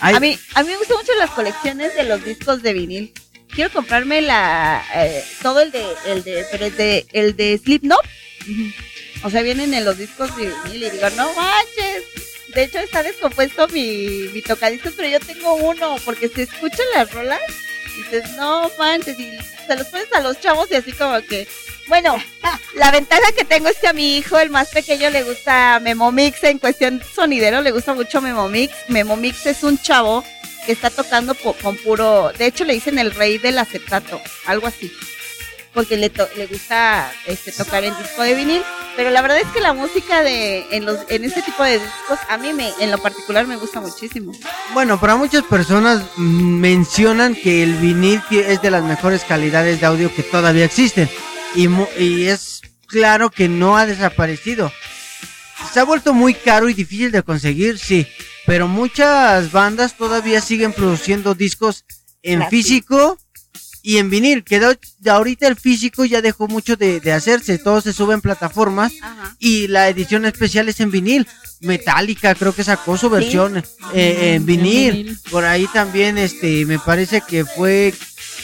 Ay, 0.00 0.14
A 0.14 0.20
mí, 0.20 0.38
a 0.54 0.62
mí 0.62 0.68
me 0.70 0.76
gustan 0.78 0.96
mucho 0.96 1.12
las 1.18 1.30
colecciones 1.30 1.94
de 1.94 2.04
los 2.04 2.24
discos 2.24 2.62
de 2.62 2.72
vinil. 2.72 3.12
Quiero 3.54 3.72
comprarme 3.72 4.22
la 4.22 4.84
eh, 4.94 5.24
todo 5.42 5.60
el 5.60 5.70
de 5.72 5.84
el 6.06 6.22
de 6.24 6.46
pero 6.50 6.66
el 6.66 6.76
de 6.76 7.06
el 7.12 7.36
de 7.36 7.58
Slipknot. 7.58 8.00
O 9.22 9.30
sea, 9.30 9.42
vienen 9.42 9.74
en 9.74 9.84
los 9.84 9.98
discos 9.98 10.34
de 10.36 10.52
vinil 10.64 10.84
y 10.84 10.90
digo, 10.90 11.10
"No 11.10 11.32
manches." 11.34 12.04
De 12.54 12.64
hecho 12.64 12.78
está 12.78 13.02
descompuesto 13.02 13.68
mi 13.68 14.28
mi 14.32 14.42
tocadiscos, 14.42 14.94
pero 14.96 15.08
yo 15.08 15.20
tengo 15.20 15.54
uno 15.54 15.96
porque 16.04 16.28
se 16.28 16.42
escuchan 16.42 16.86
las 16.94 17.12
rolas 17.12 17.40
y 17.94 18.02
dices, 18.02 18.30
"No 18.36 18.70
manches." 18.78 19.18
Y 19.18 19.38
se 19.66 19.76
los 19.76 19.86
pones 19.88 20.12
a 20.12 20.20
los 20.20 20.40
chavos 20.40 20.68
y 20.70 20.76
así 20.76 20.92
como 20.92 21.20
que 21.22 21.46
bueno, 21.90 22.16
la 22.76 22.90
ventaja 22.92 23.32
que 23.36 23.44
tengo 23.44 23.68
es 23.68 23.76
que 23.78 23.88
a 23.88 23.92
mi 23.92 24.16
hijo, 24.16 24.38
el 24.38 24.48
más 24.48 24.68
pequeño, 24.68 25.10
le 25.10 25.24
gusta 25.24 25.80
Memomix 25.80 26.42
en 26.44 26.58
cuestión 26.58 27.02
sonidero, 27.14 27.60
le 27.60 27.72
gusta 27.72 27.92
mucho 27.94 28.22
Memomix. 28.22 28.72
Memomix 28.88 29.44
es 29.46 29.62
un 29.64 29.76
chavo 29.76 30.24
está 30.70 30.90
tocando 30.90 31.34
con 31.34 31.76
puro, 31.76 32.32
de 32.36 32.46
hecho 32.46 32.64
le 32.64 32.74
dicen 32.74 32.98
el 32.98 33.10
rey 33.12 33.38
del 33.38 33.58
acetato, 33.58 34.20
algo 34.46 34.66
así, 34.66 34.92
porque 35.74 35.96
le, 35.96 36.10
to- 36.10 36.28
le 36.36 36.46
gusta 36.46 37.12
este, 37.26 37.52
tocar 37.52 37.84
en 37.84 37.96
disco 37.98 38.22
de 38.22 38.34
vinil. 38.34 38.62
Pero 38.96 39.10
la 39.10 39.22
verdad 39.22 39.38
es 39.38 39.46
que 39.48 39.60
la 39.60 39.72
música 39.72 40.22
de 40.22 40.66
en 40.72 40.84
los 40.84 40.98
en 41.08 41.24
este 41.24 41.42
tipo 41.42 41.62
de 41.62 41.78
discos 41.78 42.18
a 42.28 42.36
mí 42.36 42.52
me 42.52 42.70
en 42.80 42.90
lo 42.90 42.98
particular 42.98 43.46
me 43.46 43.56
gusta 43.56 43.80
muchísimo. 43.80 44.32
Bueno, 44.74 44.98
para 45.00 45.14
muchas 45.16 45.44
personas 45.44 46.02
mm, 46.16 46.58
mencionan 46.58 47.34
que 47.36 47.62
el 47.62 47.74
vinil 47.76 48.20
es 48.30 48.60
de 48.60 48.70
las 48.70 48.82
mejores 48.82 49.22
calidades 49.24 49.80
de 49.80 49.86
audio 49.86 50.12
que 50.14 50.24
todavía 50.24 50.64
existen. 50.64 51.08
Y, 51.54 51.68
y 51.98 52.26
es 52.26 52.60
claro 52.88 53.30
que 53.30 53.48
no 53.48 53.76
ha 53.78 53.86
desaparecido. 53.86 54.72
Se 55.72 55.80
ha 55.80 55.84
vuelto 55.84 56.14
muy 56.14 56.34
caro 56.34 56.68
y 56.68 56.74
difícil 56.74 57.12
de 57.12 57.22
conseguir, 57.22 57.78
sí. 57.78 58.06
Pero 58.46 58.68
muchas 58.68 59.52
bandas 59.52 59.96
todavía 59.96 60.40
siguen 60.40 60.72
produciendo 60.72 61.34
discos 61.34 61.84
en 62.22 62.48
físico 62.48 63.18
y 63.82 63.98
en 63.98 64.10
vinil. 64.10 64.42
Que 64.42 64.58
de, 64.58 65.10
ahorita 65.10 65.46
el 65.46 65.56
físico 65.56 66.04
ya 66.04 66.22
dejó 66.22 66.48
mucho 66.48 66.76
de, 66.76 67.00
de 67.00 67.12
hacerse. 67.12 67.58
Todo 67.58 67.80
se 67.80 67.92
sube 67.92 68.14
en 68.14 68.20
plataformas 68.20 68.92
Ajá. 69.02 69.36
y 69.38 69.68
la 69.68 69.88
edición 69.88 70.24
especial 70.24 70.68
es 70.68 70.80
en 70.80 70.90
vinil. 70.90 71.26
Metallica 71.60 72.34
creo 72.34 72.54
que 72.54 72.64
sacó 72.64 72.96
su 72.96 73.10
versión 73.10 73.62
eh, 73.92 74.34
en 74.34 74.46
vinil. 74.46 75.18
Por 75.30 75.44
ahí 75.44 75.66
también 75.72 76.18
este 76.18 76.64
me 76.64 76.78
parece 76.78 77.20
que 77.20 77.44
fue 77.44 77.94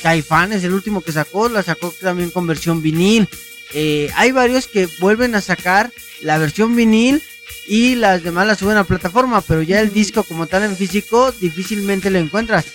Caifanes 0.03 0.63
el 0.65 0.75
último 0.75 1.01
que 1.01 1.13
sacó, 1.13 1.49
la 1.49 1.63
sacó 1.63 1.93
también 2.01 2.31
con 2.31 2.47
versión 2.47 2.83
vinil. 2.83 3.29
Eh, 3.73 4.11
hay 4.15 4.33
varios 4.33 4.67
que 4.67 4.89
vuelven 5.01 5.35
a 5.35 5.41
sacar 5.41 5.91
la 6.23 6.39
versión 6.39 6.77
vinil 6.77 7.23
y 7.69 7.95
las 7.95 8.23
demás 8.23 8.47
las 8.47 8.59
suben 8.59 8.77
a 8.77 8.85
plataforma, 8.85 9.41
pero 9.41 9.63
ya 9.63 9.81
el 9.81 9.93
disco 9.93 10.23
como 10.23 10.47
tal 10.47 10.65
en 10.65 10.77
físico 10.77 11.33
difícilmente 11.33 12.11
lo 12.11 12.19
encuentras. 12.19 12.67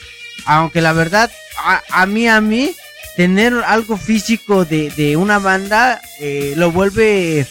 Aunque 0.46 0.82
la 0.82 0.94
verdad, 0.94 1.32
a, 1.58 1.82
a 1.90 2.06
mí, 2.06 2.28
a 2.28 2.42
mí, 2.42 2.74
tener 3.16 3.54
algo 3.66 3.98
físico 3.98 4.66
de, 4.66 4.90
de 4.92 5.18
una 5.18 5.40
banda 5.40 6.02
eh, 6.20 6.54
lo 6.56 6.72
vuelve 6.72 7.46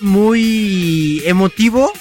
muy 0.00 1.22
emotivo 1.24 1.92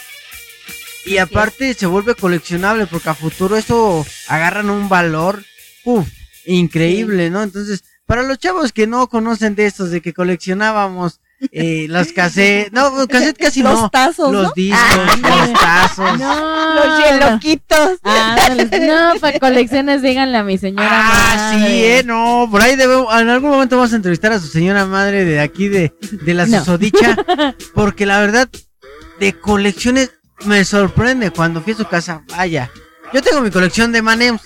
y 1.05 1.17
aparte 1.17 1.73
se 1.73 1.85
vuelve 1.85 2.15
coleccionable 2.15 2.85
porque 2.85 3.09
a 3.09 3.15
futuro 3.15 3.55
eso 3.55 4.05
agarran 4.27 4.69
un 4.69 4.89
valor 4.89 5.43
uf, 5.83 6.07
increíble, 6.45 7.29
¿no? 7.29 7.43
Entonces, 7.43 7.83
para 8.05 8.23
los 8.23 8.39
chavos 8.39 8.71
que 8.71 8.87
no 8.87 9.07
conocen 9.07 9.55
de 9.55 9.65
estos, 9.65 9.89
de 9.89 10.01
que 10.01 10.13
coleccionábamos 10.13 11.19
eh, 11.51 11.85
los 11.89 12.11
cassettes, 12.13 12.71
no, 12.73 13.07
cassette 13.07 13.37
casi 13.37 13.61
los 13.61 13.79
no, 13.81 13.89
tazos, 13.89 14.31
los 14.31 14.43
¿no? 14.43 14.53
discos, 14.55 14.79
Ah, 15.23 15.45
los 15.47 15.53
tazos. 15.59 16.19
No, 16.19 16.75
Los 16.75 17.05
yeloquitos. 17.05 17.89
Ándale, 18.03 18.87
no, 18.87 19.19
para 19.19 19.39
colecciones 19.39 20.01
díganle 20.01 20.37
a 20.37 20.43
mi 20.43 20.57
señora. 20.57 20.89
Ah, 20.91 21.51
sí, 21.53 21.59
madre. 21.59 21.99
eh, 21.99 22.03
no, 22.03 22.47
por 22.49 22.61
ahí 22.61 22.75
debemos, 22.75 23.13
en 23.21 23.29
algún 23.29 23.51
momento 23.51 23.77
vamos 23.77 23.93
a 23.93 23.97
entrevistar 23.97 24.31
a 24.31 24.39
su 24.39 24.47
señora 24.47 24.85
madre 24.85 25.25
de 25.25 25.39
aquí 25.39 25.67
de, 25.67 25.93
de 26.23 26.33
la 26.33 26.45
No. 26.45 26.59
susodicha, 26.59 27.15
porque 27.73 28.05
la 28.05 28.19
verdad, 28.19 28.49
de 29.19 29.33
colecciones 29.33 30.11
me 30.45 30.63
sorprende 30.65 31.31
cuando 31.31 31.61
fui 31.61 31.73
a 31.73 31.77
su 31.77 31.85
casa, 31.85 32.23
vaya, 32.29 32.69
yo 33.13 33.21
tengo 33.21 33.41
mi 33.41 33.49
colección 33.51 33.91
de 33.91 34.01
Manems, 34.01 34.41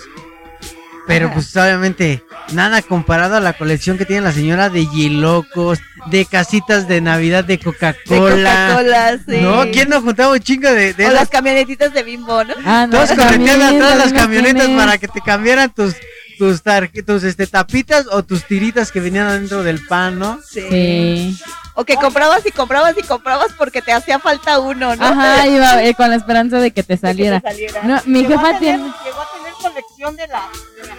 pero 1.08 1.32
pues 1.34 1.56
obviamente 1.58 2.24
nada 2.54 2.82
comparado 2.82 3.36
a 3.38 3.40
la 3.40 3.54
colección 3.54 3.98
que 3.98 4.06
tiene 4.06 4.22
la 4.22 4.32
señora 4.32 4.70
de 4.70 4.86
Yilocos, 4.88 5.80
de 6.08 6.26
casitas 6.26 6.88
de 6.88 7.02
Navidad 7.02 7.44
de 7.44 7.58
De 7.58 7.64
Coca-Cola. 7.64 9.18
Sí. 9.28 9.38
no, 9.42 9.64
¿quién 9.72 9.90
no 9.90 10.02
juntaba 10.02 10.34
un 10.34 10.40
chingo 10.40 10.70
de, 10.70 10.94
de 10.94 11.06
o 11.06 11.08
esas 11.10 11.14
las 11.14 11.30
camionetitas 11.30 11.94
de 11.94 12.04
bimbo, 12.04 12.44
¿no? 12.44 12.54
Ah, 12.66 12.88
no, 12.88 12.98
Todos 12.98 13.12
correteando 13.18 13.86
atrás 13.86 13.98
las 13.98 14.14
camionetas 14.14 14.66
tienes. 14.66 14.84
para 14.86 14.98
que 14.98 15.08
te 15.08 15.22
cambiaran 15.22 15.70
tus 15.74 15.96
tus 16.38 16.64
tar- 16.64 16.90
tus 17.06 17.24
este 17.24 17.46
tapitas 17.46 18.08
o 18.12 18.24
tus 18.24 18.46
tiritas 18.48 18.92
que 18.92 19.00
venían 19.00 19.28
adentro 19.28 19.62
del 19.64 19.86
pan, 19.86 20.18
¿no? 20.18 20.40
Sí. 20.50 21.40
O 21.76 21.86
que 21.86 21.96
comprabas 21.98 22.44
y 22.48 22.52
comprabas 22.52 22.96
y 22.98 23.04
comprabas 23.04 23.50
porque 23.58 23.82
te 23.84 23.94
hacía 23.94 24.18
falta 24.20 24.58
uno, 24.60 24.96
¿no? 24.96 25.06
Ajá, 25.06 25.46
iba 25.48 25.84
eh, 25.84 25.94
con 25.94 26.10
la 26.10 26.16
esperanza 26.16 26.58
de 26.58 26.72
que 26.72 26.82
te 26.84 26.96
De 26.98 27.16
que 27.16 27.30
te 27.40 27.42
saliera. 27.42 27.82
No, 27.84 28.02
mi 28.06 28.26
jefa 28.26 28.58
tiene. 28.58 28.78
Llegó 28.80 29.22
a 29.22 29.30
tener 29.38 29.54
colección 29.62 30.16
de, 30.18 30.28
la, 30.28 30.50
de 30.82 30.88
las 30.88 30.98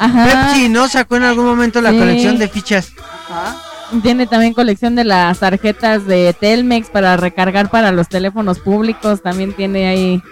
Ajá. 0.00 0.24
Pepsi, 0.52 0.68
¿no? 0.68 0.88
Sacó 0.88 1.16
en 1.16 1.22
algún 1.24 1.44
momento 1.44 1.80
la 1.80 1.90
Sí. 1.90 1.98
colección 1.98 2.38
de 2.38 2.48
fichas. 2.48 2.92
Ajá. 3.28 3.56
Tiene 4.02 4.26
también 4.26 4.54
colección 4.54 4.94
de 4.94 5.04
las 5.04 5.38
tarjetas 5.40 6.06
de 6.06 6.32
Telmex 6.38 6.90
para 6.90 7.16
recargar 7.16 7.70
para 7.70 7.90
los 7.92 8.08
teléfonos 8.08 8.58
públicos. 8.60 9.20
También 9.22 9.52
tiene 9.52 9.88
ahí. 9.88 10.22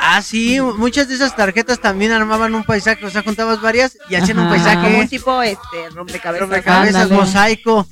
Ah, 0.00 0.22
sí, 0.22 0.58
muchas 0.60 1.08
de 1.08 1.14
esas 1.14 1.34
tarjetas 1.34 1.80
también 1.80 2.12
armaban 2.12 2.54
un 2.54 2.64
paisaje, 2.64 3.04
o 3.04 3.10
sea, 3.10 3.22
juntabas 3.22 3.60
varias 3.60 3.96
y 4.08 4.14
hacían 4.14 4.38
un. 4.38 4.44
Como 4.48 4.56
un 4.56 4.62
paisaje, 4.64 5.06
tipo 5.08 5.42
este 5.42 5.90
rompecabezas. 5.94 6.40
rompecabezas, 6.48 7.02
Ándale. 7.02 7.20
mosaico. 7.20 7.86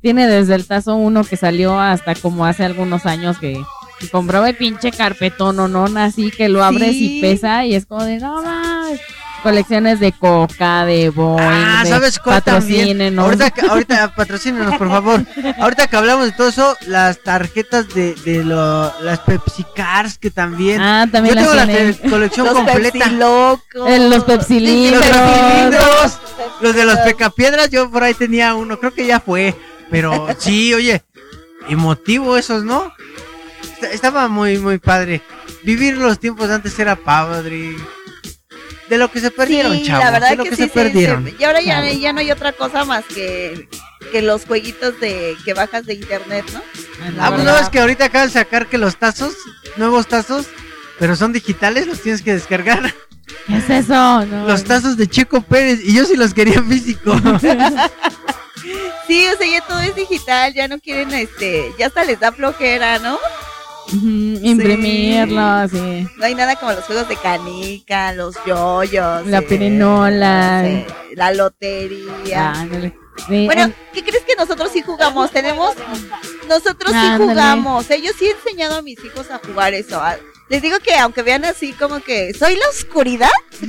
Tiene 0.00 0.26
desde 0.26 0.54
el 0.54 0.66
Tazo 0.66 0.94
1 0.96 1.24
que 1.24 1.36
salió 1.36 1.78
hasta 1.78 2.14
como 2.14 2.46
hace 2.46 2.64
algunos 2.64 3.04
años 3.06 3.38
que 3.38 3.62
Y 4.02 4.06
compraba 4.08 4.48
el 4.48 4.56
pinche 4.56 4.92
carpetón 4.92 5.58
o 5.60 5.68
no, 5.68 5.84
así 6.00 6.30
que 6.30 6.48
lo 6.48 6.64
abres 6.64 6.92
Sí. 6.92 7.18
y 7.18 7.20
pesa 7.20 7.66
y 7.66 7.74
es 7.74 7.84
como 7.84 8.02
de 8.04 8.16
no 8.18 8.40
mames. 8.42 8.98
Colecciones 9.42 10.00
de 10.00 10.12
coca, 10.12 10.84
de 10.84 11.08
Boeing, 11.10 11.40
Ah, 11.48 11.80
de 11.84 11.90
¿sabes 11.90 12.18
cuál 12.18 12.42
también? 12.42 12.80
patrocínenos. 12.98 13.24
Ahorita, 13.24 13.50
que- 13.50 13.60
ahorita 13.66 14.14
patrocínenos, 14.16 14.76
por 14.76 14.88
favor. 14.88 15.24
Ahorita 15.58 15.86
que 15.86 15.96
hablamos 15.96 16.26
de 16.26 16.32
todo 16.32 16.48
eso, 16.48 16.76
las 16.86 17.18
tarjetas 17.22 17.88
de, 17.94 18.14
de 18.16 18.44
lo, 18.44 18.92
las 19.00 19.20
Pepsi 19.20 19.64
Cars 19.74 20.18
que 20.18 20.30
también. 20.30 20.80
Ah, 20.80 21.06
también 21.10 21.34
Yo 21.36 21.40
las 21.40 21.44
tengo 21.44 21.54
la 21.56 21.66
tienen. 21.66 22.10
colección 22.10 22.46
Los 22.46 22.54
completa. 22.54 22.98
Pepsi 22.98 23.10
locos. 23.16 23.88
Eh, 23.88 23.98
los 23.98 24.10
Los 24.16 24.24
pepsilindros. 24.24 25.04
cilindros, 25.04 26.18
los 26.60 26.74
de 26.74 26.84
los 26.84 26.98
pecapiedras, 26.98 27.70
yo 27.70 27.90
por 27.90 28.02
ahí 28.04 28.14
tenía 28.14 28.54
uno, 28.54 28.78
creo 28.78 28.92
que 28.92 29.06
ya 29.06 29.20
fue. 29.20 29.54
Pero 29.90 30.28
sí, 30.38 30.72
oye, 30.74 31.02
emotivo 31.68 32.36
esos, 32.36 32.62
¿no? 32.64 32.92
Est- 33.62 33.94
Estaba 33.94 34.28
muy, 34.28 34.58
muy 34.58 34.78
padre. 34.78 35.22
Vivir 35.62 35.96
los 35.96 36.18
tiempos 36.18 36.48
de 36.48 36.54
antes 36.54 36.78
era 36.78 36.96
padre. 36.96 37.76
De 38.90 38.98
lo 38.98 39.10
que 39.10 39.20
se 39.20 39.30
perdieron, 39.30 39.74
sí, 39.76 39.84
chavos. 39.86 40.04
la 40.04 40.10
verdad 40.10 40.30
de 40.30 40.36
lo 40.36 40.44
que, 40.44 40.50
que, 40.50 40.56
sí, 40.56 40.62
se 40.64 40.68
sí, 40.68 40.74
perdieron. 40.74 41.24
sí. 41.26 41.36
Y 41.38 41.44
ahora 41.44 41.60
ya, 41.62 41.82
ya 41.92 42.12
no 42.12 42.20
hay 42.20 42.30
otra 42.30 42.52
cosa 42.52 42.84
más 42.84 43.04
que, 43.04 43.68
que 44.12 44.20
los 44.20 44.44
jueguitos 44.44 44.98
de 45.00 45.36
que 45.44 45.54
bajas 45.54 45.86
de 45.86 45.94
internet, 45.94 46.44
¿no? 46.52 46.60
La 47.16 47.26
Ah, 47.26 47.28
pues 47.30 47.44
verdad. 47.44 47.58
no, 47.60 47.64
es 47.64 47.68
que 47.70 47.78
ahorita 47.80 48.06
acaban 48.06 48.26
de 48.28 48.34
sacar 48.34 48.66
que 48.66 48.76
los 48.78 48.96
tazos, 48.96 49.34
nuevos 49.76 50.06
tazos, 50.08 50.46
pero 50.98 51.14
son 51.16 51.32
digitales, 51.32 51.86
los 51.86 52.02
tienes 52.02 52.20
que 52.20 52.34
descargar. 52.34 52.92
¿Qué 53.46 53.56
es 53.58 53.70
eso? 53.70 54.26
No. 54.26 54.44
Los 54.48 54.64
tazos 54.64 54.96
de 54.96 55.06
Checo 55.06 55.40
Pérez, 55.40 55.78
y 55.84 55.94
yo 55.94 56.04
sí 56.04 56.16
los 56.16 56.34
quería 56.34 56.60
físico. 56.62 57.14
Sí, 59.06 59.26
o 59.26 59.36
sea, 59.38 59.46
ya 59.50 59.60
todo 59.66 59.80
es 59.80 59.94
digital, 59.96 60.52
ya 60.54 60.68
no 60.68 60.78
quieren, 60.78 61.10
este, 61.12 61.72
ya 61.78 61.86
hasta 61.86 62.04
les 62.04 62.20
da 62.20 62.30
flojera, 62.30 62.98
¿no? 63.00 63.18
Imprimirlo, 63.92 65.68
sí. 65.68 66.06
No 66.16 66.24
hay 66.24 66.34
nada 66.34 66.56
como 66.56 66.72
los 66.72 66.84
juegos 66.84 67.08
de 67.08 67.16
canica, 67.16 68.12
los 68.12 68.34
yoyos. 68.46 69.26
La 69.26 69.38
eh, 69.38 69.42
pirinola. 69.42 70.64
la 71.14 71.32
lotería. 71.32 72.54
Sí, 73.28 73.44
Bueno, 73.46 73.62
en- 73.64 73.74
¿qué 73.92 74.02
crees 74.02 74.24
que 74.24 74.34
nosotros 74.38 74.70
sí 74.72 74.82
jugamos? 74.82 75.30
Tenemos, 75.30 75.74
nosotros 76.48 76.92
sí 76.92 77.08
jugamos. 77.18 77.90
¿eh? 77.90 78.00
Yo 78.02 78.12
sí 78.18 78.26
he 78.26 78.30
enseñado 78.30 78.76
a 78.76 78.82
mis 78.82 79.02
hijos 79.04 79.30
a 79.30 79.38
jugar 79.38 79.74
eso. 79.74 80.00
Ah, 80.00 80.16
Les 80.48 80.62
digo 80.62 80.78
que 80.80 80.94
aunque 80.96 81.22
vean 81.22 81.44
así 81.44 81.72
como 81.74 82.00
que 82.00 82.32
soy 82.34 82.54
la 82.56 82.68
oscuridad, 82.70 83.28
sí 83.60 83.68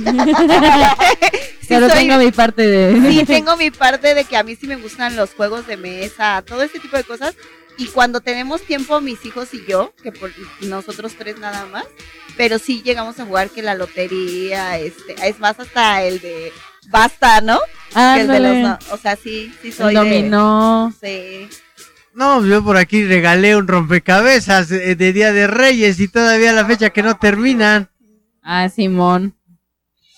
pero 1.68 1.88
soy- 1.88 1.98
tengo 1.98 2.16
mi 2.18 2.30
parte 2.32 2.66
de. 2.66 3.10
sí 3.10 3.24
tengo 3.26 3.56
mi 3.56 3.70
parte 3.70 4.14
de 4.14 4.24
que 4.24 4.36
a 4.36 4.42
mí 4.42 4.56
sí 4.56 4.66
me 4.66 4.76
gustan 4.76 5.16
los 5.16 5.30
juegos 5.34 5.66
de 5.66 5.76
mesa, 5.76 6.42
todo 6.46 6.62
este 6.62 6.78
tipo 6.80 6.96
de 6.96 7.04
cosas. 7.04 7.34
Y 7.78 7.86
cuando 7.86 8.20
tenemos 8.20 8.62
tiempo, 8.62 9.00
mis 9.00 9.24
hijos 9.24 9.54
y 9.54 9.64
yo, 9.66 9.94
que 10.02 10.12
por 10.12 10.30
nosotros 10.60 11.14
tres 11.18 11.38
nada 11.38 11.66
más, 11.66 11.84
pero 12.36 12.58
sí 12.58 12.82
llegamos 12.82 13.18
a 13.18 13.24
jugar 13.26 13.50
que 13.50 13.62
la 13.62 13.74
lotería, 13.74 14.78
este, 14.78 15.14
es 15.26 15.38
más 15.40 15.58
hasta 15.58 16.02
el 16.02 16.20
de 16.20 16.52
basta, 16.90 17.40
¿no? 17.40 17.58
Que 17.94 18.20
el 18.20 18.28
de 18.28 18.40
los, 18.40 18.56
no- 18.58 18.78
o 18.92 18.98
sea, 18.98 19.16
sí, 19.16 19.52
sí 19.62 19.68
El 19.68 19.72
soy 19.74 19.94
de, 19.94 20.00
dominó. 20.00 20.92
sí. 21.00 21.48
No, 22.14 22.44
yo 22.44 22.62
por 22.62 22.76
aquí 22.76 23.04
regalé 23.06 23.56
un 23.56 23.66
rompecabezas 23.66 24.70
eh, 24.70 24.94
de 24.96 25.12
Día 25.14 25.32
de 25.32 25.46
Reyes 25.46 25.98
y 25.98 26.08
todavía 26.08 26.52
la 26.52 26.66
fecha 26.66 26.90
que 26.90 27.02
no 27.02 27.16
terminan. 27.16 27.88
Ah, 28.42 28.68
Simón. 28.68 29.34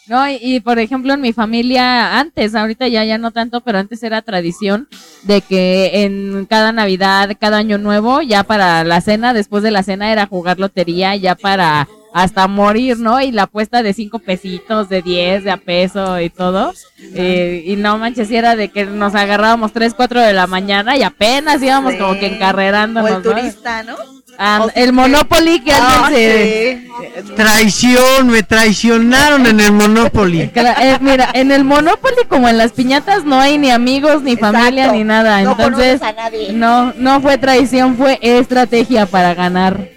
No, 0.06 0.28
y, 0.28 0.38
y, 0.40 0.60
por 0.60 0.78
ejemplo 0.78 1.14
en 1.14 1.22
mi 1.22 1.32
familia 1.32 2.18
antes, 2.18 2.54
ahorita 2.54 2.88
ya 2.88 3.04
ya 3.04 3.16
no 3.16 3.30
tanto, 3.30 3.62
pero 3.62 3.78
antes 3.78 4.02
era 4.02 4.20
tradición 4.20 4.86
de 5.22 5.40
que 5.40 6.04
en 6.04 6.44
cada 6.44 6.72
Navidad, 6.72 7.34
cada 7.40 7.56
año 7.56 7.78
nuevo, 7.78 8.20
ya 8.20 8.44
para 8.44 8.84
la 8.84 9.00
cena, 9.00 9.32
después 9.32 9.62
de 9.62 9.70
la 9.70 9.82
cena 9.82 10.12
era 10.12 10.26
jugar 10.26 10.58
lotería, 10.58 11.16
ya 11.16 11.34
para 11.34 11.88
hasta 12.14 12.46
morir, 12.46 12.96
¿no? 13.00 13.20
Y 13.20 13.32
la 13.32 13.42
apuesta 13.42 13.82
de 13.82 13.92
cinco 13.92 14.20
pesitos, 14.20 14.88
de 14.88 15.02
diez, 15.02 15.42
de 15.42 15.50
a 15.50 15.56
peso 15.56 16.20
y 16.20 16.30
todo. 16.30 16.72
Eh, 17.14 17.64
y 17.66 17.74
no 17.74 17.98
manches, 17.98 18.28
si 18.28 18.36
era 18.36 18.54
de 18.54 18.68
que 18.68 18.86
nos 18.86 19.16
agarrábamos 19.16 19.72
tres, 19.72 19.94
cuatro 19.94 20.20
de 20.20 20.32
la 20.32 20.46
mañana 20.46 20.96
y 20.96 21.02
apenas 21.02 21.60
íbamos 21.60 21.94
Sí. 21.94 21.98
como 21.98 22.14
que 22.18 22.26
O 22.26 22.32
encarrerándonos. 22.34 23.10
el 23.10 23.16
¿no? 23.16 23.22
turista, 23.22 23.82
¿no? 23.82 23.96
Ah, 24.38 24.62
O 24.64 24.70
el 24.76 24.92
Monopoly 24.92 25.58
que 25.60 25.72
Ah, 25.72 26.06
alguien 26.06 26.20
se... 26.22 27.22
sí. 27.26 27.32
Traición, 27.36 28.28
me 28.28 28.42
traicionaron 28.44 29.46
en 29.46 29.58
el 29.60 29.72
Monopoly. 29.72 30.50
Eh, 30.54 30.98
mira, 31.00 31.30
en 31.34 31.50
el 31.50 31.64
Monopoly 31.64 32.14
como 32.28 32.48
en 32.48 32.58
las 32.58 32.72
piñatas 32.72 33.24
no 33.24 33.40
hay 33.40 33.58
ni 33.58 33.70
amigos, 33.70 34.22
ni 34.22 34.32
Exacto. 34.32 34.56
familia, 34.58 34.92
ni 34.92 35.02
nada. 35.04 35.42
No 35.42 35.52
Entonces, 35.52 36.00
a 36.02 36.12
nadie. 36.12 36.52
no, 36.52 36.92
no 36.96 37.20
fue 37.20 37.38
traición, 37.38 37.96
fue 37.96 38.18
estrategia 38.22 39.06
para 39.06 39.34
ganar. 39.34 39.88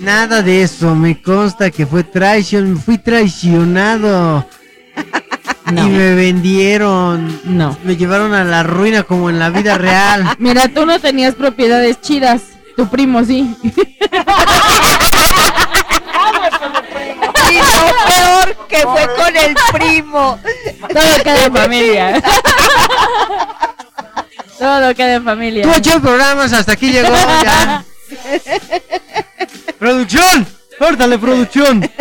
Nada 0.00 0.42
de 0.42 0.62
eso, 0.62 0.94
me 0.94 1.20
consta 1.22 1.70
que 1.70 1.86
fue 1.86 2.04
traición, 2.04 2.78
fui 2.78 2.98
traicionado. 2.98 4.46
No. 5.72 5.84
Y 5.84 5.90
me 5.90 6.14
vendieron. 6.14 7.40
No. 7.42 7.76
Me 7.82 7.96
llevaron 7.96 8.32
a 8.34 8.44
la 8.44 8.62
ruina 8.62 9.02
como 9.02 9.30
en 9.30 9.40
la 9.40 9.50
vida 9.50 9.76
real. 9.76 10.24
Mira, 10.38 10.68
tú 10.68 10.86
no 10.86 11.00
tenías 11.00 11.34
propiedades 11.34 12.00
chidas. 12.00 12.42
Tu 12.76 12.88
primo 12.88 13.24
sí. 13.24 13.56
Y 17.50 17.54
lo 17.54 17.62
peor 18.06 18.66
que 18.68 18.82
fue 18.82 19.08
con 19.16 19.36
el 19.36 19.56
primo. 19.72 20.38
Todo 20.92 21.22
queda 21.24 21.44
en 21.46 21.52
familia. 21.52 22.22
Todo 24.58 24.94
queda 24.94 25.14
en 25.14 25.24
familia. 25.24 25.62
Tuvo 25.64 25.74
ocho 25.74 26.00
programas, 26.00 26.52
hasta 26.52 26.72
aquí 26.72 26.92
llegó 26.92 27.14
ya. 27.42 27.84
¡Producción! 29.78 30.46
¡Córtale, 30.78 31.18
producción! 31.18 31.88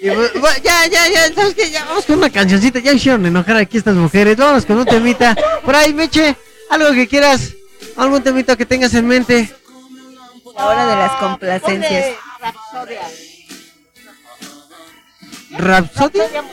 Y, 0.00 0.06
bu- 0.10 0.32
bu- 0.34 0.62
ya, 0.62 0.86
ya, 0.86 1.08
ya, 1.08 1.34
¿sabes 1.34 1.54
qué? 1.56 1.72
Ya 1.72 1.84
vamos 1.84 2.04
con 2.04 2.18
una 2.18 2.30
cancioncita. 2.30 2.78
Ya 2.78 2.92
hicieron 2.92 3.26
enojar 3.26 3.56
aquí 3.56 3.78
estas 3.78 3.96
mujeres. 3.96 4.36
Vamos 4.36 4.64
con 4.64 4.78
un 4.78 4.84
temita. 4.86 5.36
Por 5.64 5.74
ahí, 5.74 5.92
Meche, 5.92 6.36
algo 6.70 6.92
que 6.92 7.08
quieras. 7.08 7.52
Algún 7.96 8.22
temita 8.22 8.54
que 8.56 8.64
tengas 8.64 8.94
en 8.94 9.08
mente. 9.08 9.52
La 10.56 10.66
hora 10.66 10.86
de 10.86 10.94
las 10.96 11.12
complacencias. 11.16 12.14
Rapsodia. 12.40 13.00
Rapsodia. 15.50 16.44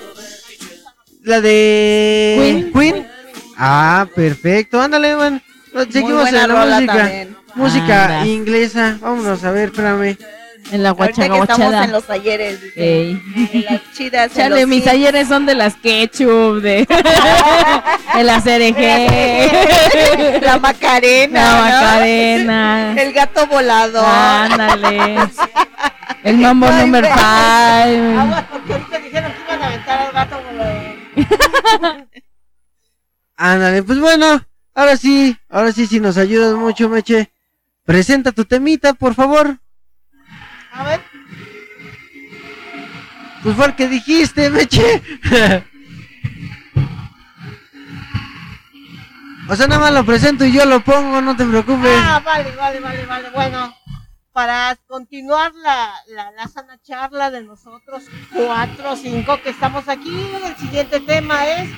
La 1.22 1.40
de 1.42 2.72
Queen. 2.74 3.08
Ah, 3.58 4.08
perfecto. 4.16 4.82
Ándale, 4.82 5.16
man. 5.16 5.44
Seguimos 5.92 6.14
buena 6.22 6.30
en 6.30 6.36
la 6.36 6.48
rola 6.48 6.76
música. 6.78 6.94
también. 6.98 7.35
Música 7.56 8.06
Anda. 8.20 8.28
inglesa. 8.28 8.98
Vámonos 9.02 9.44
a 9.44 9.52
ver, 9.52 9.66
espérame. 9.70 10.18
En 10.72 10.82
la 10.82 10.90
Ahorita 10.90 11.30
que 11.30 11.38
estamos 11.40 11.74
en 11.76 11.92
los 11.92 12.06
talleres. 12.06 12.60
Ey. 12.76 13.22
En 13.54 13.66
las 13.66 13.82
chidas. 13.96 14.32
en 14.32 14.38
Chale, 14.38 14.62
los 14.62 14.68
mis 14.70 14.78
hits. 14.80 14.86
talleres 14.86 15.28
son 15.28 15.46
de 15.46 15.54
las 15.54 15.76
ketchup, 15.76 16.60
de, 16.62 16.88
de 18.16 18.24
la 18.24 18.42
CRG, 18.42 20.42
La 20.42 20.58
Macarena. 20.58 21.44
la 21.44 21.56
¿no? 21.56 21.62
Macarena. 21.62 22.96
El 22.98 23.14
gato 23.14 23.46
volador. 23.46 24.04
Ándale. 24.08 25.18
El 26.24 26.38
mambo 26.40 26.66
Ay, 26.68 26.90
güey. 26.90 27.04
five. 27.04 28.18
Aguas, 28.18 28.46
porque 28.52 28.74
ahorita 28.74 28.98
dijeron 28.98 29.32
que 29.34 29.42
iban 29.44 29.62
a 29.62 29.68
aventar 29.68 30.00
al 30.00 30.12
gato 30.14 30.42
volador. 30.44 30.96
Ándale, 33.38 33.84
pues 33.84 34.00
bueno. 34.00 34.42
Ahora 34.74 34.98
sí, 34.98 35.38
ahora 35.50 35.72
sí, 35.72 35.86
si 35.86 36.00
nos 36.00 36.18
ayudas 36.18 36.56
mucho, 36.56 36.90
Meche. 36.90 37.30
Presenta 37.86 38.32
tu 38.32 38.46
temita, 38.46 38.94
por 38.94 39.14
favor. 39.14 39.60
A 40.72 40.84
ver, 40.84 41.02
Pues 43.44 43.56
fue 43.56 43.66
el 43.68 43.76
que 43.76 43.88
dijiste, 43.88 44.50
Meche. 44.50 45.02
o 49.48 49.56
sea, 49.56 49.68
nada 49.68 49.80
más 49.82 49.94
lo 49.94 50.04
presento 50.06 50.44
y 50.46 50.52
yo 50.52 50.66
lo 50.66 50.80
pongo, 50.84 51.22
no 51.22 51.36
te 51.38 51.46
preocupes. 51.46 51.92
Ah, 52.04 52.22
vale, 52.26 52.52
vale, 52.56 52.80
vale, 52.80 53.06
vale. 53.06 53.30
Bueno, 53.30 53.76
para 54.34 54.76
continuar 54.88 55.54
la, 55.54 55.94
la, 56.08 56.32
la 56.32 56.48
sana 56.48 56.80
charla 56.82 57.30
de 57.30 57.44
nosotros 57.44 58.04
cuatro 58.34 58.94
o 58.94 58.96
cinco 58.96 59.40
que 59.44 59.52
estamos 59.52 59.88
aquí, 59.88 60.28
el 60.44 60.56
siguiente 60.58 61.00
tema 61.02 61.48
es 61.48 61.70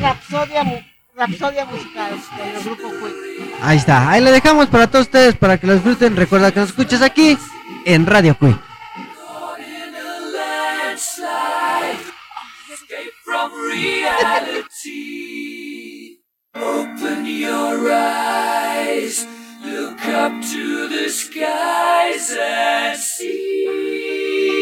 Rapsodia, 0.00 0.64
mu- 0.64 0.80
Rapsodia 1.14 1.64
musical 1.66 2.20
con 2.36 2.48
el 2.48 2.64
grupo 2.64 2.90
Queen. 2.90 3.52
Ahí 3.62 3.76
está, 3.76 4.10
ahí 4.10 4.20
le 4.20 4.30
dejamos 4.30 4.68
para 4.68 4.86
todos 4.86 5.06
ustedes, 5.06 5.36
para 5.36 5.58
que 5.58 5.66
lo 5.66 5.74
disfruten. 5.74 6.16
Recuerda 6.16 6.52
que 6.52 6.60
nos 6.60 6.70
escuchas 6.70 7.02
aquí 7.02 7.36
en 7.84 8.06
Radio 8.06 8.36
reality. 14.52 16.18
Open 16.54 17.24
your 17.26 17.90
eyes, 17.90 19.26
look 19.64 20.04
up 20.06 20.32
to 20.42 20.88
the 20.88 21.08
skies 21.08 22.36
and 22.38 22.98
see. 22.98 24.61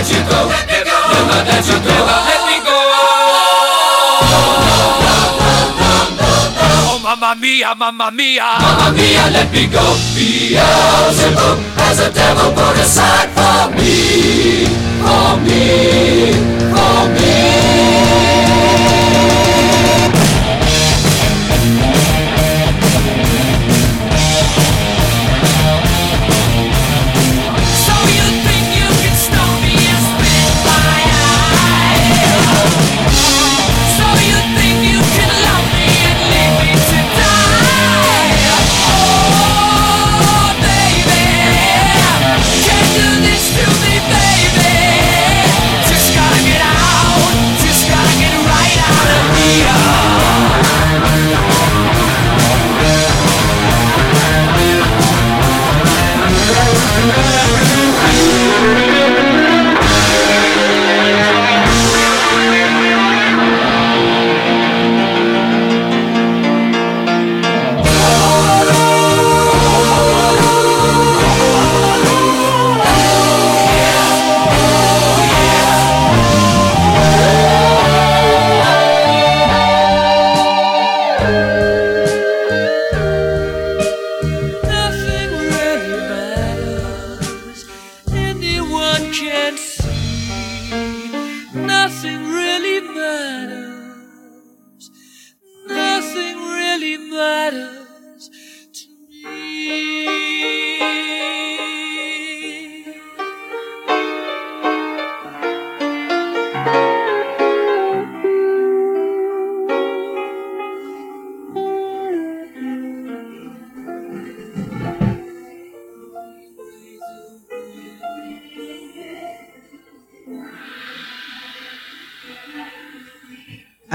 let 0.00 0.24
go. 0.30 0.40
Never 1.12 1.40
let 1.44 1.66
you 1.68 1.76
go. 1.76 1.96
Let 2.28 2.40
me 2.48 2.56
go. 2.64 2.78
Oh, 6.62 7.00
mamma 7.02 7.36
mia, 7.38 7.74
mamma 7.74 8.10
mia. 8.10 8.48
Mamma 8.60 8.96
mia, 8.96 9.28
let 9.30 9.52
me 9.52 9.66
go. 9.66 9.84
Beelzebub 10.16 11.58
has 11.76 12.00
a 12.00 12.10
devil 12.12 12.50
put 12.56 12.78
aside 12.80 13.28
for 13.36 13.76
me. 13.76 14.64
For 15.04 15.36
me. 15.44 16.32
For 16.72 17.08
me. 17.20 18.09
Yeah. 57.02 57.79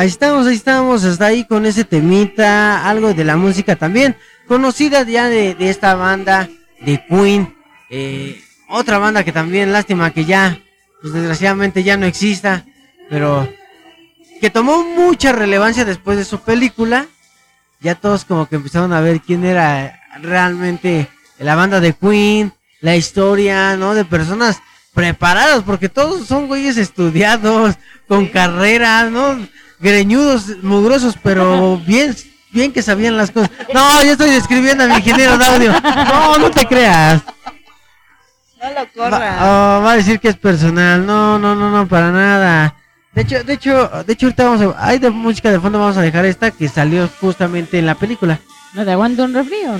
Ahí 0.05 0.09
estamos, 0.09 0.45
ahí 0.45 0.55
estamos, 0.55 1.03
hasta 1.03 1.25
ahí 1.25 1.45
con 1.45 1.65
ese 1.65 1.83
temita, 1.83 2.87
algo 2.87 3.15
de 3.15 3.23
la 3.23 3.37
música 3.37 3.75
también, 3.75 4.15
conocida 4.47 5.01
ya 5.01 5.29
de, 5.29 5.55
esta 5.61 5.95
banda 5.95 6.47
de 6.79 7.03
Queen, 7.07 7.55
eh, 7.89 8.39
otra 8.69 8.99
banda 8.99 9.23
que 9.23 9.31
también, 9.31 9.73
lástima 9.73 10.13
que 10.13 10.23
ya, 10.23 10.59
pues 11.01 11.11
desgraciadamente 11.11 11.81
ya 11.81 11.97
no 11.97 12.05
exista, 12.05 12.65
pero 13.09 13.51
que 14.39 14.51
tomó 14.51 14.83
mucha 14.83 15.31
relevancia 15.31 15.85
después 15.85 16.19
de 16.19 16.25
su 16.25 16.39
película, 16.41 17.07
ya 17.79 17.95
todos 17.95 18.25
como 18.25 18.47
que 18.47 18.57
empezaron 18.57 18.93
a 18.93 19.01
ver 19.01 19.21
quién 19.21 19.43
era 19.43 20.03
realmente 20.21 21.07
la 21.39 21.55
banda 21.55 21.79
de 21.79 21.93
Queen, 21.93 22.53
la 22.79 22.95
historia, 22.95 23.75
¿no? 23.75 23.95
De 23.95 24.05
personas 24.05 24.61
preparadas, 24.93 25.63
porque 25.63 25.89
todos 25.89 26.27
son 26.27 26.45
güeyes 26.45 26.77
estudiados, 26.77 27.73
con 28.07 28.27
carreras, 28.27 29.09
¿no? 29.09 29.35
Greñudos, 29.79 30.63
mugrosos, 30.63 31.15
pero 31.21 31.77
bien, 31.85 32.15
bien 32.51 32.71
que 32.71 32.81
sabían 32.81 33.17
las 33.17 33.31
cosas. 33.31 33.51
No, 33.73 34.03
yo 34.03 34.11
estoy 34.13 34.29
describiendo 34.31 34.83
a 34.83 34.87
mi 34.87 34.95
ingeniero 34.95 35.37
de 35.37 35.45
audio. 35.45 35.73
No, 35.81 36.37
no 36.37 36.51
te 36.51 36.65
creas. 36.65 37.21
No 38.61 38.69
lo 38.69 38.75
Va, 38.75 38.85
corra. 38.87 39.37
oh, 39.41 39.81
va 39.83 39.91
a 39.91 39.97
decir 39.97 40.19
que 40.19 40.29
es 40.29 40.37
personal. 40.37 41.05
No, 41.05 41.37
no, 41.37 41.55
no, 41.55 41.69
no, 41.69 41.87
para 41.87 42.11
nada. 42.11 42.75
De 43.13 43.21
hecho, 43.21 43.43
de 43.43 43.53
hecho, 43.53 43.89
de 44.05 44.13
hecho 44.13 44.25
ahorita 44.25 44.43
vamos 44.43 44.75
a, 44.75 44.87
hay 44.87 44.99
de 44.99 45.09
música 45.09 45.49
de 45.51 45.59
fondo 45.59 45.79
vamos 45.79 45.95
a 45.97 46.01
dejar 46.01 46.25
esta 46.25 46.51
que 46.51 46.67
salió 46.67 47.07
justamente 47.21 47.79
en 47.79 47.85
la 47.85 47.95
película. 47.95 48.39
¿No 48.73 48.83
te 48.83 48.91
aguanto 48.91 49.23
un 49.23 49.33
refrío? 49.33 49.79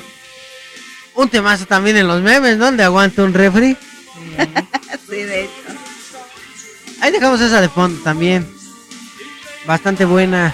Un 1.15 1.29
temazo 1.29 1.65
también 1.65 1.97
en 1.97 2.07
los 2.07 2.21
memes, 2.21 2.57
¿no? 2.57 2.65
Donde 2.65 2.83
aguanta 2.83 3.23
un 3.23 3.33
refri. 3.33 3.75
Sí, 5.09 5.17
de 5.17 5.43
hecho. 5.43 5.51
Ahí 6.99 7.11
dejamos 7.11 7.39
esa 7.39 7.61
de 7.61 7.69
fondo 7.69 8.01
también. 8.03 8.47
Bastante 9.65 10.05
buena. 10.05 10.53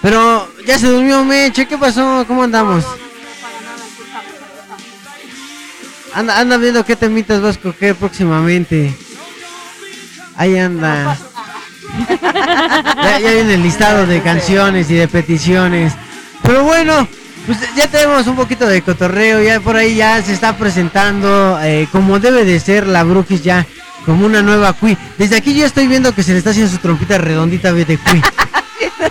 Pero 0.00 0.48
ya 0.66 0.78
se 0.78 0.86
durmió 0.86 1.24
Meche, 1.24 1.66
¿qué 1.66 1.76
pasó? 1.76 2.24
¿Cómo 2.26 2.44
andamos? 2.44 2.84
Anda, 6.14 6.40
anda 6.40 6.56
viendo 6.56 6.84
qué 6.84 6.96
temitas 6.96 7.40
vas 7.40 7.56
a 7.56 7.58
escoger 7.58 7.94
próximamente. 7.96 8.94
Ahí 10.36 10.58
anda. 10.58 11.16
Ya, 11.98 13.18
ya 13.18 13.32
viene 13.32 13.54
el 13.54 13.62
listado 13.62 14.06
de 14.06 14.20
canciones 14.20 14.90
y 14.90 14.94
de 14.94 15.08
peticiones. 15.08 15.94
Pero 16.42 16.64
bueno, 16.64 17.08
pues 17.46 17.58
ya 17.74 17.88
tenemos 17.88 18.26
un 18.26 18.36
poquito 18.36 18.66
de 18.66 18.82
cotorreo. 18.82 19.42
Ya 19.42 19.58
por 19.58 19.76
ahí 19.76 19.96
ya 19.96 20.22
se 20.22 20.32
está 20.34 20.56
presentando 20.56 21.58
eh, 21.62 21.88
como 21.90 22.18
debe 22.18 22.44
de 22.44 22.60
ser 22.60 22.86
la 22.86 23.04
Brujis 23.04 23.42
ya. 23.42 23.66
Como 24.08 24.24
una 24.24 24.40
nueva 24.40 24.72
Cui. 24.72 24.96
Desde 25.18 25.36
aquí 25.36 25.52
yo 25.52 25.66
estoy 25.66 25.86
viendo 25.86 26.14
que 26.14 26.22
se 26.22 26.32
le 26.32 26.38
está 26.38 26.48
haciendo 26.48 26.72
su 26.72 26.78
trompita 26.78 27.18
redondita 27.18 27.74
de 27.74 27.84
Cui. 27.98 28.22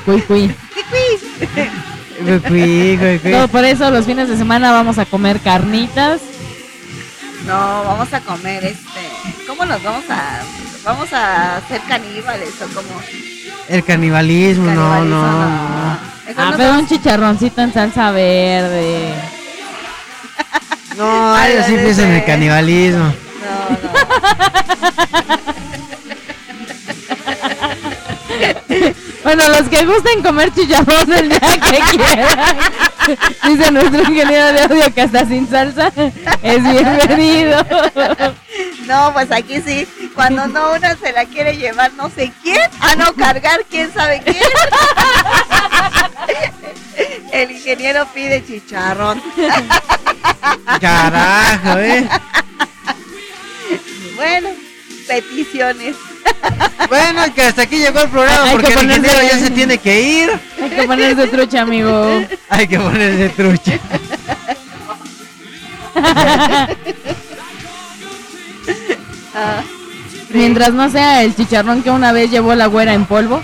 Cuy, 0.04 0.22
cuy. 0.24 0.56
Cui, 2.26 2.98
cui, 2.98 3.20
cui. 3.20 3.32
Todo 3.32 3.48
por 3.48 3.64
eso 3.64 3.91
los 3.91 4.08
fines 4.08 4.28
de 4.28 4.36
semana 4.36 4.72
vamos 4.72 4.98
a 4.98 5.06
comer 5.06 5.39
carnitas. 5.39 6.20
No, 7.45 7.84
vamos 7.84 8.12
a 8.12 8.22
comer 8.22 8.66
este. 8.66 9.45
¿Cómo 9.45 9.66
nos 9.66 9.84
vamos 9.84 10.04
a.? 10.10 10.39
Vamos 10.84 11.10
a 11.14 11.62
ser 11.68 11.82
caníbales 11.88 12.60
o 12.60 12.66
como. 12.74 13.00
El 13.70 13.84
canibalismo, 13.84 14.66
no, 14.66 15.06
no, 15.06 15.22
no. 15.22 16.00
Ah, 16.36 16.48
nos 16.50 16.56
pero 16.56 16.74
un 16.74 16.88
chicharroncito 16.88 17.62
en 17.62 17.72
salsa 17.72 18.10
verde. 18.10 19.14
No, 20.98 21.36
Ay, 21.36 21.52
ellos 21.52 21.66
sí 21.68 21.74
piensan 21.76 22.06
en 22.06 22.14
el 22.14 22.26
canibalismo. 22.26 23.26
No, 23.42 23.70
no. 23.84 23.92
Bueno, 29.24 29.48
los 29.50 29.64
que 29.70 29.86
gusten 29.86 30.22
comer 30.24 30.54
chicharrón 30.54 31.12
el 31.12 31.30
día 31.30 31.40
que 31.40 31.80
quieran. 31.98 32.58
Dice 33.44 33.72
nuestro 33.72 34.02
ingeniero 34.02 34.54
de 34.54 34.62
audio 34.62 34.94
que 34.94 35.02
hasta 35.02 35.26
sin 35.26 35.50
salsa 35.50 35.92
es 36.42 36.64
bienvenido. 36.64 37.66
No, 38.86 39.12
pues 39.14 39.32
aquí 39.32 39.62
sí. 39.62 39.88
Cuando 40.16 40.48
no 40.48 40.74
una 40.74 40.96
se 40.96 41.12
la 41.12 41.26
quiere 41.26 41.58
llevar 41.58 41.94
no 41.94 42.10
sé 42.10 42.32
quién. 42.44 42.70
A 42.80 42.96
no 42.96 43.14
cargar 43.14 43.66
quién 43.70 43.94
sabe 43.94 44.22
quién. 44.24 44.38
El 47.32 47.52
ingeniero 47.52 48.08
pide 48.14 48.46
chicharrón. 48.46 49.22
Carajo, 50.80 51.78
eh. 51.80 52.08
Bueno, 54.18 54.49
peticiones. 55.07 55.95
Bueno, 56.89 57.22
que 57.34 57.41
hasta 57.43 57.61
aquí 57.61 57.78
llegó 57.78 58.01
el 58.01 58.09
programa 58.09 58.43
Hay 58.43 58.49
que 58.49 58.55
porque 58.57 58.74
el 58.74 58.80
ponerse- 58.80 58.97
ingeniero 58.97 59.22
ya 59.24 59.39
se 59.39 59.49
tiene 59.51 59.78
que 59.78 60.01
ir. 60.01 60.30
Hay 60.61 60.70
que 60.70 60.84
ponerse 60.84 61.28
trucha, 61.28 61.61
amigo. 61.61 62.24
Hay 62.49 62.68
que 62.68 62.80
ponerse 62.80 63.30
trucha. 63.30 63.80
Ah, 69.36 69.61
Mientras 70.30 70.74
no 70.74 70.89
sea 70.89 71.24
el 71.24 71.36
chicharrón 71.36 71.82
que 71.84 71.89
una 71.89 72.11
vez 72.11 72.30
llevó 72.30 72.53
la 72.55 72.65
güera 72.68 72.93
en 72.93 73.05
polvo. 73.05 73.41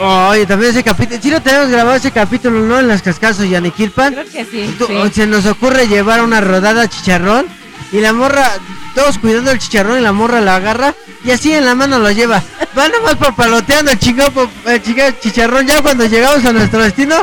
Oye, 0.00 0.46
también 0.46 0.70
ese 0.70 0.82
capítulo. 0.82 1.20
Sí, 1.22 1.30
lo 1.30 1.42
tenemos 1.42 1.68
grabado 1.68 1.94
ese 1.96 2.10
capítulo, 2.10 2.60
¿no? 2.60 2.80
En 2.80 2.88
las 2.88 3.02
cascadas 3.02 3.38
de 3.38 3.50
Yaniquilpan. 3.50 4.14
Creo 4.14 4.24
que 4.26 4.44
sí. 4.46 4.74
Tú- 4.78 4.86
sí. 4.86 4.94
Se 5.14 5.26
nos 5.26 5.44
ocurre 5.44 5.86
llevar 5.88 6.22
una 6.22 6.40
rodada 6.40 6.88
chicharrón 6.88 7.46
y 7.92 8.00
la 8.00 8.12
morra, 8.12 8.50
todos 8.94 9.18
cuidando 9.18 9.50
el 9.50 9.58
chicharrón 9.58 9.98
y 9.98 10.02
la 10.02 10.12
morra 10.12 10.40
la 10.40 10.56
agarra 10.56 10.94
y 11.24 11.30
así 11.30 11.52
en 11.52 11.64
la 11.64 11.74
mano 11.74 11.98
lo 11.98 12.10
lleva. 12.10 12.42
Va 12.76 12.88
nomás 12.88 13.16
papaloteando 13.16 13.90
el 13.90 13.98
chingado, 13.98 14.48
el 14.66 14.82
chingado 14.82 15.12
chicharrón. 15.20 15.66
Ya 15.66 15.82
cuando 15.82 16.06
llegamos 16.06 16.44
a 16.44 16.52
nuestro 16.52 16.82
destino, 16.82 17.16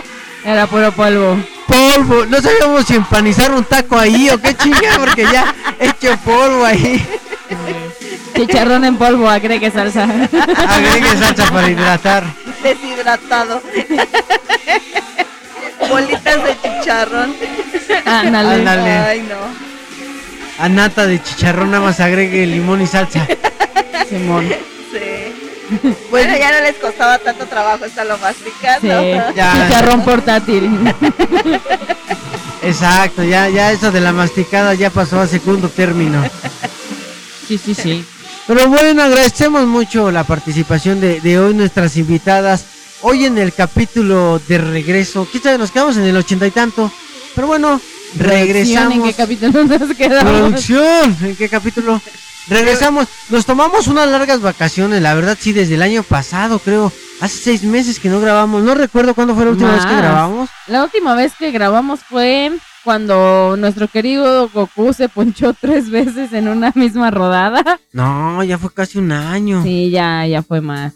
Era 0.45 0.67
puro 0.67 0.91
polvo. 0.91 1.37
polvo. 1.67 2.25
No 2.27 2.39
sabíamos 2.41 2.85
si 2.85 2.95
empanizar 2.95 3.51
un 3.51 3.63
taco 3.63 3.97
ahí 3.97 4.29
o 4.29 4.37
qué 4.39 4.55
chingada, 4.55 4.99
porque 4.99 5.23
ya 5.31 5.53
hecho 5.79 6.15
polvo 6.17 6.63
ahí. 6.65 7.05
Chicharrón 8.35 8.85
en 8.85 8.95
polvo, 8.97 9.27
agregue 9.27 9.69
salsa. 9.71 10.03
Agregue 10.03 11.17
salsa 11.17 11.51
para 11.51 11.69
hidratar. 11.69 12.23
deshidratado. 12.63 13.61
Bolitas 15.89 16.43
de 16.43 16.57
chicharrón. 16.61 17.35
Ándale. 18.05 18.53
Ándale. 18.55 18.91
Ay, 18.91 19.21
no. 19.27 19.68
A 20.59 20.67
nata 20.67 21.07
de 21.07 21.23
chicharrón 21.23 21.71
nada 21.71 21.83
más 21.83 22.01
agregue 22.01 22.45
limón 22.45 22.81
y 22.81 22.87
salsa. 22.87 23.25
Simón. 24.09 24.47
Sí. 24.91 25.35
Bueno, 26.09 26.35
ya 26.35 26.51
no 26.51 26.61
les 26.61 26.75
costaba 26.77 27.19
tanto 27.19 27.45
trabajo 27.45 27.85
estarlo 27.85 28.17
masticando. 28.17 28.81
Sí. 28.81 29.19
Ya. 29.35 29.53
Chicharrón 29.53 30.03
portátil. 30.03 30.93
Exacto, 32.61 33.23
ya, 33.23 33.47
ya 33.49 33.71
eso 33.71 33.91
de 33.91 34.01
la 34.01 34.11
masticada 34.11 34.73
ya 34.73 34.89
pasó 34.89 35.19
a 35.19 35.27
segundo 35.27 35.69
término. 35.69 36.21
Sí, 37.47 37.57
sí, 37.57 37.73
sí. 37.73 38.05
Pero 38.47 38.67
bueno, 38.67 39.03
agradecemos 39.03 39.65
mucho 39.65 40.11
la 40.11 40.23
participación 40.23 40.99
de, 40.99 41.21
de 41.21 41.39
hoy 41.39 41.53
nuestras 41.53 41.95
invitadas. 41.97 42.65
Hoy 43.01 43.25
en 43.25 43.37
el 43.37 43.53
capítulo 43.53 44.41
de 44.47 44.57
regreso, 44.57 45.27
quizás 45.31 45.57
nos 45.57 45.71
quedamos 45.71 45.95
en 45.97 46.03
el 46.03 46.17
ochenta 46.17 46.47
y 46.47 46.51
tanto. 46.51 46.91
Pero 47.35 47.47
bueno, 47.47 47.79
regresamos. 48.17 48.93
¿En 48.95 49.03
qué 49.03 49.13
capítulo 49.13 49.63
nos 49.65 49.95
quedamos? 49.95 50.33
Producción, 50.33 51.17
¿en 51.21 51.35
qué 51.35 51.49
capítulo? 51.49 52.01
Regresamos, 52.47 53.07
nos 53.29 53.45
tomamos 53.45 53.87
unas 53.87 54.09
largas 54.09 54.41
vacaciones, 54.41 55.01
la 55.03 55.13
verdad 55.13 55.37
sí, 55.39 55.53
desde 55.53 55.75
el 55.75 55.83
año 55.83 56.01
pasado 56.01 56.57
creo, 56.57 56.91
hace 57.21 57.37
seis 57.37 57.63
meses 57.63 57.99
que 57.99 58.09
no 58.09 58.19
grabamos, 58.19 58.63
no 58.63 58.73
recuerdo 58.73 59.13
cuándo 59.13 59.35
fue 59.35 59.45
la 59.45 59.51
última 59.51 59.73
vez 59.75 59.85
que 59.85 59.95
grabamos. 59.95 60.49
La 60.67 60.83
última 60.83 61.13
vez 61.13 61.33
que 61.37 61.51
grabamos 61.51 61.99
fue 61.99 62.51
cuando 62.83 63.55
nuestro 63.55 63.87
querido 63.87 64.49
Goku 64.49 64.93
se 64.93 65.09
ponchó 65.09 65.53
tres 65.61 65.91
veces 65.91 66.33
en 66.33 66.47
una 66.47 66.71
misma 66.73 67.11
rodada. 67.11 67.79
No, 67.91 68.43
ya 68.43 68.57
fue 68.57 68.73
casi 68.73 68.97
un 68.97 69.11
año, 69.11 69.61
Sí, 69.61 69.91
ya, 69.91 70.25
ya 70.25 70.41
fue 70.41 70.59
más. 70.59 70.93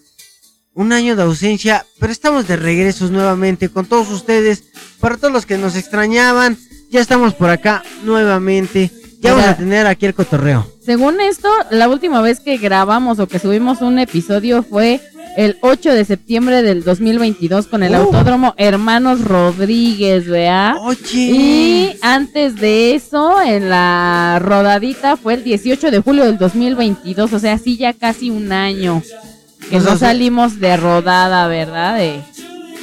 un 0.74 0.92
año 0.92 1.16
de 1.16 1.22
ausencia, 1.22 1.86
pero 2.00 2.12
estamos 2.12 2.48
de 2.48 2.56
regresos 2.56 3.12
nuevamente 3.12 3.70
con 3.70 3.86
todos 3.86 4.10
ustedes, 4.10 4.64
para 5.00 5.18
todos 5.18 5.32
los 5.32 5.46
que 5.46 5.60
nos 5.60 5.76
extrañaban, 5.76 6.58
ya 6.94 7.02
estamos 7.02 7.34
por 7.34 7.50
acá 7.50 7.84
nuevamente, 8.04 8.92
ya 9.20 9.34
vamos 9.34 9.50
a 9.50 9.58
tener 9.58 9.86
aquí 9.88 10.06
el 10.06 10.14
cotorreo. 10.14 10.66
Según 10.86 11.20
esto, 11.22 11.50
la 11.72 11.88
última 11.90 12.22
vez 12.22 12.40
que 12.40 12.58
grabamos 12.58 13.20
o 13.20 13.28
que 13.28 13.40
subimos 13.40 13.82
un 13.82 14.00
episodio 14.00 14.64
fue 14.64 15.02
el 15.36 15.58
8 15.62 15.92
de 15.94 16.06
septiembre 16.06 16.62
del 16.62 16.84
2022 16.84 17.66
con 17.68 17.82
el 17.84 17.94
Uh. 17.94 17.96
Autódromo 17.96 18.54
Hermanos 18.58 19.22
Rodríguez, 19.22 20.28
¿vea? 20.28 20.76
Oye, 20.82 21.00
Y 21.14 21.98
antes 22.02 22.56
de 22.58 22.94
eso, 22.96 23.42
en 23.42 23.70
la 23.70 24.40
rodadita 24.42 25.18
fue 25.18 25.34
el 25.36 25.44
18 25.44 25.90
de 25.90 26.00
julio 26.02 26.26
del 26.26 26.38
2022, 26.38 27.34
o 27.34 27.40
sea, 27.40 27.58
sí 27.58 27.78
ya 27.78 27.94
casi 27.94 28.30
un 28.30 28.52
año 28.52 29.02
que 29.70 29.78
Nos 29.78 29.86
no 29.86 29.92
hace- 29.92 30.06
salimos 30.06 30.60
de 30.60 30.78
rodada, 30.78 31.48
¿verdad? 31.48 31.98
De... 31.98 32.22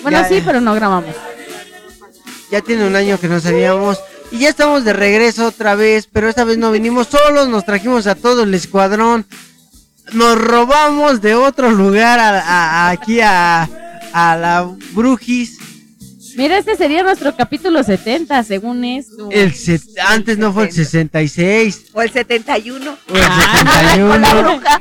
Bueno, 0.02 0.18
Ya, 0.22 0.24
sí, 0.28 0.42
pero 0.44 0.60
no 0.62 0.74
grabamos. 0.74 1.14
Ya 2.50 2.60
tiene 2.60 2.86
un 2.86 2.96
año 2.96 3.18
que 3.18 3.28
no 3.28 3.40
sabíamos. 3.40 3.98
Y 4.32 4.40
ya 4.40 4.48
estamos 4.48 4.84
de 4.84 4.92
regreso 4.92 5.46
otra 5.46 5.74
vez. 5.74 6.08
Pero 6.12 6.28
esta 6.28 6.44
vez 6.44 6.58
no 6.58 6.72
vinimos 6.72 7.08
solos. 7.08 7.48
Nos 7.48 7.64
trajimos 7.64 8.06
a 8.06 8.14
todo 8.14 8.42
el 8.42 8.54
escuadrón. 8.54 9.26
Nos 10.12 10.40
robamos 10.40 11.20
de 11.20 11.36
otro 11.36 11.70
lugar 11.70 12.42
aquí 12.44 13.20
a, 13.20 13.68
a 14.12 14.36
la 14.36 14.68
Brujis. 14.92 15.59
Mira, 16.36 16.58
este 16.58 16.76
sería 16.76 17.02
nuestro 17.02 17.34
capítulo 17.36 17.82
70, 17.82 18.42
según 18.44 18.84
esto. 18.84 19.28
El 19.30 19.54
set- 19.54 19.82
antes 20.08 20.38
no 20.38 20.52
fue 20.52 20.64
el 20.64 20.72
66. 20.72 21.86
O 21.92 22.02
el 22.02 22.10
71. 22.12 22.90
O 23.10 23.16
el 23.16 23.22
Ah, 23.22 23.94
Con 23.98 24.20
la 24.22 24.28
71. 24.28 24.42
bruja. 24.42 24.80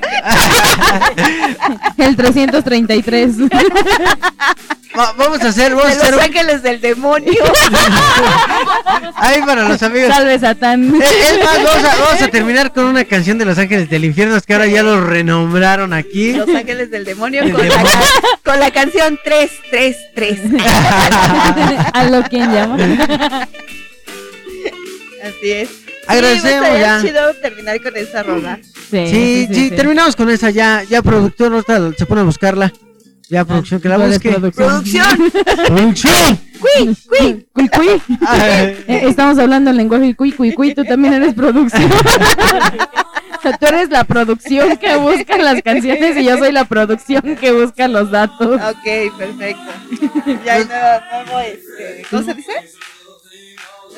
El 1.98 2.16
333. 2.16 3.32
Va- 4.98 5.14
vamos 5.14 5.40
a 5.42 5.50
hacer, 5.50 5.76
vamos 5.76 5.92
a 5.92 5.92
hacer 5.92 6.12
los 6.12 6.20
un- 6.20 6.26
ángeles 6.26 6.64
del 6.64 6.82
demonio. 6.82 7.32
ahí 9.16 9.40
para 9.46 9.68
los 9.70 9.82
amigos. 9.84 10.10
Salve 10.14 10.40
Satán. 10.40 10.96
Eh, 10.96 11.00
Es 11.30 11.38
más, 11.44 11.58
vamos 11.64 11.84
a, 11.84 11.96
vamos 12.04 12.22
a 12.22 12.28
terminar 12.30 12.74
con 12.74 12.86
una 12.86 13.04
canción 13.06 13.38
de 13.38 13.46
Los 13.46 13.58
Ángeles 13.60 13.90
del 13.90 14.04
Infierno, 14.06 14.40
que 14.42 14.54
ahora 14.54 14.66
ya 14.66 14.82
lo 14.84 15.00
renombraron 15.06 15.94
aquí. 15.94 16.34
Los 16.34 16.50
ángeles 16.50 16.90
del 16.90 17.06
demonio 17.06 17.44
con, 17.44 17.52
la, 17.54 17.76
demonio. 17.76 17.92
con 18.44 18.60
la 18.60 18.72
canción 18.72 19.20
333. 19.24 20.40
A 21.94 22.04
lo 22.06 22.24
que 22.24 22.38
llama. 22.38 22.78
Así 25.24 25.52
es. 25.52 25.70
Agradecemos 26.08 26.68
sí, 26.68 26.74
me 26.74 26.80
ya. 26.80 27.02
chido 27.02 27.34
terminar 27.36 27.82
con 27.82 27.96
esa 27.96 28.24
rola. 28.24 28.60
Sí, 28.90 29.48
sí, 29.52 29.70
terminamos 29.70 30.16
con 30.16 30.30
esa 30.30 30.50
ya. 30.50 30.84
Ya 30.84 31.02
productor, 31.02 31.54
ahorita 31.54 31.92
se 31.98 32.06
pone 32.06 32.22
a 32.22 32.24
buscarla. 32.24 32.74
Ya 33.30 33.46
producción, 33.46 33.80
que 33.80 33.90
la 33.90 33.98
busque. 33.98 34.32
Producción. 34.32 35.32
Producción. 35.68 36.40
Cui, 36.60 36.96
cui, 37.08 37.48
cui, 37.54 37.70
cui. 37.70 38.02
Ay. 38.26 38.84
Eh, 38.88 39.02
Estamos 39.04 39.38
hablando 39.38 39.70
el 39.70 39.78
lenguaje 39.78 40.16
cui, 40.16 40.32
cui, 40.32 40.52
cui. 40.54 40.74
Tú 40.74 40.84
también 40.84 41.14
eres 41.14 41.36
producción. 41.36 41.90
Tú 43.42 43.66
eres 43.68 43.90
la 43.90 44.04
producción 44.04 44.78
que 44.78 44.96
busca 44.98 45.38
las 45.38 45.62
canciones 45.64 46.18
y 46.18 46.26
yo 46.26 46.38
soy 46.38 46.52
la 46.52 46.66
producción 46.66 47.36
que 47.40 47.52
busca 47.52 47.88
los 47.88 48.12
datos. 48.12 48.60
Ok, 48.62 49.18
perfecto. 49.18 49.62
Ya 50.46 50.54
hay 50.54 50.66
nueva, 50.66 51.02
nuevo, 51.26 51.40
este, 51.40 52.06
¿cómo 52.10 52.24
se 52.24 52.34
dice? 52.34 52.52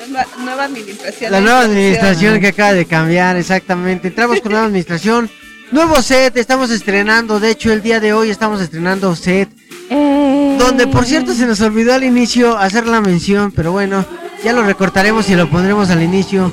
Nueva, 0.08 0.26
nueva 0.38 0.64
administración. 0.64 1.32
La 1.32 1.40
nueva 1.40 1.60
administración 1.62 2.40
que 2.40 2.48
acaba 2.48 2.72
de 2.72 2.86
cambiar, 2.86 3.36
exactamente. 3.36 4.08
Entramos 4.08 4.40
con 4.40 4.52
nueva 4.52 4.66
administración. 4.66 5.30
Nuevo 5.70 6.02
set, 6.02 6.36
estamos 6.36 6.70
estrenando. 6.70 7.40
De 7.40 7.50
hecho, 7.50 7.72
el 7.72 7.82
día 7.82 7.98
de 8.00 8.12
hoy 8.12 8.30
estamos 8.30 8.60
estrenando 8.60 9.14
set. 9.16 9.48
Eh, 9.90 10.56
Donde, 10.58 10.86
por 10.86 11.04
cierto, 11.04 11.34
se 11.34 11.46
nos 11.46 11.60
olvidó 11.60 11.94
al 11.94 12.04
inicio 12.04 12.58
hacer 12.58 12.86
la 12.86 13.00
mención. 13.00 13.52
Pero 13.52 13.72
bueno, 13.72 14.04
ya 14.44 14.52
lo 14.52 14.64
recortaremos 14.64 15.30
y 15.30 15.34
lo 15.34 15.48
pondremos 15.48 15.88
al 15.90 16.02
inicio. 16.02 16.52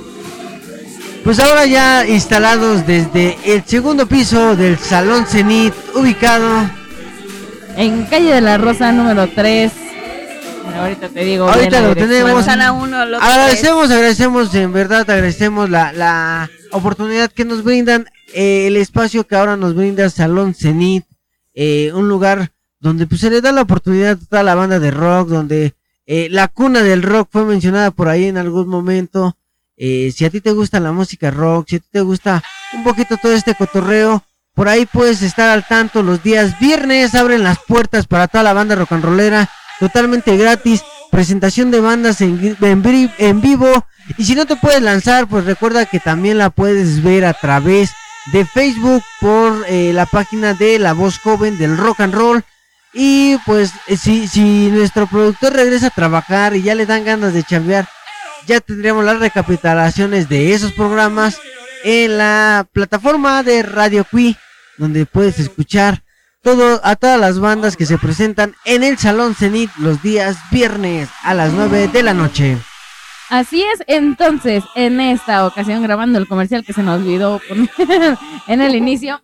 Pues 1.24 1.40
ahora 1.40 1.66
ya 1.66 2.08
instalados 2.08 2.88
desde 2.88 3.38
el 3.46 3.64
segundo 3.64 4.08
piso 4.08 4.56
del 4.56 4.78
Salón 4.78 5.26
Cenit, 5.26 5.74
ubicado. 5.94 6.70
En 7.76 8.06
calle 8.06 8.34
de 8.34 8.42
la 8.42 8.58
Rosa 8.58 8.92
número 8.92 9.28
3. 9.28 9.72
Ahorita 10.76 11.10
te 11.10 11.26
digo. 11.26 11.50
Ahorita 11.50 11.82
lo 11.82 11.96
tenemos. 11.96 12.34
Manzana 12.34 12.72
1, 12.72 13.06
lo 13.06 13.18
Agradecemos, 13.22 13.92
agradecemos, 13.92 14.56
en 14.56 14.72
verdad 14.72 15.02
agradecemos 15.02 15.70
la, 15.70 15.92
la 15.92 16.50
oportunidad 16.72 17.32
que 17.32 17.46
nos 17.46 17.64
brindan, 17.64 18.08
eh, 18.34 18.68
el 18.68 18.78
espacio 18.78 19.26
que 19.28 19.36
ahora 19.36 19.58
nos 19.58 19.76
brinda 19.76 20.10
Salón 20.10 20.54
Cenit, 20.54 21.06
eh, 21.54 21.92
un 21.94 22.08
lugar 22.08 22.52
donde 22.80 23.08
pues 23.08 23.22
se 23.22 23.30
le 23.30 23.42
da 23.42 23.52
la 23.52 23.62
oportunidad 23.62 24.12
a 24.12 24.16
toda 24.16 24.44
la 24.44 24.56
banda 24.56 24.80
de 24.80 24.92
rock, 24.92 25.30
donde 25.30 25.74
eh, 26.06 26.28
la 26.32 26.48
cuna 26.48 26.82
del 26.82 27.04
rock 27.04 27.28
fue 27.32 27.46
mencionada 27.46 27.92
por 27.92 28.08
ahí 28.08 28.26
en 28.26 28.38
algún 28.38 28.68
momento. 28.68 29.36
Eh, 29.82 30.12
si 30.14 30.26
a 30.26 30.30
ti 30.30 30.42
te 30.42 30.52
gusta 30.52 30.82
la 30.82 30.92
música 30.92 31.32
rock, 31.32 31.70
si 31.70 31.76
a 31.78 31.80
ti 31.80 31.86
te 31.90 32.02
gusta 32.02 32.44
un 32.74 32.84
poquito 32.84 33.16
todo 33.16 33.32
este 33.32 33.56
cotorreo, 33.56 34.22
por 34.54 34.68
ahí 34.68 34.86
puedes 34.86 35.22
estar 35.22 35.50
al 35.50 35.66
tanto 35.66 36.04
los 36.04 36.22
días 36.22 36.60
viernes, 36.60 37.16
abren 37.16 37.44
las 37.44 37.60
puertas 37.66 38.06
para 38.06 38.28
toda 38.28 38.44
la 38.44 38.52
banda 38.52 38.76
rock 38.76 38.92
and 38.92 39.06
rollera, 39.06 39.50
totalmente 39.80 40.36
gratis, 40.36 40.84
presentación 41.12 41.72
de 41.72 41.80
bandas 41.80 42.20
en, 42.20 43.42
vivo, 43.42 43.86
y 44.18 44.26
si 44.26 44.36
no 44.36 44.46
te 44.46 44.58
puedes 44.58 44.82
lanzar, 44.82 45.28
pues 45.28 45.46
recuerda 45.46 45.86
que 45.86 46.02
también 46.02 46.38
la 46.38 46.50
puedes 46.50 47.02
ver 47.02 47.24
a 47.24 47.34
través 47.34 47.92
de 48.34 48.44
Facebook 48.44 49.02
por 49.22 49.64
eh, 49.70 49.94
la 49.94 50.06
página 50.06 50.56
de 50.56 50.78
La 50.78 50.92
Voz 50.92 51.20
Joven 51.20 51.58
del 51.58 51.78
Rock 51.78 52.02
and 52.02 52.14
Roll. 52.14 52.44
Y 52.92 53.38
pues 53.46 53.72
eh, 53.88 53.96
si, 53.96 54.28
si 54.28 54.70
nuestro 54.72 55.08
productor 55.08 55.54
regresa 55.54 55.88
a 55.88 55.92
trabajar 55.92 56.56
y 56.56 56.64
ya 56.64 56.76
le 56.76 56.86
dan 56.86 57.06
ganas 57.06 57.34
de 57.34 57.44
chambear, 57.44 57.88
ya 58.48 58.60
tendremos 58.60 59.06
las 59.06 59.20
recapitulaciones 59.20 60.30
de 60.30 60.54
esos 60.54 60.74
programas 60.74 61.40
en 61.84 62.18
la 62.18 62.68
plataforma 62.72 63.44
de 63.44 63.64
Radio 63.64 64.06
Qui, 64.06 64.38
donde 64.78 65.06
puedes 65.06 65.40
escuchar 65.40 66.04
a 66.84 66.96
todas 66.96 67.20
las 67.20 67.40
bandas 67.40 67.76
que 67.76 67.86
se 67.86 67.98
presentan 67.98 68.56
en 68.66 68.84
el 68.84 68.98
Salón 68.98 69.36
Cenit 69.36 69.70
los 69.78 70.02
días 70.02 70.38
viernes 70.52 71.10
a 71.24 71.34
las 71.34 71.52
9 71.52 71.90
de 71.90 72.04
la 72.04 72.14
noche. 72.14 72.58
Así 73.30 73.62
es, 73.62 73.84
entonces, 73.86 74.64
en 74.74 75.00
esta 75.00 75.46
ocasión, 75.46 75.84
grabando 75.84 76.18
el 76.18 76.28
comercial 76.28 76.64
que 76.66 76.74
se 76.74 76.82
nos 76.82 77.00
olvidó 77.02 77.40
poner 77.48 77.70
en 78.48 78.62
el 78.62 78.76
inicio, 78.76 79.22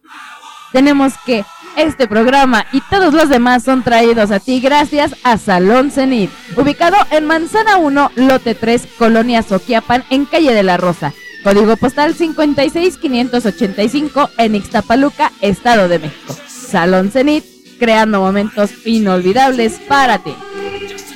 tenemos 0.72 1.14
que 1.26 1.44
este 1.78 2.08
programa 2.08 2.66
y 2.72 2.82
todos 2.82 3.14
los 3.14 3.30
demás 3.30 3.64
son 3.64 3.84
traídos 3.84 4.32
a 4.32 4.40
ti 4.40 4.60
gracias 4.60 5.16
a 5.24 5.38
Salón 5.38 5.92
Cenit, 5.92 6.32
ubicado 6.58 6.98
en 7.12 7.26
Manzana 7.26 7.78
1, 7.78 8.12
Lote 8.16 8.56
3, 8.56 8.88
Colonia 8.98 9.44
Soquiapan, 9.44 10.04
en 10.10 10.26
Calle 10.26 10.54
de 10.54 10.64
la 10.64 10.78
Rosa. 10.78 11.14
Código 11.44 11.78
postal 11.78 12.16
56585 12.16 14.32
en 14.38 14.56
Ixtapaluca, 14.56 15.32
Estado 15.42 15.88
de 15.88 16.00
México. 16.00 16.36
Salón 16.48 17.12
Cenit, 17.12 17.46
creando 17.78 18.20
momentos 18.20 18.72
inolvidables 18.86 19.80
para 19.88 20.18
ti. 20.20 20.34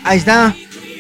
Ahí 0.04 0.20
está. 0.20 0.56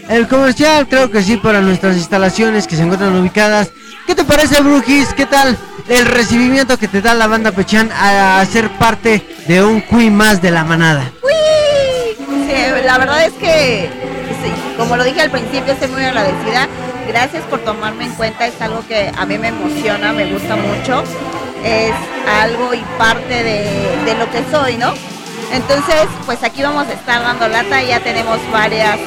El 0.09 0.27
comercial, 0.27 0.87
creo 0.89 1.11
que 1.11 1.21
sí, 1.21 1.37
para 1.37 1.61
nuestras 1.61 1.95
instalaciones 1.95 2.65
que 2.65 2.75
se 2.75 2.81
encuentran 2.81 3.15
ubicadas. 3.15 3.71
¿Qué 4.07 4.15
te 4.15 4.23
parece, 4.23 4.59
Brujis? 4.61 5.13
¿Qué 5.13 5.27
tal 5.27 5.55
el 5.89 6.05
recibimiento 6.05 6.77
que 6.77 6.87
te 6.87 7.01
da 7.01 7.13
la 7.15 7.27
banda 7.27 7.51
Pechan 7.51 7.89
a 7.91 8.45
ser 8.45 8.69
parte 8.69 9.25
de 9.47 9.63
un 9.63 9.81
Cui 9.81 10.09
más 10.09 10.41
de 10.41 10.51
la 10.51 10.63
manada? 10.63 11.11
Sí, 11.23 12.85
la 12.85 12.97
verdad 12.97 13.25
es 13.25 13.33
que, 13.33 13.89
como 14.77 14.95
lo 14.95 15.03
dije 15.03 15.21
al 15.21 15.31
principio, 15.31 15.73
estoy 15.73 15.89
muy 15.89 16.03
agradecida. 16.03 16.67
Gracias 17.07 17.43
por 17.45 17.59
tomarme 17.59 18.05
en 18.05 18.13
cuenta, 18.13 18.45
es 18.45 18.61
algo 18.61 18.85
que 18.87 19.11
a 19.17 19.25
mí 19.25 19.39
me 19.39 19.47
emociona, 19.47 20.13
me 20.13 20.31
gusta 20.31 20.55
mucho. 20.55 21.03
Es 21.63 21.93
algo 22.41 22.73
y 22.73 22.83
parte 22.97 23.43
de, 23.43 23.65
de 24.05 24.15
lo 24.15 24.29
que 24.31 24.43
soy, 24.51 24.77
¿no? 24.77 24.93
Entonces, 25.51 26.05
pues 26.27 26.43
aquí 26.43 26.61
vamos 26.61 26.87
a 26.87 26.93
estar 26.93 27.21
dando 27.23 27.47
lata, 27.47 27.81
ya 27.81 27.99
tenemos 27.99 28.37
varias 28.51 28.99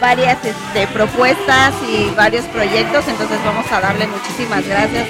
varias 0.00 0.38
este, 0.44 0.86
propuestas 0.88 1.74
y 1.86 2.10
varios 2.16 2.46
proyectos, 2.46 3.06
entonces 3.06 3.38
vamos 3.44 3.70
a 3.70 3.82
darle 3.82 4.06
muchísimas 4.06 4.66
gracias 4.66 5.06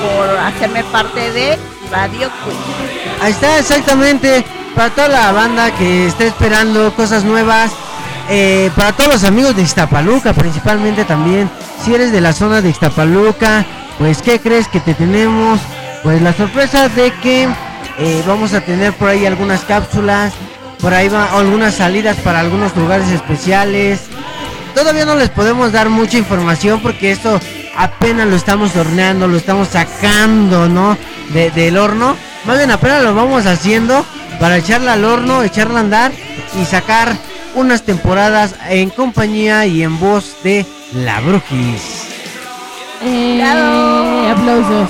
por 0.00 0.28
hacerme 0.38 0.84
parte 0.84 1.32
de 1.32 1.58
Radio 1.90 2.30
Queen. 2.44 2.58
Ahí 3.20 3.32
está, 3.32 3.58
exactamente. 3.58 4.44
Para 4.74 4.90
toda 4.90 5.08
la 5.08 5.32
banda 5.32 5.70
que 5.72 6.06
está 6.06 6.24
esperando 6.24 6.94
cosas 6.94 7.24
nuevas. 7.24 7.70
eh, 8.28 8.70
para 8.76 8.92
todos 8.92 9.14
los 9.14 9.24
amigos 9.24 9.56
de 9.56 9.62
Ixtapaluca, 9.62 10.32
principalmente 10.32 11.04
también. 11.04 11.50
Si 11.84 11.92
eres 11.94 12.12
de 12.12 12.20
la 12.20 12.32
zona 12.32 12.60
de 12.60 12.68
Ixtapaluca, 12.68 13.64
pues 13.98 14.22
¿qué 14.22 14.38
crees 14.38 14.68
que 14.68 14.78
te 14.78 14.94
tenemos? 14.94 15.58
Pues 16.04 16.22
la 16.22 16.32
sorpresa 16.32 16.88
de 16.88 17.12
que 17.14 17.48
eh, 17.98 18.22
vamos 18.26 18.54
a 18.54 18.60
tener 18.60 18.92
por 18.92 19.08
ahí 19.08 19.26
algunas 19.26 19.62
cápsulas. 19.62 20.32
Por 20.80 20.94
ahí 20.94 21.08
va 21.08 21.24
algunas 21.36 21.74
salidas 21.74 22.16
para 22.18 22.40
algunos 22.40 22.74
lugares 22.76 23.08
especiales. 23.10 24.00
Todavía 24.74 25.04
no 25.04 25.16
les 25.16 25.28
podemos 25.28 25.72
dar 25.72 25.90
mucha 25.90 26.16
información 26.16 26.80
porque 26.80 27.10
esto 27.10 27.40
apenas 27.82 28.26
lo 28.28 28.36
estamos 28.36 28.74
horneando, 28.76 29.26
lo 29.28 29.36
estamos 29.36 29.68
sacando, 29.68 30.68
¿no? 30.68 30.96
De- 31.30 31.50
del 31.50 31.76
horno. 31.76 32.16
Más 32.44 32.56
bien 32.58 32.70
apenas 32.70 33.02
lo 33.02 33.14
vamos 33.14 33.46
haciendo 33.46 34.04
para 34.38 34.56
echarla 34.58 34.94
al 34.94 35.04
horno, 35.04 35.42
echarla 35.42 35.78
a 35.78 35.82
andar 35.82 36.12
y 36.60 36.64
sacar 36.64 37.16
unas 37.54 37.82
temporadas 37.82 38.54
en 38.68 38.90
compañía 38.90 39.66
y 39.66 39.82
en 39.82 39.98
voz 39.98 40.36
de 40.42 40.64
La 40.94 41.20
Brujis. 41.20 42.06
Eh, 43.02 43.42
aplausos. 44.30 44.88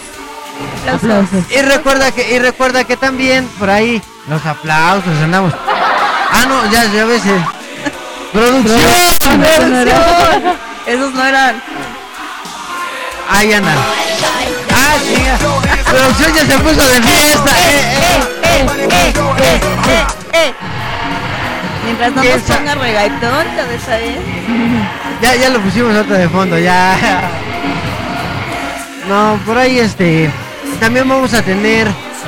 Aplausos. 0.92 1.44
Y 1.56 1.62
recuerda 1.62 2.12
que, 2.12 2.34
y 2.34 2.38
recuerda 2.38 2.84
que 2.84 2.96
también 2.96 3.46
por 3.58 3.70
ahí 3.70 4.00
los 4.28 4.44
aplausos 4.46 5.16
andamos. 5.22 5.52
Ah 6.32 6.44
no, 6.48 6.70
ya, 6.70 6.84
ya 6.92 7.04
ves. 7.04 7.24
eh. 7.26 7.44
Producción. 8.32 8.78
Esos 10.86 11.12
no 11.14 11.24
eran. 11.24 11.62
Ahí 13.30 13.52
andan. 13.52 13.76
Ah, 14.72 14.96
chinga. 15.06 15.38
Producción 15.90 16.34
ya 16.34 16.46
se 16.46 16.58
puso 16.58 16.88
de 16.88 17.02
fiesta. 17.02 17.50
eh, 17.70 19.60
eh. 20.32 20.54
Mientras 21.84 22.12
no 22.12 22.22
¿Quién 22.22 22.34
nos 22.34 22.42
ponga 22.42 22.74
está 23.74 23.96
bien. 23.98 24.18
Ya, 25.22 25.34
ya 25.36 25.50
lo 25.50 25.60
pusimos 25.60 25.94
otro 25.94 26.14
de 26.16 26.28
fondo, 26.30 26.58
ya. 26.58 26.96
No, 29.08 29.38
por 29.44 29.58
ahí 29.58 29.78
este. 29.78 30.30
También 30.80 31.06
vamos 31.08 31.34
a 31.34 31.42
tener 31.42 31.86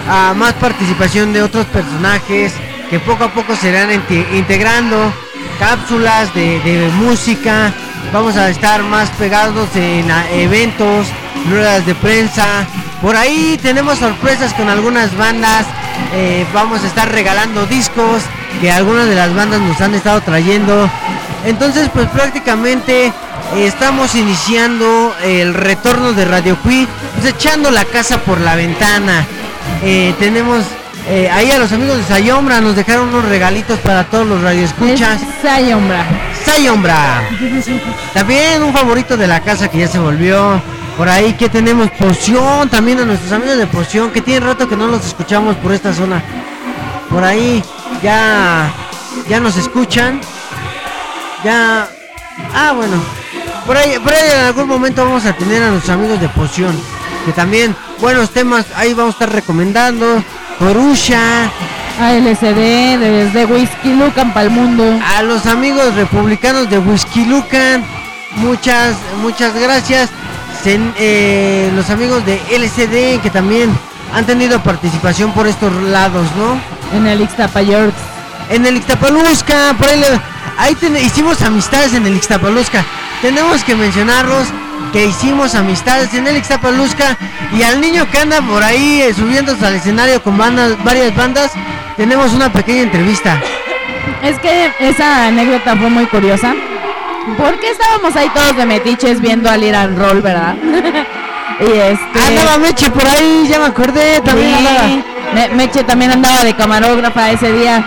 ah, 0.08 0.34
más 0.36 0.52
participación 0.54 1.32
de 1.32 1.42
otros 1.42 1.64
personajes 1.66 2.52
que 2.90 3.00
poco 3.00 3.24
a 3.24 3.32
poco 3.32 3.56
se 3.56 3.70
irán 3.70 3.90
inte- 3.90 4.26
integrando. 4.34 5.12
cápsulas 5.58 6.34
de, 6.34 6.60
de 6.60 6.88
música. 6.96 7.72
Vamos 8.12 8.36
a 8.36 8.48
estar 8.50 8.82
más 8.82 9.08
pegados 9.10 9.68
en 9.74 10.10
a- 10.10 10.30
eventos, 10.32 11.06
ruedas 11.50 11.84
de 11.86 11.94
prensa. 11.94 12.66
Por 13.00 13.16
ahí 13.16 13.58
tenemos 13.62 13.98
sorpresas 13.98 14.52
con 14.54 14.68
algunas 14.68 15.16
bandas. 15.16 15.66
Eh, 16.14 16.46
vamos 16.52 16.82
a 16.84 16.86
estar 16.86 17.10
regalando 17.10 17.66
discos 17.66 18.22
que 18.60 18.70
algunas 18.70 19.06
de 19.08 19.14
las 19.14 19.34
bandas 19.34 19.60
nos 19.60 19.80
han 19.80 19.94
estado 19.94 20.20
trayendo. 20.20 20.88
Entonces, 21.46 21.88
pues 21.92 22.06
prácticamente 22.08 23.12
estamos 23.56 24.14
iniciando 24.14 25.14
el 25.22 25.54
retorno 25.54 26.12
de 26.12 26.24
Radio 26.26 26.56
Cui, 26.62 26.86
pues 27.14 27.34
echando 27.34 27.70
la 27.70 27.84
casa 27.86 28.18
por 28.18 28.40
la 28.40 28.54
ventana. 28.56 29.26
Eh, 29.82 30.14
tenemos 30.18 30.64
eh, 31.08 31.28
ahí 31.30 31.50
a 31.50 31.58
los 31.58 31.72
amigos 31.72 31.98
de 31.98 32.04
Sayombra, 32.04 32.60
nos 32.60 32.76
dejaron 32.76 33.08
unos 33.08 33.24
regalitos 33.24 33.78
para 33.80 34.04
todos 34.04 34.26
los 34.26 34.42
radioescuchas. 34.42 35.20
Sayombra. 35.42 36.04
Sayombra. 36.44 37.22
También 38.14 38.62
un 38.62 38.72
favorito 38.72 39.16
de 39.16 39.26
la 39.26 39.40
casa 39.40 39.68
que 39.68 39.78
ya 39.78 39.88
se 39.88 39.98
volvió. 39.98 40.60
Por 40.96 41.08
ahí 41.08 41.32
que 41.34 41.48
tenemos 41.48 41.90
poción, 41.92 42.68
también 42.68 43.00
a 43.00 43.04
nuestros 43.04 43.32
amigos 43.32 43.56
de 43.56 43.66
poción, 43.66 44.10
que 44.10 44.20
tiene 44.20 44.40
rato 44.44 44.68
que 44.68 44.76
no 44.76 44.86
los 44.86 45.04
escuchamos 45.06 45.56
por 45.56 45.72
esta 45.72 45.92
zona. 45.92 46.22
Por 47.10 47.24
ahí 47.24 47.62
ya 48.02 48.70
ya 49.28 49.40
nos 49.40 49.56
escuchan. 49.56 50.20
Ya 51.42 51.88
Ah, 52.54 52.72
bueno. 52.72 52.96
Por 53.66 53.76
ahí, 53.76 53.98
por 53.98 54.12
ahí 54.12 54.30
en 54.34 54.40
algún 54.46 54.68
momento 54.68 55.04
vamos 55.04 55.24
a 55.24 55.32
tener 55.34 55.62
a 55.62 55.70
nuestros 55.70 55.94
amigos 55.94 56.20
de 56.20 56.28
poción. 56.28 56.76
Que 57.24 57.32
también, 57.32 57.76
buenos 58.00 58.30
temas, 58.30 58.66
ahí 58.74 58.94
vamos 58.94 59.14
a 59.14 59.16
estar 59.24 59.32
recomendando. 59.32 60.22
Corusha, 60.58 61.50
ALCD, 62.00 62.98
desde 62.98 63.44
Whisky 63.46 63.92
Lucan 63.94 64.32
para 64.32 64.44
el 64.46 64.50
mundo. 64.50 64.98
a 65.16 65.22
los 65.22 65.46
amigos 65.46 65.94
republicanos 65.94 66.68
de 66.70 66.78
Whisky 66.78 67.24
Lucan, 67.24 67.84
muchas, 68.36 68.94
muchas 69.20 69.54
gracias. 69.54 70.10
Sen- 70.64 70.92
eh, 70.96 71.70
los 71.74 71.90
amigos 71.90 72.24
de 72.24 72.40
LCD 72.50 73.20
que 73.20 73.30
también 73.30 73.70
han 74.14 74.24
tenido 74.26 74.62
participación 74.62 75.32
por 75.32 75.46
estos 75.48 75.72
lados, 75.84 76.26
¿no? 76.36 76.60
En 76.96 77.06
el 77.06 77.20
Ixtapayorks. 77.22 77.96
En 78.50 78.64
el 78.66 78.76
Ixtapalusca, 78.76 79.74
por 79.76 79.88
ahí 79.88 79.98
le- 79.98 80.20
ahí 80.58 80.74
ten- 80.76 80.96
hicimos 80.96 81.42
amistades 81.42 81.94
en 81.94 82.06
el 82.06 82.14
Ixtapalusca. 82.16 82.84
Tenemos 83.22 83.64
que 83.64 83.74
mencionarlos 83.74 84.46
que 84.92 85.06
hicimos 85.06 85.54
amistades 85.54 86.12
en 86.14 86.26
el 86.26 86.36
Ixtapalusca 86.36 87.16
y 87.52 87.62
al 87.62 87.80
niño 87.80 88.06
que 88.10 88.18
anda 88.18 88.40
por 88.42 88.62
ahí 88.62 89.02
eh, 89.02 89.14
subiéndose 89.14 89.64
al 89.66 89.74
escenario 89.76 90.22
con 90.22 90.36
bandas, 90.36 90.82
varias 90.84 91.14
bandas, 91.16 91.52
tenemos 91.96 92.32
una 92.32 92.52
pequeña 92.52 92.82
entrevista. 92.82 93.40
Es 94.22 94.38
que 94.38 94.70
esa 94.80 95.26
anécdota 95.26 95.76
fue 95.76 95.88
muy 95.90 96.06
curiosa. 96.06 96.54
Porque 97.38 97.70
estábamos 97.70 98.16
ahí 98.16 98.28
todos 98.34 98.56
de 98.56 98.66
metiches 98.66 99.20
viendo 99.20 99.48
al 99.48 99.62
Iran 99.62 99.96
Roll, 99.96 100.20
¿verdad? 100.22 100.54
y 101.60 101.64
este. 101.78 102.20
Andaba 102.28 102.58
Meche 102.58 102.90
por 102.90 103.06
ahí, 103.06 103.46
ya 103.48 103.60
me 103.60 103.66
acordé, 103.66 104.20
también 104.24 104.48
Sí, 104.50 104.54
andaba. 104.66 104.88
Me- 105.34 105.48
Meche 105.54 105.84
también 105.84 106.10
andaba 106.10 106.42
de 106.44 106.54
camarógrafa 106.54 107.30
ese 107.30 107.52
día. 107.52 107.84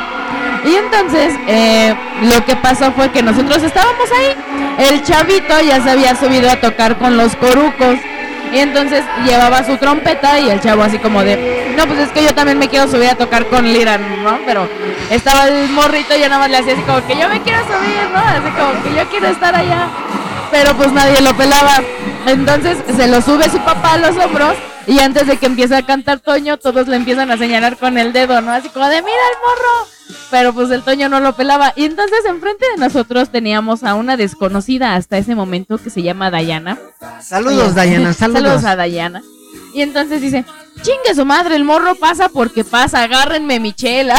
Y 0.65 0.75
entonces 0.75 1.33
eh, 1.47 1.95
lo 2.23 2.43
que 2.43 2.55
pasó 2.55 2.91
fue 2.91 3.11
que 3.11 3.21
nosotros 3.21 3.61
estábamos 3.61 4.09
ahí. 4.11 4.89
El 4.89 5.03
chavito 5.03 5.61
ya 5.61 5.81
se 5.81 5.91
había 5.91 6.15
subido 6.15 6.49
a 6.49 6.55
tocar 6.59 6.97
con 6.97 7.17
los 7.17 7.35
corucos. 7.35 7.99
Y 8.51 8.59
entonces 8.59 9.03
llevaba 9.25 9.63
su 9.63 9.77
trompeta 9.77 10.39
y 10.39 10.49
el 10.49 10.61
chavo 10.61 10.83
así 10.83 10.97
como 10.97 11.23
de, 11.23 11.73
no, 11.75 11.85
pues 11.87 11.99
es 11.99 12.09
que 12.09 12.23
yo 12.23 12.33
también 12.33 12.57
me 12.57 12.69
quiero 12.69 12.89
subir 12.89 13.09
a 13.09 13.15
tocar 13.15 13.47
con 13.47 13.65
Liran, 13.65 14.23
¿no? 14.23 14.39
Pero 14.45 14.67
estaba 15.09 15.47
el 15.47 15.69
morrito 15.69 16.15
y 16.15 16.21
yo 16.21 16.29
nada 16.29 16.39
más 16.39 16.49
le 16.49 16.57
hacía 16.57 16.73
así 16.73 16.81
como 16.83 17.05
que 17.05 17.17
yo 17.17 17.27
me 17.27 17.41
quiero 17.41 17.59
subir, 17.63 18.09
¿no? 18.13 18.19
Así 18.19 18.51
como 18.57 18.83
que 18.83 18.95
yo 18.95 19.09
quiero 19.09 19.27
estar 19.27 19.53
allá. 19.53 19.89
Pero 20.51 20.73
pues 20.75 20.91
nadie 20.93 21.21
lo 21.21 21.35
pelaba. 21.35 21.81
Entonces 22.27 22.77
se 22.95 23.07
lo 23.07 23.21
sube 23.21 23.49
su 23.49 23.59
papá 23.59 23.93
a 23.93 23.97
los 23.97 24.15
hombros 24.17 24.55
y 24.87 24.99
antes 24.99 25.27
de 25.27 25.37
que 25.37 25.47
empiece 25.47 25.75
a 25.75 25.81
cantar 25.81 26.19
Toño, 26.19 26.57
todos 26.57 26.87
le 26.87 26.95
empiezan 26.95 27.29
a 27.31 27.37
señalar 27.37 27.77
con 27.77 27.97
el 27.97 28.13
dedo, 28.13 28.41
¿no? 28.41 28.51
Así 28.51 28.69
como 28.69 28.87
de, 28.87 29.01
mira 29.01 29.13
el 29.31 29.37
morro. 29.39 29.94
Pero 30.29 30.53
pues 30.53 30.69
el 30.71 30.83
Toño 30.83 31.09
no 31.09 31.19
lo 31.19 31.35
pelaba. 31.35 31.73
Y 31.75 31.85
entonces 31.85 32.19
enfrente 32.27 32.65
de 32.71 32.77
nosotros 32.77 33.29
teníamos 33.29 33.83
a 33.83 33.95
una 33.95 34.17
desconocida 34.17 34.95
hasta 34.95 35.17
ese 35.17 35.35
momento 35.35 35.77
que 35.77 35.89
se 35.89 36.03
llama 36.03 36.29
Dayana. 36.31 36.77
Saludos, 37.21 37.65
Oye, 37.67 37.73
Dayana, 37.73 38.13
saludos. 38.13 38.63
a 38.65 38.75
Dayana. 38.75 39.23
Y 39.73 39.81
entonces 39.81 40.21
dice, 40.21 40.45
chingue 40.83 41.13
su 41.15 41.25
madre, 41.25 41.55
el 41.55 41.65
morro 41.65 41.95
pasa 41.95 42.29
porque 42.29 42.63
pasa, 42.63 43.03
agárrenme 43.03 43.59
mi 43.59 43.73
chela. 43.73 44.15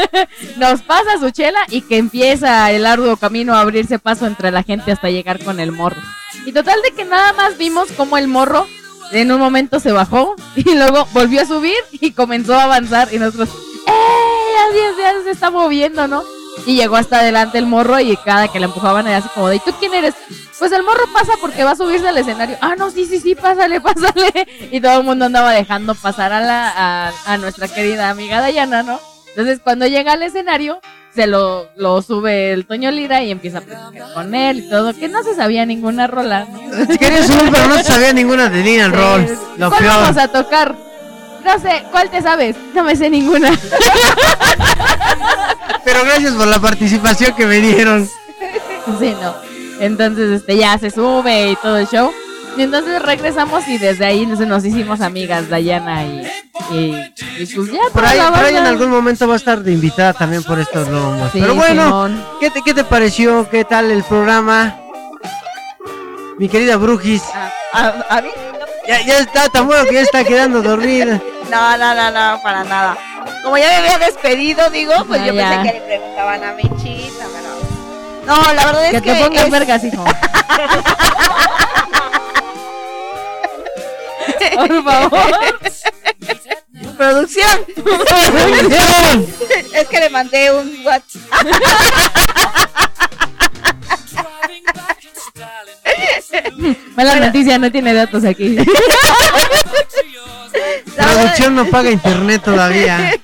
Nos 0.58 0.82
pasa 0.82 1.18
su 1.18 1.30
chela 1.30 1.58
y 1.70 1.80
que 1.82 1.96
empieza 1.98 2.70
el 2.70 2.86
arduo 2.86 3.16
camino 3.16 3.54
a 3.54 3.60
abrirse 3.60 3.98
paso 3.98 4.26
entre 4.26 4.50
la 4.52 4.62
gente 4.62 4.92
hasta 4.92 5.10
llegar 5.10 5.42
con 5.42 5.58
el 5.60 5.72
morro. 5.72 6.00
Y 6.46 6.52
total 6.52 6.80
de 6.82 6.92
que 6.92 7.04
nada 7.04 7.32
más 7.32 7.58
vimos 7.58 7.90
como 7.92 8.16
el 8.16 8.28
morro 8.28 8.66
en 9.12 9.30
un 9.32 9.40
momento 9.40 9.80
se 9.80 9.92
bajó 9.92 10.34
y 10.56 10.74
luego 10.74 11.06
volvió 11.12 11.42
a 11.42 11.46
subir 11.46 11.74
y 11.92 12.12
comenzó 12.12 12.54
a 12.54 12.64
avanzar 12.64 13.08
y 13.12 13.18
nosotros, 13.18 13.48
¡eh! 13.86 14.21
Adiós, 14.72 14.96
ya 14.98 15.22
se 15.22 15.30
está 15.30 15.50
moviendo, 15.50 16.08
¿no? 16.08 16.22
Y 16.66 16.76
llegó 16.76 16.96
hasta 16.96 17.18
adelante 17.20 17.58
el 17.58 17.66
morro 17.66 18.00
y 18.00 18.16
cada 18.16 18.48
que 18.48 18.58
le 18.58 18.66
empujaban 18.66 19.06
era 19.06 19.18
así 19.18 19.28
como 19.34 19.48
de, 19.48 19.56
¿y 19.56 19.60
tú 19.60 19.72
quién 19.78 19.92
eres? 19.92 20.14
Pues 20.58 20.72
el 20.72 20.82
morro 20.82 21.04
pasa 21.12 21.32
porque 21.42 21.62
va 21.64 21.72
a 21.72 21.76
subirse 21.76 22.08
al 22.08 22.16
escenario. 22.16 22.56
Ah, 22.62 22.74
no, 22.76 22.90
sí, 22.90 23.04
sí, 23.04 23.18
sí, 23.20 23.34
pásale, 23.34 23.80
pásale. 23.82 24.46
Y 24.70 24.80
todo 24.80 24.98
el 25.00 25.04
mundo 25.04 25.26
andaba 25.26 25.52
dejando 25.52 25.94
pasar 25.94 26.32
a, 26.32 26.40
la, 26.40 26.72
a, 26.74 27.12
a 27.26 27.36
nuestra 27.38 27.68
querida 27.68 28.08
amiga 28.08 28.40
Dayana, 28.40 28.82
¿no? 28.82 28.98
Entonces 29.28 29.60
cuando 29.62 29.86
llega 29.86 30.12
al 30.12 30.22
escenario, 30.22 30.80
se 31.14 31.26
lo, 31.26 31.68
lo 31.76 32.00
sube 32.00 32.52
el 32.52 32.64
Toño 32.66 32.90
Lira 32.90 33.22
y 33.22 33.30
empieza 33.30 33.58
a 33.58 33.62
platicar 33.62 34.12
con 34.14 34.34
él 34.34 34.60
y 34.60 34.70
todo, 34.70 34.94
que 34.94 35.08
no 35.08 35.22
se 35.22 35.34
sabía 35.34 35.66
ninguna 35.66 36.06
rola, 36.06 36.46
¿no? 36.46 36.86
Quería 36.98 37.26
subir, 37.26 37.50
pero 37.50 37.66
no 37.66 37.82
sabía 37.82 38.12
ninguna 38.14 38.48
de 38.48 38.62
Lina 38.62 38.88
Roll. 38.92 39.26
Lo 39.58 39.68
¿Cuál 39.68 39.82
peor. 39.82 39.94
vamos 39.94 40.16
a 40.16 40.28
tocar? 40.28 40.76
No 41.44 41.58
sé, 41.58 41.82
¿cuál 41.90 42.08
te 42.10 42.22
sabes? 42.22 42.56
No 42.74 42.84
me 42.84 42.94
sé 42.96 43.10
ninguna. 43.10 43.50
Pero 45.84 46.04
gracias 46.04 46.34
por 46.34 46.46
la 46.46 46.60
participación 46.60 47.34
que 47.34 47.46
me 47.46 47.58
dieron. 47.58 48.08
Sí, 48.98 49.14
no. 49.20 49.34
Entonces, 49.80 50.30
este, 50.40 50.56
ya 50.56 50.78
se 50.78 50.90
sube 50.90 51.50
y 51.50 51.56
todo 51.56 51.78
el 51.78 51.88
show. 51.88 52.12
Y 52.56 52.62
entonces 52.62 53.00
regresamos 53.02 53.66
y 53.66 53.78
desde 53.78 54.04
ahí 54.04 54.26
nos, 54.26 54.38
nos 54.40 54.64
hicimos 54.64 55.00
amigas, 55.00 55.48
Dayana 55.48 56.04
y, 56.04 56.28
y, 56.70 56.94
y 57.38 57.46
pues 57.46 57.72
ya. 57.72 57.80
Por 57.92 58.04
ahí, 58.04 58.18
la 58.18 58.30
por 58.30 58.44
ahí 58.44 58.54
en 58.56 58.66
algún 58.66 58.90
momento 58.90 59.26
va 59.26 59.34
a 59.34 59.36
estar 59.38 59.62
de 59.62 59.72
invitada 59.72 60.12
también 60.12 60.42
por 60.42 60.60
estos 60.60 60.86
lomos. 60.88 61.32
Sí, 61.32 61.38
Pero 61.40 61.54
bueno. 61.54 62.10
¿qué 62.40 62.50
te, 62.50 62.60
¿qué 62.62 62.74
te 62.74 62.84
pareció? 62.84 63.48
¿Qué 63.50 63.64
tal 63.64 63.90
el 63.90 64.02
programa? 64.04 64.76
Mi 66.38 66.48
querida 66.48 66.76
Brujis. 66.76 67.22
¿A, 67.72 67.94
a 68.10 68.20
mí? 68.20 68.28
Ya, 68.86 69.00
ya 69.02 69.18
está 69.18 69.48
tan 69.48 69.66
bueno 69.66 69.84
que 69.86 69.94
ya 69.94 70.00
está 70.02 70.24
quedando 70.24 70.60
dormida. 70.62 71.20
No, 71.50 71.76
no, 71.78 71.94
no, 71.94 72.10
no, 72.10 72.42
para 72.42 72.64
nada. 72.64 72.96
Como 73.44 73.56
ya 73.56 73.68
me 73.68 73.76
había 73.76 73.98
despedido, 73.98 74.68
digo, 74.70 74.92
pues 75.06 75.20
Ah, 75.20 75.26
yo 75.26 75.32
ya. 75.34 75.48
pensé 75.50 75.72
que 75.72 75.78
le 75.78 75.84
preguntaban 75.86 76.42
a 76.44 76.52
Mechita, 76.54 77.24
pero... 77.32 77.52
No, 78.26 78.52
la 78.54 78.64
verdad 78.66 78.84
es 78.86 78.92
Que 78.92 79.02
que... 79.02 79.14
te 79.14 79.24
pongas 79.24 79.44
es- 79.44 79.50
vergas, 79.50 79.84
hijo. 79.84 80.04
Por 84.56 84.84
favor. 84.84 85.60
Producción. 86.96 87.64
es 89.72 89.88
que 89.88 90.00
le 90.00 90.10
mandé 90.10 90.52
un 90.52 90.84
WhatsApp. 90.84 91.46
Mala 96.96 97.16
noticia, 97.16 97.58
no 97.58 97.70
tiene 97.70 97.94
datos 97.94 98.24
aquí. 98.24 98.56
La 100.96 101.06
Producción 101.06 101.54
no 101.54 101.64
paga 101.70 101.90
internet 101.90 102.42
todavía. 102.44 103.18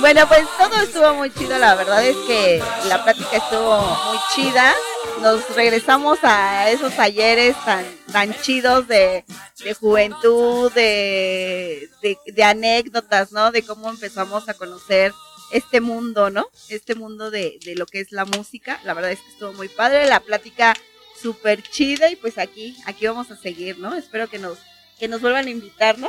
Bueno, 0.00 0.28
pues 0.28 0.46
todo 0.56 0.80
estuvo 0.80 1.14
muy 1.14 1.32
chido, 1.32 1.58
la 1.58 1.74
verdad 1.74 2.04
es 2.04 2.16
que 2.28 2.62
la 2.86 3.02
plática 3.02 3.36
estuvo 3.36 3.80
muy 3.80 4.18
chida. 4.34 4.72
Nos 5.20 5.56
regresamos 5.56 6.20
a 6.22 6.70
esos 6.70 6.94
talleres 6.94 7.56
tan, 7.64 7.84
tan 8.12 8.32
chidos 8.40 8.86
de, 8.86 9.24
de 9.64 9.74
juventud, 9.74 10.72
de, 10.72 11.90
de, 12.00 12.16
de 12.26 12.44
anécdotas, 12.44 13.32
¿no? 13.32 13.50
De 13.50 13.62
cómo 13.64 13.90
empezamos 13.90 14.48
a 14.48 14.54
conocer 14.54 15.12
este 15.50 15.80
mundo, 15.80 16.30
¿no? 16.30 16.46
Este 16.68 16.94
mundo 16.94 17.32
de, 17.32 17.58
de 17.64 17.74
lo 17.74 17.86
que 17.86 17.98
es 17.98 18.12
la 18.12 18.24
música. 18.24 18.80
La 18.84 18.94
verdad 18.94 19.10
es 19.10 19.18
que 19.18 19.30
estuvo 19.30 19.52
muy 19.54 19.68
padre, 19.68 20.06
la 20.06 20.20
plática 20.20 20.76
súper 21.20 21.62
chida 21.62 22.10
y 22.10 22.16
pues 22.16 22.38
aquí, 22.38 22.76
aquí 22.86 23.06
vamos 23.06 23.30
a 23.30 23.36
seguir, 23.36 23.78
¿no? 23.78 23.94
Espero 23.94 24.28
que 24.28 24.38
nos, 24.38 24.58
que 24.98 25.08
nos 25.08 25.20
vuelvan 25.20 25.46
a 25.46 25.50
invitar, 25.50 25.98
¿no? 25.98 26.08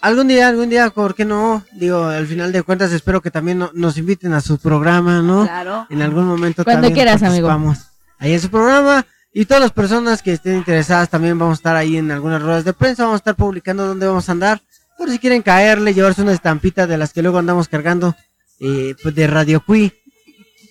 Algún 0.00 0.26
día, 0.26 0.48
algún 0.48 0.68
día, 0.68 0.90
¿por 0.90 1.14
qué 1.14 1.24
no? 1.24 1.64
Digo, 1.72 2.04
al 2.06 2.26
final 2.26 2.50
de 2.50 2.62
cuentas 2.64 2.90
espero 2.92 3.20
que 3.22 3.30
también 3.30 3.58
no- 3.58 3.70
nos 3.72 3.96
inviten 3.98 4.32
a 4.32 4.40
su 4.40 4.58
programa, 4.58 5.22
¿no? 5.22 5.44
Claro. 5.44 5.86
En 5.90 6.02
algún 6.02 6.24
momento 6.26 6.64
Cuando 6.64 6.88
también 6.88 6.94
quieras, 6.94 7.22
amigo. 7.22 7.46
participamos 7.46 7.78
Ahí 8.18 8.32
en 8.32 8.40
su 8.40 8.50
programa. 8.50 9.06
Y 9.32 9.46
todas 9.46 9.62
las 9.62 9.72
personas 9.72 10.20
que 10.22 10.32
estén 10.32 10.56
interesadas 10.58 11.08
también 11.08 11.38
vamos 11.38 11.54
a 11.54 11.60
estar 11.60 11.76
ahí 11.76 11.96
en 11.96 12.10
algunas 12.10 12.42
ruedas 12.42 12.64
de 12.64 12.72
prensa. 12.72 13.04
Vamos 13.04 13.16
a 13.16 13.22
estar 13.22 13.34
publicando 13.36 13.86
dónde 13.86 14.06
vamos 14.06 14.28
a 14.28 14.32
andar. 14.32 14.60
Por 14.98 15.08
si 15.10 15.18
quieren 15.18 15.40
caerle, 15.42 15.94
llevarse 15.94 16.22
una 16.22 16.32
estampita 16.32 16.86
de 16.86 16.98
las 16.98 17.12
que 17.12 17.22
luego 17.22 17.38
andamos 17.38 17.68
cargando 17.68 18.14
eh, 18.60 18.94
pues 19.02 19.14
de 19.14 19.26
Radio 19.28 19.62
Cui. 19.64 19.92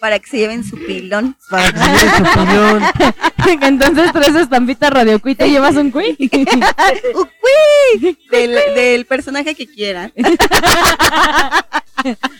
Para 0.01 0.19
que 0.19 0.27
se 0.29 0.37
lleven 0.39 0.63
su 0.65 0.75
pilón. 0.77 1.37
Para 1.49 1.71
que 1.71 1.79
se 1.79 1.85
lleven 1.85 2.15
su 2.17 2.23
pilón. 2.33 2.83
Entonces 3.63 4.11
tres 4.11 4.35
estampitas 4.35 4.89
radio 4.91 5.19
Cui, 5.21 5.35
te 5.35 5.49
llevas 5.49 5.75
un 5.75 5.91
Cui. 5.91 6.17
¡Uy! 7.13 8.17
Del, 8.31 8.51
del 8.75 9.05
personaje 9.05 9.55
que 9.55 9.67
quieran. 9.67 10.11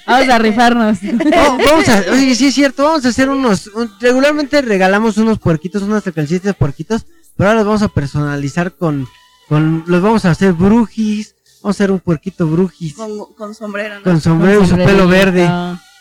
Vamos 0.08 0.30
a 0.30 0.38
rifarnos. 0.40 0.98
Oh, 1.04 1.58
vamos 1.64 1.88
a, 1.88 2.04
oye, 2.12 2.34
sí 2.34 2.48
es 2.48 2.56
cierto, 2.56 2.84
vamos 2.84 3.06
a 3.06 3.10
hacer 3.10 3.30
unos, 3.30 3.68
un- 3.68 3.92
regularmente 4.00 4.60
regalamos 4.64 5.18
unos 5.18 5.38
puerquitos, 5.38 5.84
unas 5.84 6.04
calcitas 6.04 6.42
de 6.44 6.54
puerquitos, 6.56 7.06
pero 7.38 7.50
ahora 7.50 7.60
los 7.60 7.68
vamos 7.68 7.82
a 7.84 7.88
personalizar 7.90 8.72
con, 8.76 9.08
con, 9.48 9.84
los 9.86 10.02
vamos 10.02 10.26
a 10.26 10.32
hacer 10.32 10.54
brujis, 10.54 11.36
vamos 11.62 11.76
a 11.76 11.78
hacer 11.78 11.92
un 11.92 12.00
puerquito 12.00 12.48
brujis, 12.48 12.96
con, 12.96 13.16
Con, 13.20 13.34
con 13.36 13.54
sombrero, 13.56 14.00
¿no? 14.04 14.20
sombrero 14.20 14.64
y 14.64 14.68
su 14.68 14.76
pelo 14.78 15.08
verde, 15.08 15.46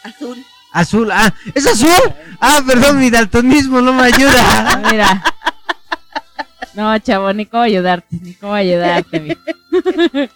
Azul. 0.05 0.43
Azul, 0.73 1.11
ah, 1.13 1.33
¿es 1.55 1.67
azul? 1.67 1.91
Ah, 2.41 2.61
perdón, 2.67 2.99
mi 2.99 3.11
daltonismo 3.11 3.81
no 3.81 3.93
me 3.93 4.05
ayuda. 4.05 4.33
Ah, 4.83 4.83
Mira. 4.91 5.25
No, 6.75 6.97
chavo, 7.01 7.33
ni 7.33 7.47
cómo 7.47 7.65
ayudarte, 7.65 8.17
ni 8.23 8.35
cómo 8.35 8.55
ayudarte. 8.55 9.21
mi. 9.21 9.37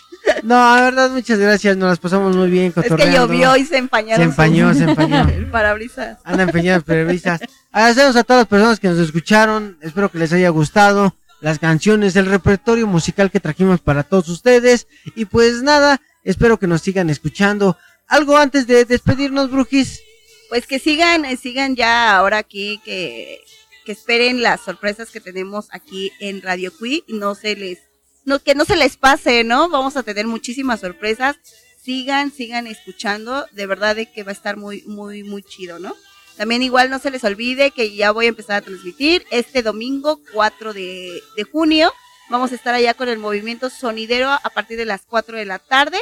No, 0.43 0.55
la 0.77 0.81
verdad, 0.85 1.11
muchas 1.11 1.39
gracias, 1.39 1.77
nos 1.77 1.91
las 1.91 1.99
pasamos 1.99 2.35
muy 2.35 2.49
bien 2.49 2.67
Es 2.69 2.75
que 2.75 2.83
cotorreando. 2.83 3.27
llovió 3.27 3.57
y 3.59 3.65
se 3.67 3.77
empañaron. 3.77 4.17
Se 4.25 4.31
empañó, 4.31 4.71
sus- 4.71 4.79
se 4.79 4.85
empañó. 4.85 5.29
El 5.35 5.51
parabrisas. 5.51 6.17
Andan 6.25 6.49
empeñadas 6.49 6.83
periodistas. 6.83 7.43
Agradecemos 7.71 8.17
a 8.17 8.25
todas 8.25 8.41
las 8.43 8.49
personas 8.49 8.81
que 8.81 8.89
nos 8.89 8.99
escucharon. 8.99 9.77
Espero 9.83 10.11
que 10.11 10.17
les 10.19 10.33
haya 10.33 10.49
gustado 10.49 11.15
las 11.43 11.59
canciones, 11.59 12.17
el 12.17 12.25
repertorio 12.25 12.87
musical 12.87 13.31
que 13.31 13.39
trajimos 13.39 13.81
para 13.83 14.03
todos 14.03 14.31
ustedes. 14.31 14.87
Y 15.15 15.27
pues 15.27 15.63
nada, 15.63 16.01
espero 16.25 16.59
que 16.59 16.67
nos 16.69 16.81
sigan 16.81 17.11
escuchando. 17.11 17.77
Algo 18.09 18.39
antes 18.39 18.67
de 18.67 18.87
despedirnos, 18.87 19.51
Brujis. 19.51 20.01
Pues 20.49 20.67
que 20.67 20.79
sigan, 20.79 21.25
eh, 21.25 21.37
sigan 21.37 21.77
ya 21.77 22.17
ahora 22.17 22.39
aquí, 22.39 22.81
que, 22.85 23.41
que 23.85 23.93
esperen 23.93 24.43
las 24.43 24.61
sorpresas 24.61 25.11
que 25.11 25.21
tenemos 25.21 25.69
aquí 25.71 26.13
en 26.21 26.43
Radio 26.43 26.73
Cui 26.77 27.05
no 27.09 27.35
se 27.35 27.57
les, 27.57 27.79
no, 28.25 28.39
que 28.39 28.55
no 28.55 28.65
se 28.65 28.77
les 28.77 28.97
pase, 28.97 29.45
¿no? 29.45 29.69
Vamos 29.69 29.97
a 29.97 30.03
tener 30.03 30.27
muchísimas 30.27 30.81
sorpresas. 30.81 31.37
Sigan, 31.83 32.33
sigan 32.33 32.67
escuchando, 32.67 33.47
de 33.53 33.67
verdad 33.67 33.97
de 33.97 34.11
que 34.11 34.23
va 34.23 34.31
a 34.31 34.35
estar 34.35 34.57
muy, 34.57 34.83
muy, 34.87 35.23
muy 35.23 35.43
chido, 35.43 35.79
¿no? 35.79 35.95
También 36.37 36.63
igual 36.63 36.91
no 36.91 36.99
se 36.99 37.11
les 37.11 37.23
olvide 37.25 37.71
que 37.71 37.95
ya 37.95 38.11
voy 38.11 38.27
a 38.27 38.31
empezar 38.31 38.57
a 38.57 38.65
transmitir 38.65 39.25
este 39.31 39.63
domingo 39.63 40.21
4 40.33 40.73
de, 40.73 41.23
de 41.37 41.45
junio. 41.45 41.93
Vamos 42.31 42.53
a 42.53 42.55
estar 42.55 42.75
allá 42.75 42.95
con 42.95 43.09
el 43.09 43.19
movimiento 43.19 43.71
sonidero 43.71 44.31
a 44.31 44.51
partir 44.51 44.79
de 44.79 44.87
las 44.87 45.03
4 45.03 45.37
de 45.37 45.45
la 45.45 45.59
tarde 45.59 45.99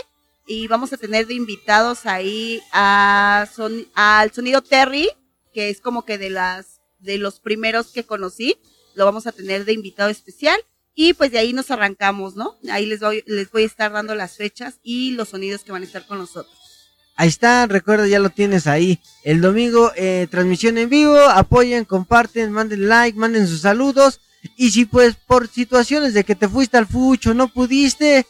y 0.47 0.67
vamos 0.67 0.93
a 0.93 0.97
tener 0.97 1.27
de 1.27 1.35
invitados 1.35 2.07
ahí 2.07 2.61
a 2.73 3.49
son, 3.55 3.87
al 3.95 4.33
sonido 4.33 4.63
Terry, 4.63 5.09
que 5.53 5.71
es 5.71 5.81
como 5.81 6.05
que 6.05 6.19
de 6.19 6.31
las 6.31 6.81
de 6.99 7.19
los 7.19 7.41
primeros 7.41 7.89
que 7.89 8.05
conocí, 8.05 8.57
lo 8.95 9.05
vamos 9.05 9.27
a 9.27 9.33
tener 9.33 9.65
de 9.65 9.73
invitado 9.73 10.09
especial 10.09 10.59
y 10.95 11.15
pues 11.15 11.33
de 11.33 11.39
ahí 11.39 11.53
nos 11.53 11.71
arrancamos, 11.71 12.37
¿no? 12.37 12.59
Ahí 12.71 12.87
les 12.87 13.01
voy 13.01 13.25
les 13.27 13.51
voy 13.51 13.65
a 13.65 13.67
estar 13.67 13.93
dando 13.93 14.15
las 14.15 14.37
fechas 14.37 14.79
y 14.83 15.13
los 15.13 15.31
sonidos 15.31 15.65
que 15.65 15.73
van 15.73 15.83
a 15.83 15.87
estar 15.87 16.07
con 16.07 16.19
nosotros. 16.19 16.57
Ahí 17.15 17.29
está, 17.29 17.67
recuerda, 17.67 18.07
ya 18.07 18.19
lo 18.19 18.31
tienes 18.31 18.67
ahí. 18.67 18.99
El 19.23 19.41
domingo, 19.41 19.93
eh, 19.97 20.27
transmisión 20.31 20.79
en 20.79 20.89
vivo. 20.89 21.19
Apoyen, 21.19 21.85
comparten, 21.85 22.51
manden 22.53 22.89
like, 22.89 23.19
manden 23.19 23.47
sus 23.47 23.61
saludos. 23.61 24.21
Y 24.57 24.71
si 24.71 24.87
pues 24.87 25.15
por 25.15 25.49
situaciones 25.49 26.15
de 26.15 26.25
que 26.25 26.35
te 26.35 26.49
fuiste 26.49 26.79
al 26.79 26.87
fucho, 26.87 27.35
no 27.35 27.49
pudiste, 27.49 28.27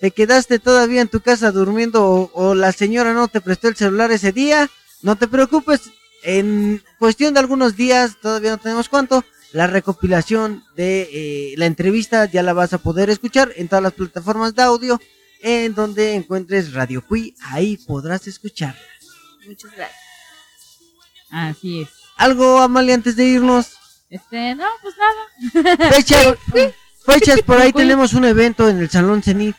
te 0.00 0.10
quedaste 0.10 0.58
todavía 0.58 1.00
en 1.00 1.08
tu 1.08 1.20
casa 1.20 1.52
durmiendo 1.52 2.04
o, 2.04 2.30
o 2.34 2.54
la 2.54 2.72
señora 2.72 3.12
no 3.12 3.28
te 3.28 3.40
prestó 3.40 3.68
el 3.68 3.76
celular 3.76 4.10
ese 4.12 4.32
día, 4.32 4.70
no 5.02 5.16
te 5.16 5.28
preocupes. 5.28 5.90
En 6.22 6.82
cuestión 6.98 7.34
de 7.34 7.40
algunos 7.40 7.76
días, 7.76 8.18
todavía 8.20 8.50
no 8.50 8.58
tenemos 8.58 8.88
cuánto, 8.88 9.24
la 9.52 9.66
recopilación 9.66 10.64
de 10.76 11.08
eh, 11.12 11.54
la 11.56 11.66
entrevista 11.66 12.24
ya 12.26 12.42
la 12.42 12.52
vas 12.52 12.72
a 12.72 12.78
poder 12.78 13.10
escuchar 13.10 13.52
en 13.56 13.68
todas 13.68 13.82
las 13.82 13.94
plataformas 13.94 14.54
de 14.54 14.62
audio 14.62 15.00
en 15.42 15.74
donde 15.74 16.14
encuentres 16.14 16.72
Radio 16.72 17.04
Cui, 17.06 17.34
ahí 17.46 17.76
podrás 17.78 18.26
escuchar. 18.26 18.76
Muchas 19.46 19.72
gracias. 19.72 20.00
Así 21.30 21.82
es. 21.82 21.88
Algo, 22.16 22.58
Amalia, 22.58 22.94
antes 22.94 23.16
de 23.16 23.24
irnos. 23.24 23.72
Este, 24.10 24.54
no, 24.54 24.66
pues 24.82 24.94
nada. 24.98 25.90
Fechas, 25.92 26.36
fechas, 27.06 27.42
por 27.42 27.58
ahí 27.58 27.72
tenemos 27.72 28.12
un 28.12 28.26
evento 28.26 28.68
en 28.68 28.78
el 28.78 28.90
Salón 28.90 29.22
Cenit. 29.22 29.56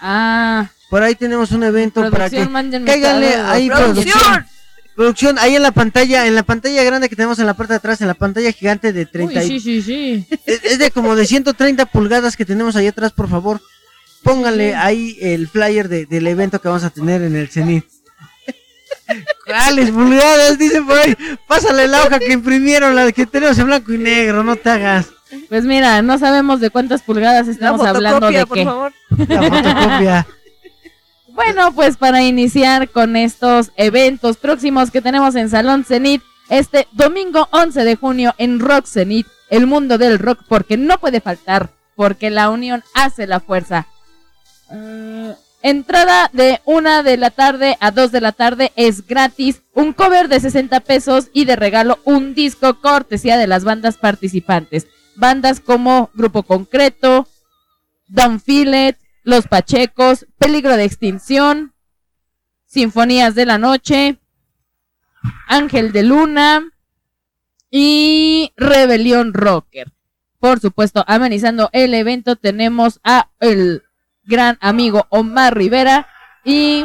Ah, 0.00 0.68
Por 0.90 1.02
ahí 1.02 1.14
tenemos 1.14 1.50
un 1.52 1.62
evento 1.64 2.08
para 2.10 2.28
que 2.30 2.46
cáiganle 2.84 3.34
ahí 3.34 3.68
¡Producción! 3.68 4.12
producción. 4.20 4.46
Producción, 4.94 5.38
ahí 5.38 5.54
en 5.56 5.62
la 5.62 5.72
pantalla, 5.72 6.26
en 6.26 6.34
la 6.34 6.42
pantalla 6.42 6.82
grande 6.82 7.10
que 7.10 7.16
tenemos 7.16 7.38
en 7.38 7.44
la 7.46 7.52
parte 7.54 7.74
de 7.74 7.76
atrás, 7.78 8.00
en 8.00 8.06
la 8.06 8.14
pantalla 8.14 8.50
gigante 8.52 8.94
de 8.94 9.04
30 9.04 9.40
Uy, 9.40 9.46
sí, 9.46 9.60
sí, 9.60 9.82
sí. 9.82 10.26
es, 10.46 10.64
es 10.64 10.78
de 10.78 10.90
como 10.90 11.14
de 11.16 11.26
130 11.26 11.84
pulgadas 11.86 12.34
que 12.34 12.46
tenemos 12.46 12.76
ahí 12.76 12.86
atrás, 12.86 13.12
por 13.12 13.28
favor. 13.28 13.60
Pónganle 14.22 14.74
ahí 14.74 15.18
el 15.20 15.48
flyer 15.48 15.88
de- 15.88 16.06
del 16.06 16.26
evento 16.26 16.60
que 16.62 16.68
vamos 16.68 16.82
a 16.84 16.88
tener 16.90 17.20
en 17.22 17.36
el 17.36 17.48
Cenit. 17.48 17.84
¿Cuáles 19.46 19.90
pulgadas? 19.90 20.58
Dice 20.58 20.82
por 20.82 20.98
ahí. 20.98 21.14
Pásale 21.46 21.86
la 21.86 22.02
hoja 22.04 22.18
que 22.18 22.32
imprimieron, 22.32 22.94
la 22.96 23.12
que 23.12 23.26
tenemos 23.26 23.58
en 23.58 23.66
blanco 23.66 23.92
y 23.92 23.98
negro, 23.98 24.42
no 24.42 24.56
te 24.56 24.70
hagas. 24.70 25.06
Pues 25.48 25.64
mira, 25.64 26.02
no 26.02 26.18
sabemos 26.18 26.60
de 26.60 26.70
cuántas 26.70 27.02
pulgadas 27.02 27.46
La 27.46 27.52
estamos 27.52 27.86
hablando 27.86 28.30
de 28.30 28.46
por 28.46 28.56
qué. 28.56 28.64
favor. 28.64 28.92
La 29.28 29.42
fotocopia. 29.42 30.26
Bueno, 31.28 31.72
pues 31.72 31.98
para 31.98 32.22
iniciar 32.22 32.88
con 32.88 33.14
estos 33.14 33.70
eventos 33.76 34.38
próximos 34.38 34.90
que 34.90 35.02
tenemos 35.02 35.34
en 35.34 35.50
Salón 35.50 35.84
Cenit, 35.84 36.22
este 36.48 36.88
domingo 36.92 37.48
11 37.52 37.84
de 37.84 37.96
junio 37.96 38.34
en 38.38 38.58
Rock 38.58 38.86
Cenit, 38.86 39.26
el 39.50 39.66
mundo 39.66 39.98
del 39.98 40.18
rock, 40.18 40.40
porque 40.48 40.78
no 40.78 40.98
puede 40.98 41.20
faltar, 41.20 41.68
porque 41.94 42.30
la 42.30 42.48
unión 42.48 42.82
hace 42.94 43.26
la 43.26 43.40
fuerza. 43.40 43.86
Eh, 44.72 45.34
entrada 45.62 46.30
de 46.32 46.60
una 46.64 47.02
de 47.02 47.16
la 47.18 47.30
tarde 47.30 47.76
a 47.80 47.90
dos 47.90 48.12
de 48.12 48.20
la 48.22 48.32
tarde 48.32 48.72
es 48.74 49.06
gratis, 49.06 49.62
un 49.74 49.92
cover 49.92 50.28
de 50.28 50.40
60 50.40 50.80
pesos 50.80 51.28
y 51.32 51.44
de 51.44 51.56
regalo 51.56 51.98
un 52.04 52.34
disco 52.34 52.80
cortesía 52.80 53.36
de 53.36 53.46
las 53.46 53.64
bandas 53.64 53.98
participantes. 53.98 54.86
Bandas 55.16 55.60
como 55.60 56.10
Grupo 56.14 56.42
Concreto, 56.42 57.26
Don 58.08 58.40
Filet, 58.40 58.98
Los 59.22 59.46
Pachecos, 59.46 60.26
Peligro 60.38 60.76
de 60.76 60.84
Extinción, 60.84 61.72
Sinfonías 62.66 63.34
de 63.34 63.46
la 63.46 63.58
Noche, 63.58 64.18
Ángel 65.48 65.92
de 65.92 66.02
Luna 66.02 66.70
y 67.70 68.52
Rebelión 68.56 69.32
Rocker. 69.34 69.92
Por 70.38 70.60
supuesto, 70.60 71.02
amenizando 71.08 71.70
el 71.72 71.94
evento 71.94 72.36
tenemos 72.36 73.00
a 73.02 73.30
el 73.40 73.82
gran 74.24 74.58
amigo 74.60 75.06
Omar 75.08 75.56
Rivera 75.56 76.06
y 76.44 76.84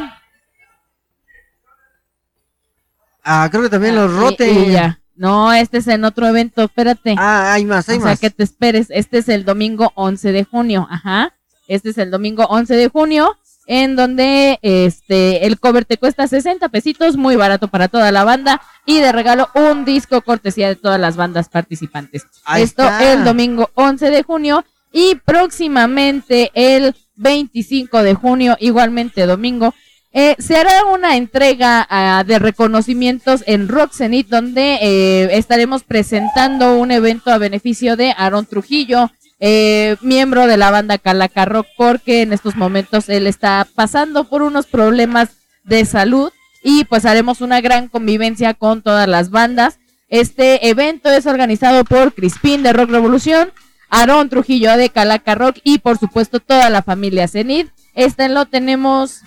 Ah, 3.24 3.48
creo 3.52 3.64
que 3.64 3.70
también 3.70 3.95
los 3.95 4.12
y- 4.12 4.16
rote. 4.16 4.52
y 4.52 4.72
ya. 4.72 5.01
No, 5.22 5.53
este 5.53 5.77
es 5.77 5.88
en 5.88 6.03
otro 6.03 6.26
evento, 6.26 6.64
espérate. 6.64 7.14
Ah, 7.15 7.53
hay 7.53 7.64
más, 7.64 7.88
hay 7.88 7.98
o 7.98 8.02
sea, 8.02 8.10
más. 8.10 8.19
que 8.19 8.31
te 8.31 8.43
esperes. 8.43 8.88
Este 8.89 9.19
es 9.19 9.30
el 9.30 9.45
domingo 9.45 9.91
11 9.93 10.31
de 10.31 10.43
junio. 10.45 10.88
Ajá. 10.89 11.35
Este 11.68 11.91
es 11.91 11.99
el 11.99 12.10
domingo 12.10 12.45
11 12.45 12.73
de 12.76 12.88
junio. 12.88 13.38
En 13.68 13.95
donde 13.95 14.57
este 14.64 15.45
el 15.45 15.60
cover 15.60 15.85
te 15.85 15.98
cuesta 15.98 16.27
60 16.27 16.68
pesitos, 16.69 17.18
muy 17.18 17.35
barato 17.35 17.68
para 17.68 17.88
toda 17.88 18.11
la 18.11 18.23
banda. 18.23 18.64
Y 18.88 18.98
de 18.99 19.11
regalo 19.11 19.49
un 19.53 19.85
disco 19.85 20.22
cortesía 20.22 20.69
de 20.69 20.76
todas 20.76 20.99
las 20.99 21.18
bandas 21.18 21.49
participantes. 21.49 22.26
Ahí 22.43 22.64
Esto 22.64 22.81
está. 22.81 23.14
el 23.14 23.23
domingo 23.23 23.69
11 23.76 24.10
de 24.10 24.23
junio. 24.23 24.65
Y 24.91 25.15
próximamente 25.23 26.49
el 26.56 26.95
25 27.18 28.02
de 28.02 28.15
junio, 28.15 28.57
igualmente 28.60 29.27
domingo, 29.27 29.76
eh, 30.14 30.36
se 30.40 30.58
hará 30.58 30.86
una 30.86 31.16
entrega 31.16 31.88
ah, 31.90 32.24
de 32.26 32.38
reconocimientos 32.38 33.44
en 33.48 33.70
Rock 33.70 33.94
Zenith, 33.94 34.28
donde 34.28 34.78
eh, 34.82 35.38
estaremos 35.38 35.84
presentando 35.84 36.76
un 36.78 36.92
evento 36.92 37.32
a 37.32 37.38
beneficio 37.38 37.96
de 37.96 38.14
Aaron 38.18 38.46
Trujillo, 38.46 39.10
eh, 39.40 39.96
miembro 40.02 40.48
de 40.48 40.58
la 40.58 40.70
banda 40.70 40.98
Calaca 40.98 41.46
Rock, 41.46 41.68
porque 41.78 42.24
en 42.24 42.34
estos 42.34 42.58
momentos 42.58 43.08
él 43.08 43.26
está 43.26 43.66
pasando 43.74 44.26
por 44.26 44.42
unos 44.42 44.68
problemas 44.68 45.30
de 45.64 45.86
salud 45.86 46.32
y 46.62 46.84
pues 46.86 47.06
haremos 47.06 47.40
una 47.40 47.62
gran 47.62 47.88
convivencia 47.88 48.54
con 48.54 48.82
todas 48.82 49.08
las 49.08 49.30
bandas. 49.30 49.80
Este 50.10 50.68
evento 50.68 51.10
es 51.10 51.26
organizado 51.26 51.86
por 51.86 52.14
Crispín 52.14 52.64
de 52.64 52.74
Rock 52.74 52.90
Revolución, 52.90 53.54
Aaron 53.90 54.28
Trujillo 54.28 54.76
de 54.76 54.90
Calaca 54.90 55.36
Rock 55.36 55.60
y 55.64 55.80
por 55.80 55.98
supuesto 55.98 56.42
toda 56.42 56.70
la 56.70 56.84
familia 56.84 57.30
Zenith. 57.30 57.70
Este 57.96 58.28
lo 58.28 58.46
tenemos 58.46 59.22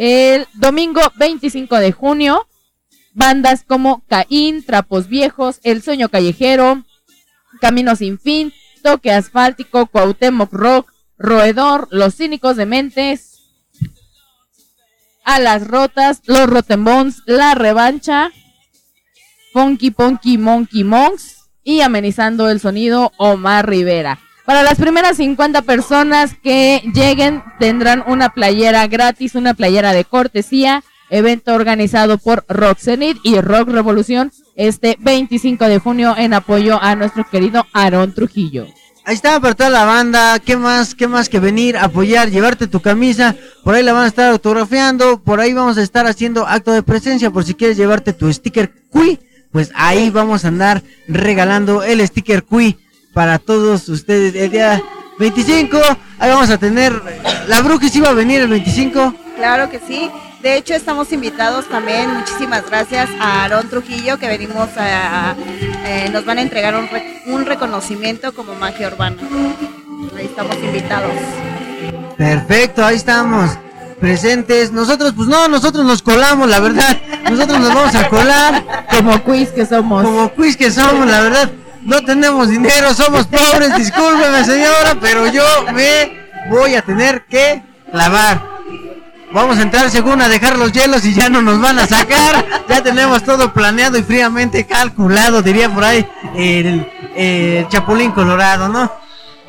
el 0.00 0.46
domingo 0.54 1.02
25 1.16 1.76
de 1.76 1.92
junio. 1.92 2.48
Bandas 3.12 3.64
como 3.66 4.02
Caín, 4.08 4.64
Trapos 4.64 5.08
Viejos, 5.08 5.60
El 5.62 5.82
Sueño 5.82 6.08
Callejero, 6.08 6.84
Camino 7.60 7.94
Sin 7.96 8.18
Fin, 8.18 8.54
Toque 8.82 9.12
Asfáltico, 9.12 9.86
Cuauhtémoc 9.86 10.50
Rock, 10.54 10.90
Roedor, 11.18 11.86
Los 11.90 12.16
Cínicos 12.16 12.56
de 12.56 12.64
Mentes, 12.64 13.42
Alas 15.22 15.66
Rotas, 15.66 16.22
Los 16.24 16.48
Rotenbones, 16.48 17.22
La 17.26 17.54
Revancha, 17.54 18.30
Funky 19.52 19.90
Punky 19.90 20.38
Monkey 20.38 20.82
Monks 20.82 21.50
y 21.62 21.82
amenizando 21.82 22.48
el 22.48 22.58
sonido 22.58 23.12
Omar 23.18 23.68
Rivera. 23.68 24.18
Para 24.50 24.64
las 24.64 24.78
primeras 24.78 25.18
50 25.18 25.62
personas 25.62 26.34
que 26.42 26.82
lleguen 26.92 27.44
tendrán 27.60 28.02
una 28.08 28.30
playera 28.30 28.84
gratis, 28.88 29.36
una 29.36 29.54
playera 29.54 29.92
de 29.92 30.04
cortesía, 30.04 30.82
evento 31.08 31.54
organizado 31.54 32.18
por 32.18 32.44
Rock 32.48 32.78
Zenith 32.80 33.18
y 33.22 33.40
Rock 33.40 33.68
Revolución 33.68 34.32
este 34.56 34.96
25 34.98 35.66
de 35.66 35.78
junio 35.78 36.16
en 36.18 36.34
apoyo 36.34 36.82
a 36.82 36.96
nuestro 36.96 37.24
querido 37.30 37.64
Aarón 37.72 38.12
Trujillo. 38.12 38.66
Ahí 39.04 39.14
está 39.14 39.38
para 39.38 39.54
toda 39.54 39.70
la 39.70 39.84
banda, 39.84 40.40
¿qué 40.40 40.56
más, 40.56 40.96
qué 40.96 41.06
más 41.06 41.28
que 41.28 41.38
venir, 41.38 41.76
apoyar, 41.76 42.28
llevarte 42.28 42.66
tu 42.66 42.80
camisa? 42.80 43.36
Por 43.62 43.76
ahí 43.76 43.84
la 43.84 43.92
van 43.92 44.06
a 44.06 44.08
estar 44.08 44.32
autografiando, 44.32 45.22
por 45.22 45.38
ahí 45.38 45.52
vamos 45.52 45.78
a 45.78 45.82
estar 45.82 46.08
haciendo 46.08 46.48
acto 46.48 46.72
de 46.72 46.82
presencia 46.82 47.30
por 47.30 47.44
si 47.44 47.54
quieres 47.54 47.76
llevarte 47.76 48.12
tu 48.12 48.32
sticker 48.32 48.72
Cui, 48.90 49.20
pues 49.52 49.70
ahí 49.76 50.10
vamos 50.10 50.44
a 50.44 50.48
andar 50.48 50.82
regalando 51.06 51.84
el 51.84 52.04
sticker 52.04 52.42
Cui 52.42 52.76
para 53.12 53.38
todos 53.38 53.88
ustedes 53.88 54.34
el 54.34 54.50
día 54.50 54.82
25. 55.18 55.78
Ahí 56.18 56.30
vamos 56.30 56.50
a 56.50 56.58
tener, 56.58 56.92
la 57.48 57.60
Brujis 57.62 57.94
iba 57.96 58.08
a 58.10 58.14
venir 58.14 58.40
el 58.42 58.48
25. 58.48 59.14
Claro 59.36 59.70
que 59.70 59.80
sí. 59.80 60.10
De 60.42 60.56
hecho, 60.56 60.72
estamos 60.74 61.12
invitados 61.12 61.68
también, 61.68 62.10
muchísimas 62.14 62.64
gracias 62.66 63.10
a 63.20 63.42
Aarón 63.42 63.68
Trujillo, 63.68 64.18
que 64.18 64.26
venimos 64.26 64.70
a, 64.78 65.34
eh, 65.84 66.08
nos 66.10 66.24
van 66.24 66.38
a 66.38 66.42
entregar 66.42 66.74
un, 66.74 66.88
re- 66.88 67.22
un 67.26 67.44
reconocimiento 67.44 68.32
como 68.32 68.54
magia 68.54 68.88
urbana. 68.88 69.18
Ahí 70.16 70.24
estamos 70.24 70.56
invitados. 70.56 71.12
Perfecto, 72.16 72.84
ahí 72.84 72.96
estamos 72.96 73.50
presentes. 74.00 74.72
Nosotros, 74.72 75.12
pues 75.14 75.28
no, 75.28 75.46
nosotros 75.48 75.84
nos 75.84 76.00
colamos, 76.02 76.48
la 76.48 76.60
verdad. 76.60 76.96
Nosotros 77.30 77.60
nos 77.60 77.74
vamos 77.74 77.94
a 77.94 78.08
colar. 78.08 78.86
Como 78.96 79.22
quiz 79.22 79.50
que 79.50 79.66
somos. 79.66 80.02
Como 80.04 80.32
quiz 80.34 80.56
que 80.56 80.70
somos, 80.70 81.06
la 81.06 81.20
verdad. 81.20 81.50
No 81.82 82.02
tenemos 82.04 82.48
dinero, 82.48 82.92
somos 82.94 83.26
pobres, 83.26 83.76
discúlpeme 83.76 84.44
señora, 84.44 84.96
pero 85.00 85.26
yo 85.32 85.44
me 85.72 86.20
voy 86.50 86.74
a 86.74 86.82
tener 86.82 87.24
que 87.24 87.62
lavar. 87.92 88.50
Vamos 89.32 89.58
a 89.58 89.62
entrar 89.62 89.88
según 89.90 90.20
a 90.20 90.28
dejar 90.28 90.58
los 90.58 90.72
hielos 90.72 91.04
y 91.04 91.14
ya 91.14 91.28
no 91.28 91.40
nos 91.40 91.60
van 91.60 91.78
a 91.78 91.86
sacar. 91.86 92.44
Ya 92.68 92.82
tenemos 92.82 93.22
todo 93.22 93.52
planeado 93.52 93.96
y 93.96 94.02
fríamente 94.02 94.66
calculado, 94.66 95.40
diría 95.40 95.72
por 95.72 95.84
ahí 95.84 96.06
el, 96.34 97.68
Chapulín 97.68 98.10
Colorado, 98.12 98.68
¿no? 98.68 98.90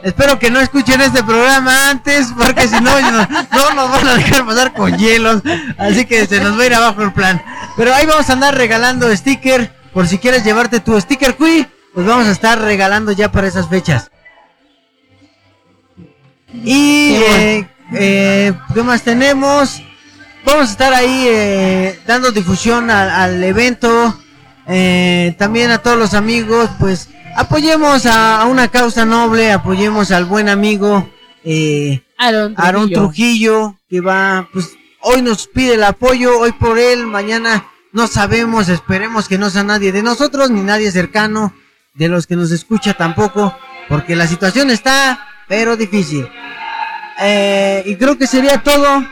Espero 0.03 0.39
que 0.39 0.49
no 0.49 0.59
escuchen 0.59 0.99
este 1.01 1.23
programa 1.23 1.89
antes, 1.89 2.33
porque 2.35 2.67
si 2.67 2.79
no, 2.81 2.99
no, 2.99 3.27
no 3.51 3.73
nos 3.75 3.91
van 3.91 4.07
a 4.07 4.15
dejar 4.15 4.45
pasar 4.45 4.73
con 4.73 4.97
hielos. 4.97 5.41
Así 5.77 6.05
que 6.05 6.25
se 6.25 6.39
nos 6.39 6.57
va 6.57 6.63
a 6.63 6.65
ir 6.65 6.73
abajo 6.73 7.03
el 7.03 7.13
plan. 7.13 7.41
Pero 7.77 7.93
ahí 7.93 8.05
vamos 8.05 8.29
a 8.29 8.33
andar 8.33 8.55
regalando 8.55 9.15
sticker. 9.15 9.71
Por 9.93 10.07
si 10.07 10.17
quieres 10.17 10.43
llevarte 10.43 10.79
tu 10.79 10.99
sticker 10.99 11.35
Cui, 11.35 11.67
pues 11.93 12.05
vamos 12.05 12.27
a 12.27 12.31
estar 12.31 12.59
regalando 12.61 13.11
ya 13.11 13.31
para 13.31 13.47
esas 13.47 13.68
fechas. 13.69 14.11
Y, 16.53 17.13
eh, 17.15 17.68
eh, 17.93 18.53
¿qué 18.73 18.84
más 18.84 19.03
tenemos? 19.03 19.81
Vamos 20.43 20.69
a 20.69 20.72
estar 20.72 20.93
ahí 20.93 21.26
eh, 21.27 21.99
dando 22.05 22.31
difusión 22.31 22.89
al, 22.89 23.09
al 23.09 23.43
evento. 23.43 24.18
eh, 24.68 25.35
también 25.38 25.72
a 25.72 25.80
todos 25.80 25.97
los 25.97 26.13
amigos, 26.13 26.69
pues 26.80 27.09
apoyemos 27.35 28.05
a, 28.05 28.41
a 28.41 28.45
una 28.45 28.68
causa 28.68 29.05
noble, 29.05 29.51
apoyemos 29.51 30.11
al 30.11 30.26
buen 30.26 30.49
amigo 30.49 31.09
eh, 31.43 32.03
Aarón 32.18 32.53
Trujillo. 32.55 32.63
Aarón 32.65 32.89
Trujillo, 32.91 33.76
que 33.89 34.01
va, 34.01 34.47
pues 34.53 34.69
hoy 35.01 35.22
nos 35.22 35.47
pide 35.47 35.76
el 35.76 35.84
apoyo, 35.84 36.38
hoy 36.39 36.51
por 36.53 36.77
él, 36.80 37.05
mañana 37.07 37.65
no 37.91 38.07
sabemos, 38.07 38.69
esperemos 38.69 39.27
que 39.27 39.38
no 39.38 39.49
sea 39.49 39.63
nadie 39.63 39.91
de 39.91 40.03
nosotros, 40.03 40.49
ni 40.51 40.61
nadie 40.61 40.91
cercano, 40.91 41.53
de 41.93 42.07
los 42.07 42.27
que 42.27 42.35
nos 42.35 42.51
escucha 42.51 42.93
tampoco, 42.93 43.55
porque 43.89 44.15
la 44.15 44.27
situación 44.27 44.69
está, 44.69 45.27
pero 45.47 45.76
difícil. 45.76 46.27
Eh, 47.19 47.84
y 47.85 47.95
creo 47.95 48.18
que 48.18 48.27
sería 48.27 48.63
todo. 48.63 49.03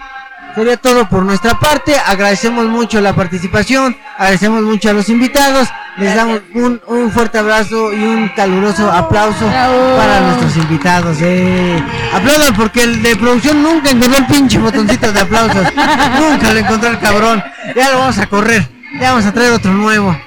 Sería 0.56 0.77
todo 0.77 1.07
por 1.07 1.23
nuestra 1.23 1.60
parte. 1.60 1.95
Agradecemos 2.07 2.65
mucho 2.65 2.99
la 3.01 3.15
participación. 3.15 3.95
Agradecemos 4.18 4.64
mucho 4.64 4.89
a 4.89 4.93
los 4.93 5.07
invitados. 5.07 5.69
Les 5.97 6.15
damos 6.15 6.41
un, 6.56 6.81
un 6.88 7.11
fuerte 7.11 7.38
abrazo 7.38 7.93
y 7.93 8.03
un 8.03 8.30
caluroso 8.30 8.89
aplauso 8.91 9.45
Bravo. 9.47 9.97
para 9.97 10.22
nuestros 10.22 10.57
invitados. 10.57 11.18
Eh. 11.22 11.84
Aplaudan 12.14 12.56
porque 12.56 12.84
el 12.84 13.03
de 13.03 13.15
producción 13.15 13.61
nunca 13.61 13.91
encontró 13.91 14.18
el 14.18 14.26
pinche 14.26 14.57
botoncito 14.57 15.11
de 15.11 15.19
aplausos. 15.19 15.64
nunca 16.19 16.51
lo 16.51 16.60
encontró 16.60 16.89
el 16.89 16.99
cabrón. 16.99 17.43
Ya 17.76 17.91
lo 17.91 17.99
vamos 17.99 18.18
a 18.18 18.26
correr. 18.26 18.68
Ya 18.99 19.11
vamos 19.11 19.26
a 19.27 19.34
traer 19.34 19.53
otro 19.53 19.72
nuevo. 19.72 20.18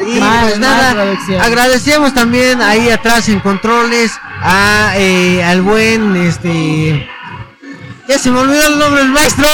Y 0.00 0.18
pues 0.20 0.58
nada, 0.58 0.94
agradecemos 1.42 2.14
también 2.14 2.62
ahí 2.62 2.88
atrás 2.90 3.28
en 3.28 3.40
controles 3.40 4.12
a 4.42 4.92
eh, 4.96 5.42
al 5.44 5.62
buen 5.62 6.14
este 6.16 7.08
ya 8.08 8.18
se 8.18 8.30
me 8.30 8.38
olvidó 8.40 8.66
el 8.68 8.78
nombre 8.78 9.02
del 9.02 9.10
maestro. 9.12 9.46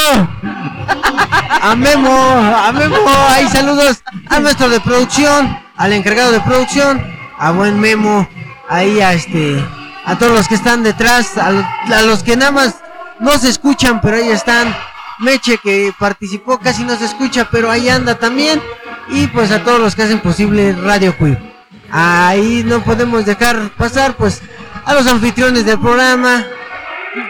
A 1.60 1.74
Memo, 1.74 2.12
a 2.12 2.70
Memo, 2.72 2.96
ahí 3.30 3.48
saludos 3.48 4.02
al 4.28 4.42
maestro 4.42 4.68
de 4.68 4.80
producción, 4.80 5.58
al 5.76 5.92
encargado 5.92 6.30
de 6.30 6.40
producción, 6.40 7.02
a 7.38 7.50
buen 7.50 7.80
Memo, 7.80 8.28
ahí 8.68 9.00
a 9.00 9.12
este, 9.14 9.64
a 10.04 10.16
todos 10.18 10.32
los 10.32 10.46
que 10.46 10.54
están 10.56 10.82
detrás, 10.84 11.36
a, 11.38 11.50
lo- 11.50 11.66
a 11.96 12.02
los 12.02 12.22
que 12.22 12.36
nada 12.36 12.52
más 12.52 12.76
no 13.18 13.36
se 13.38 13.48
escuchan, 13.48 14.00
pero 14.00 14.18
ahí 14.18 14.28
están. 14.30 14.76
Meche 15.20 15.58
que 15.58 15.92
participó 15.98 16.58
casi 16.58 16.82
no 16.84 16.96
se 16.96 17.04
escucha, 17.06 17.48
pero 17.50 17.70
ahí 17.70 17.88
anda 17.88 18.18
también. 18.18 18.60
Y 19.08 19.26
pues 19.28 19.50
a 19.50 19.62
todos 19.62 19.80
los 19.80 19.94
que 19.94 20.02
hacen 20.02 20.20
posible 20.20 20.72
Radio 20.72 21.16
Queer. 21.16 21.38
Ahí 21.90 22.62
no 22.66 22.80
podemos 22.82 23.24
dejar 23.24 23.68
pasar 23.76 24.14
pues 24.14 24.42
a 24.84 24.94
los 24.94 25.06
anfitriones 25.06 25.64
del 25.64 25.78
programa, 25.78 26.44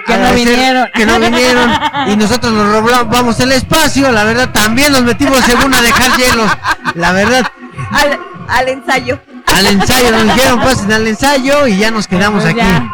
Que 0.06 0.16
no 0.16 0.32
vinieron. 0.32 0.88
Que 0.94 1.04
no 1.06 1.18
vinieron. 1.20 1.70
Y 2.08 2.16
nosotros 2.16 2.52
nos 2.52 2.72
robamos 2.90 3.38
el 3.40 3.52
espacio. 3.52 4.10
La 4.10 4.24
verdad, 4.24 4.50
también 4.52 4.92
nos 4.92 5.02
metimos 5.02 5.38
según 5.40 5.74
a 5.74 5.82
dejar 5.82 6.16
hielos. 6.16 6.50
La 6.94 7.12
verdad, 7.12 7.46
Al, 7.90 8.18
al 8.48 8.68
ensayo. 8.68 9.20
al 9.54 9.66
ensayo 9.66 10.10
nos 10.12 10.22
dijeron 10.34 10.60
pasen 10.60 10.92
al 10.92 11.06
ensayo 11.06 11.66
y 11.66 11.76
ya 11.76 11.90
nos 11.90 12.06
quedamos 12.08 12.42
Pues 12.44 12.54
aquí. 12.54 12.64
ya. 12.64 12.88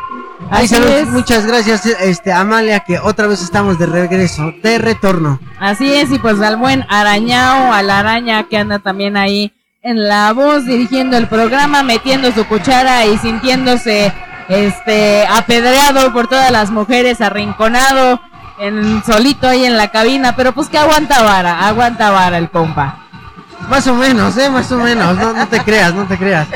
Ay, 0.52 0.66
saludos, 0.66 1.08
muchas 1.08 1.46
gracias, 1.46 1.86
este 1.86 2.32
Amalia, 2.32 2.80
que 2.80 2.98
otra 2.98 3.28
vez 3.28 3.40
estamos 3.40 3.78
de 3.78 3.86
regreso, 3.86 4.52
de 4.62 4.78
retorno. 4.78 5.38
Así 5.60 5.92
es, 5.92 6.10
y 6.10 6.18
pues 6.18 6.40
al 6.40 6.56
buen 6.56 6.84
arañao, 6.88 7.72
a 7.72 7.82
la 7.82 8.00
araña 8.00 8.42
que 8.48 8.58
anda 8.58 8.80
también 8.80 9.16
ahí 9.16 9.52
en 9.82 10.08
la 10.08 10.32
voz 10.32 10.66
dirigiendo 10.66 11.16
el 11.16 11.28
programa, 11.28 11.84
metiendo 11.84 12.32
su 12.32 12.44
cuchara 12.46 13.06
y 13.06 13.16
sintiéndose 13.18 14.12
este 14.48 15.24
apedreado 15.26 16.12
por 16.12 16.26
todas 16.26 16.50
las 16.50 16.70
mujeres, 16.70 17.20
arrinconado, 17.20 18.20
en 18.58 19.02
solito 19.04 19.48
ahí 19.48 19.64
en 19.64 19.76
la 19.76 19.88
cabina, 19.88 20.34
pero 20.34 20.52
pues 20.52 20.68
que 20.68 20.78
aguanta 20.78 21.22
vara, 21.22 21.66
aguanta 21.68 22.10
vara 22.10 22.38
el 22.38 22.50
compa. 22.50 23.06
Más 23.68 23.86
o 23.86 23.94
menos, 23.94 24.36
eh, 24.36 24.50
más 24.50 24.70
o 24.72 24.78
menos, 24.78 25.16
no, 25.16 25.32
no 25.32 25.46
te 25.46 25.60
creas, 25.60 25.94
no 25.94 26.06
te 26.06 26.18
creas. 26.18 26.48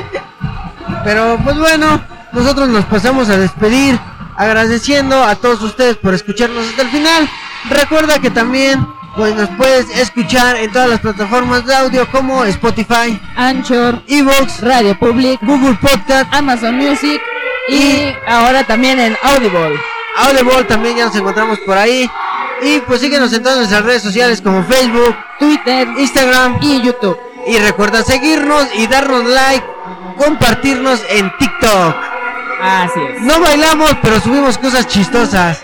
Pero 1.05 1.39
pues 1.45 1.57
bueno, 1.59 2.01
nosotros 2.35 2.69
nos 2.69 2.85
pasamos 2.87 3.29
a 3.31 3.39
despedir, 3.39 3.99
agradeciendo 4.37 5.23
a 5.23 5.37
todos 5.37 5.63
ustedes 5.63 5.97
por 5.97 6.15
escucharnos 6.15 6.67
hasta 6.67 6.83
el 6.83 6.89
final. 6.89 7.29
Recuerda 7.71 8.19
que 8.19 8.31
también 8.31 8.87
pues 9.17 9.35
nos 9.37 9.49
puedes 9.51 9.89
escuchar 9.97 10.57
en 10.57 10.73
todas 10.73 10.89
las 10.89 11.01
plataformas 11.01 11.65
de 11.65 11.75
audio 11.75 12.11
como 12.11 12.45
Spotify, 12.45 13.21
Anchor, 13.37 14.03
Evox, 14.09 14.61
Radio 14.61 14.99
Public, 14.99 15.41
Google 15.43 15.79
Podcast, 15.81 16.33
Amazon 16.35 16.77
Music 16.77 17.23
y 17.69 18.13
ahora 18.27 18.65
también 18.65 18.99
en 18.99 19.17
Audible. 19.23 19.81
Audible 20.17 20.65
también 20.65 20.97
ya 20.97 21.07
nos 21.07 21.17
encontramos 21.17 21.59
por 21.61 21.79
ahí. 21.79 22.11
Y 22.63 22.81
pues 22.81 23.01
síguenos 23.01 23.33
en 23.33 23.43
todas 23.43 23.59
nuestras 23.59 23.85
redes 23.85 24.03
sociales 24.03 24.41
como 24.41 24.65
Facebook, 24.65 25.15
Twitter 25.39 25.89
Instagram 25.97 26.59
y 26.61 26.83
YouTube. 26.83 27.19
y 27.47 27.59
recuerda 27.59 28.03
seguirnos 28.03 28.67
y 28.75 28.87
darnos 28.87 29.25
like, 29.27 29.65
compartirnos 30.17 31.01
en 31.11 31.31
TikTok. 31.37 32.14
Así 32.65 33.01
es. 33.17 33.23
No 33.23 33.41
bailamos, 33.41 33.91
pero 34.03 34.21
subimos 34.21 34.57
cosas 34.59 34.87
chistosas. 34.89 35.63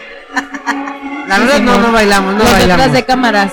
La 1.27 1.37
Sí, 1.37 1.43
verdad 1.43 1.61
no, 1.61 1.73
señor. 1.75 1.79
no 1.81 1.93
bailamos, 1.93 2.33
no 2.35 2.39
Los 2.41 2.53
bailamos. 2.53 2.77
detrás 2.77 2.93
de 2.93 3.05
cámaras. 3.05 3.53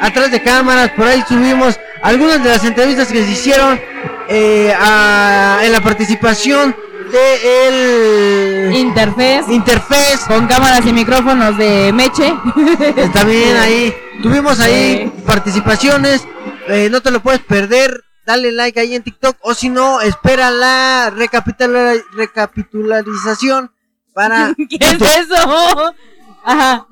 Atrás 0.00 0.30
de 0.30 0.42
cámaras, 0.42 0.90
por 0.90 1.06
ahí 1.06 1.22
subimos 1.28 1.78
algunas 2.02 2.42
de 2.42 2.48
las 2.50 2.64
entrevistas 2.64 3.08
que 3.08 3.24
se 3.24 3.30
hicieron 3.30 3.80
eh, 4.28 4.74
a- 4.78 5.58
en 5.62 5.72
la 5.72 5.80
participación 5.80 6.74
de 7.12 8.68
el 8.68 8.76
Interfez. 8.76 9.48
Interfez. 9.48 10.20
con 10.26 10.46
cámaras 10.46 10.84
y 10.86 10.92
micrófonos 10.92 11.56
de 11.58 11.92
Meche. 11.92 12.34
Eh, 12.80 13.10
También 13.12 13.56
ahí 13.56 13.94
tuvimos 14.22 14.58
ahí 14.60 15.10
Sí. 15.16 15.22
participaciones. 15.26 16.26
eh, 16.68 16.88
no 16.90 17.00
te 17.00 17.10
lo 17.10 17.20
puedes 17.20 17.40
perder. 17.40 18.02
Dale 18.26 18.50
like 18.52 18.80
ahí 18.80 18.94
en 18.96 19.02
TikTok 19.04 19.36
o 19.42 19.54
si 19.54 19.68
no, 19.68 20.00
espera 20.00 20.50
la 20.50 21.10
recapitula- 21.10 22.02
recapitularización 22.12 23.70
para 24.12 24.54
¿Qué 24.68 24.76
es 24.80 25.00
eso? 25.00 25.36
Ajá. 26.44 26.86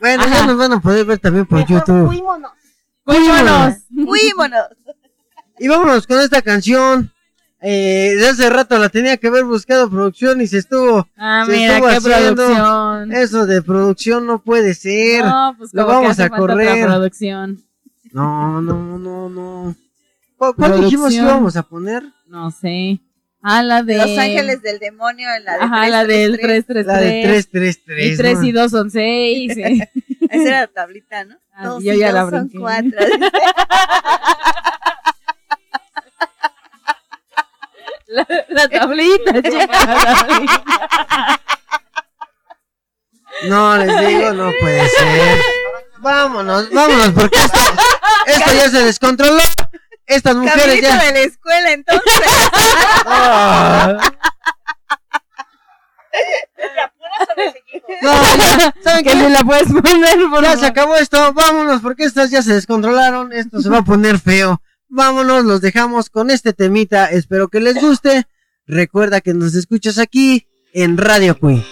Bueno, 0.00 0.24
ya 0.26 0.36
Ajá. 0.38 0.46
nos 0.46 0.56
van 0.56 0.72
a 0.72 0.80
poder 0.80 1.04
ver 1.06 1.18
también 1.18 1.46
por 1.46 1.58
Mejor 1.60 1.78
YouTube. 1.78 2.06
fuímonos. 2.06 2.52
¡Cuímonos! 3.04 3.74
Fuímonos. 4.06 4.64
Y 5.58 5.68
vámonos 5.68 6.06
con 6.06 6.20
esta 6.20 6.40
canción. 6.42 7.10
Eh, 7.66 8.14
de 8.18 8.28
hace 8.28 8.50
rato 8.50 8.76
la 8.78 8.88
tenía 8.90 9.16
que 9.16 9.28
haber 9.28 9.44
buscado 9.44 9.88
producción 9.88 10.40
y 10.42 10.46
se 10.46 10.58
estuvo. 10.58 11.06
Ah, 11.16 11.44
Se 11.46 11.52
mira, 11.52 11.74
estuvo 11.74 11.88
qué 11.88 11.96
haciendo. 11.96 12.34
producción. 12.46 13.12
Eso 13.12 13.46
de 13.46 13.62
producción 13.62 14.26
no 14.26 14.42
puede 14.42 14.74
ser. 14.74 15.24
No, 15.24 15.54
pues 15.56 15.72
Lo 15.72 15.82
como 15.86 15.92
que 15.92 15.94
vamos 16.02 16.10
hace 16.12 16.22
a 16.24 16.28
falta 16.28 16.42
otra 16.42 16.54
correr. 16.54 16.86
producción. 16.86 17.64
No, 18.12 18.60
no, 18.60 18.98
no, 18.98 19.28
no. 19.28 19.76
¿Cuál, 20.36 20.54
cuál 20.54 20.72
dijimos 20.80 21.10
que 21.10 21.16
Producción. 21.16 21.26
íbamos 21.26 21.56
a 21.56 21.62
poner? 21.62 22.02
No 22.26 22.50
sé. 22.50 23.00
Ah, 23.42 23.62
la 23.62 23.82
de. 23.82 23.96
Los 23.98 24.18
Ángeles 24.18 24.62
del 24.62 24.78
Demonio 24.78 25.28
en 25.36 25.44
la 25.44 25.58
de 25.58 25.64
Ajá, 25.64 25.88
la 25.88 26.04
del 26.04 26.38
333. 26.40 26.86
333. 26.86 26.86
La 26.86 27.00
de 27.00 27.22
333. 27.22 28.12
Y 28.12 28.16
3 28.16 28.38
¿no? 28.38 28.44
y 28.44 28.52
2 28.52 28.70
son 28.70 28.90
6. 28.90 29.52
Esa 30.30 30.48
era 30.48 30.60
la 30.62 30.66
tablita, 30.68 31.24
¿no? 31.24 31.36
Ah, 31.54 31.66
Dos 31.66 31.84
yo 31.84 31.92
y 31.92 31.98
ya 31.98 32.06
dos 32.10 32.14
la 32.14 32.20
son 32.38 32.48
brinqué. 32.48 32.58
cuatro. 32.58 32.90
la, 38.06 38.26
la 38.48 38.68
tablita, 38.68 39.32
chica, 39.42 39.86
la 39.86 40.26
tablita. 40.26 41.40
No, 43.48 43.76
les 43.78 44.06
digo, 44.08 44.32
no 44.32 44.52
puede 44.60 44.88
ser. 44.88 45.38
Vámonos, 45.98 46.70
vámonos, 46.70 47.10
porque 47.12 47.38
esto, 47.38 47.58
esto 48.26 48.52
ya 48.54 48.70
se 48.70 48.84
descontroló. 48.84 49.42
Estas 50.06 50.36
mujeres 50.36 50.80
ya. 50.82 51.02
de 51.04 51.12
la 51.12 51.18
escuela, 51.20 51.72
entonces. 51.72 52.20
Ah. 53.06 53.98
No, 58.02 58.12
ya, 58.12 58.74
¿saben 58.82 59.04
que 59.04 59.10
si 59.12 59.28
la 59.30 59.42
puedes 59.44 59.66
poner, 59.68 60.18
por 60.30 60.42
Ya 60.42 60.50
favor. 60.50 60.58
se 60.58 60.66
acabó 60.66 60.96
esto, 60.96 61.32
vámonos, 61.32 61.80
porque 61.82 62.04
estas 62.04 62.30
ya 62.30 62.42
se 62.42 62.54
descontrolaron. 62.54 63.32
Esto 63.32 63.60
se 63.60 63.68
va 63.68 63.78
a 63.78 63.84
poner 63.84 64.18
feo. 64.18 64.60
Vámonos, 64.88 65.44
los 65.44 65.60
dejamos 65.60 66.10
con 66.10 66.30
este 66.30 66.52
temita. 66.52 67.06
Espero 67.10 67.48
que 67.48 67.60
les 67.60 67.80
guste. 67.80 68.26
Recuerda 68.66 69.20
que 69.20 69.34
nos 69.34 69.54
escuchas 69.54 69.98
aquí 69.98 70.46
en 70.72 70.96
Radio 70.96 71.38
Queen. 71.38 71.64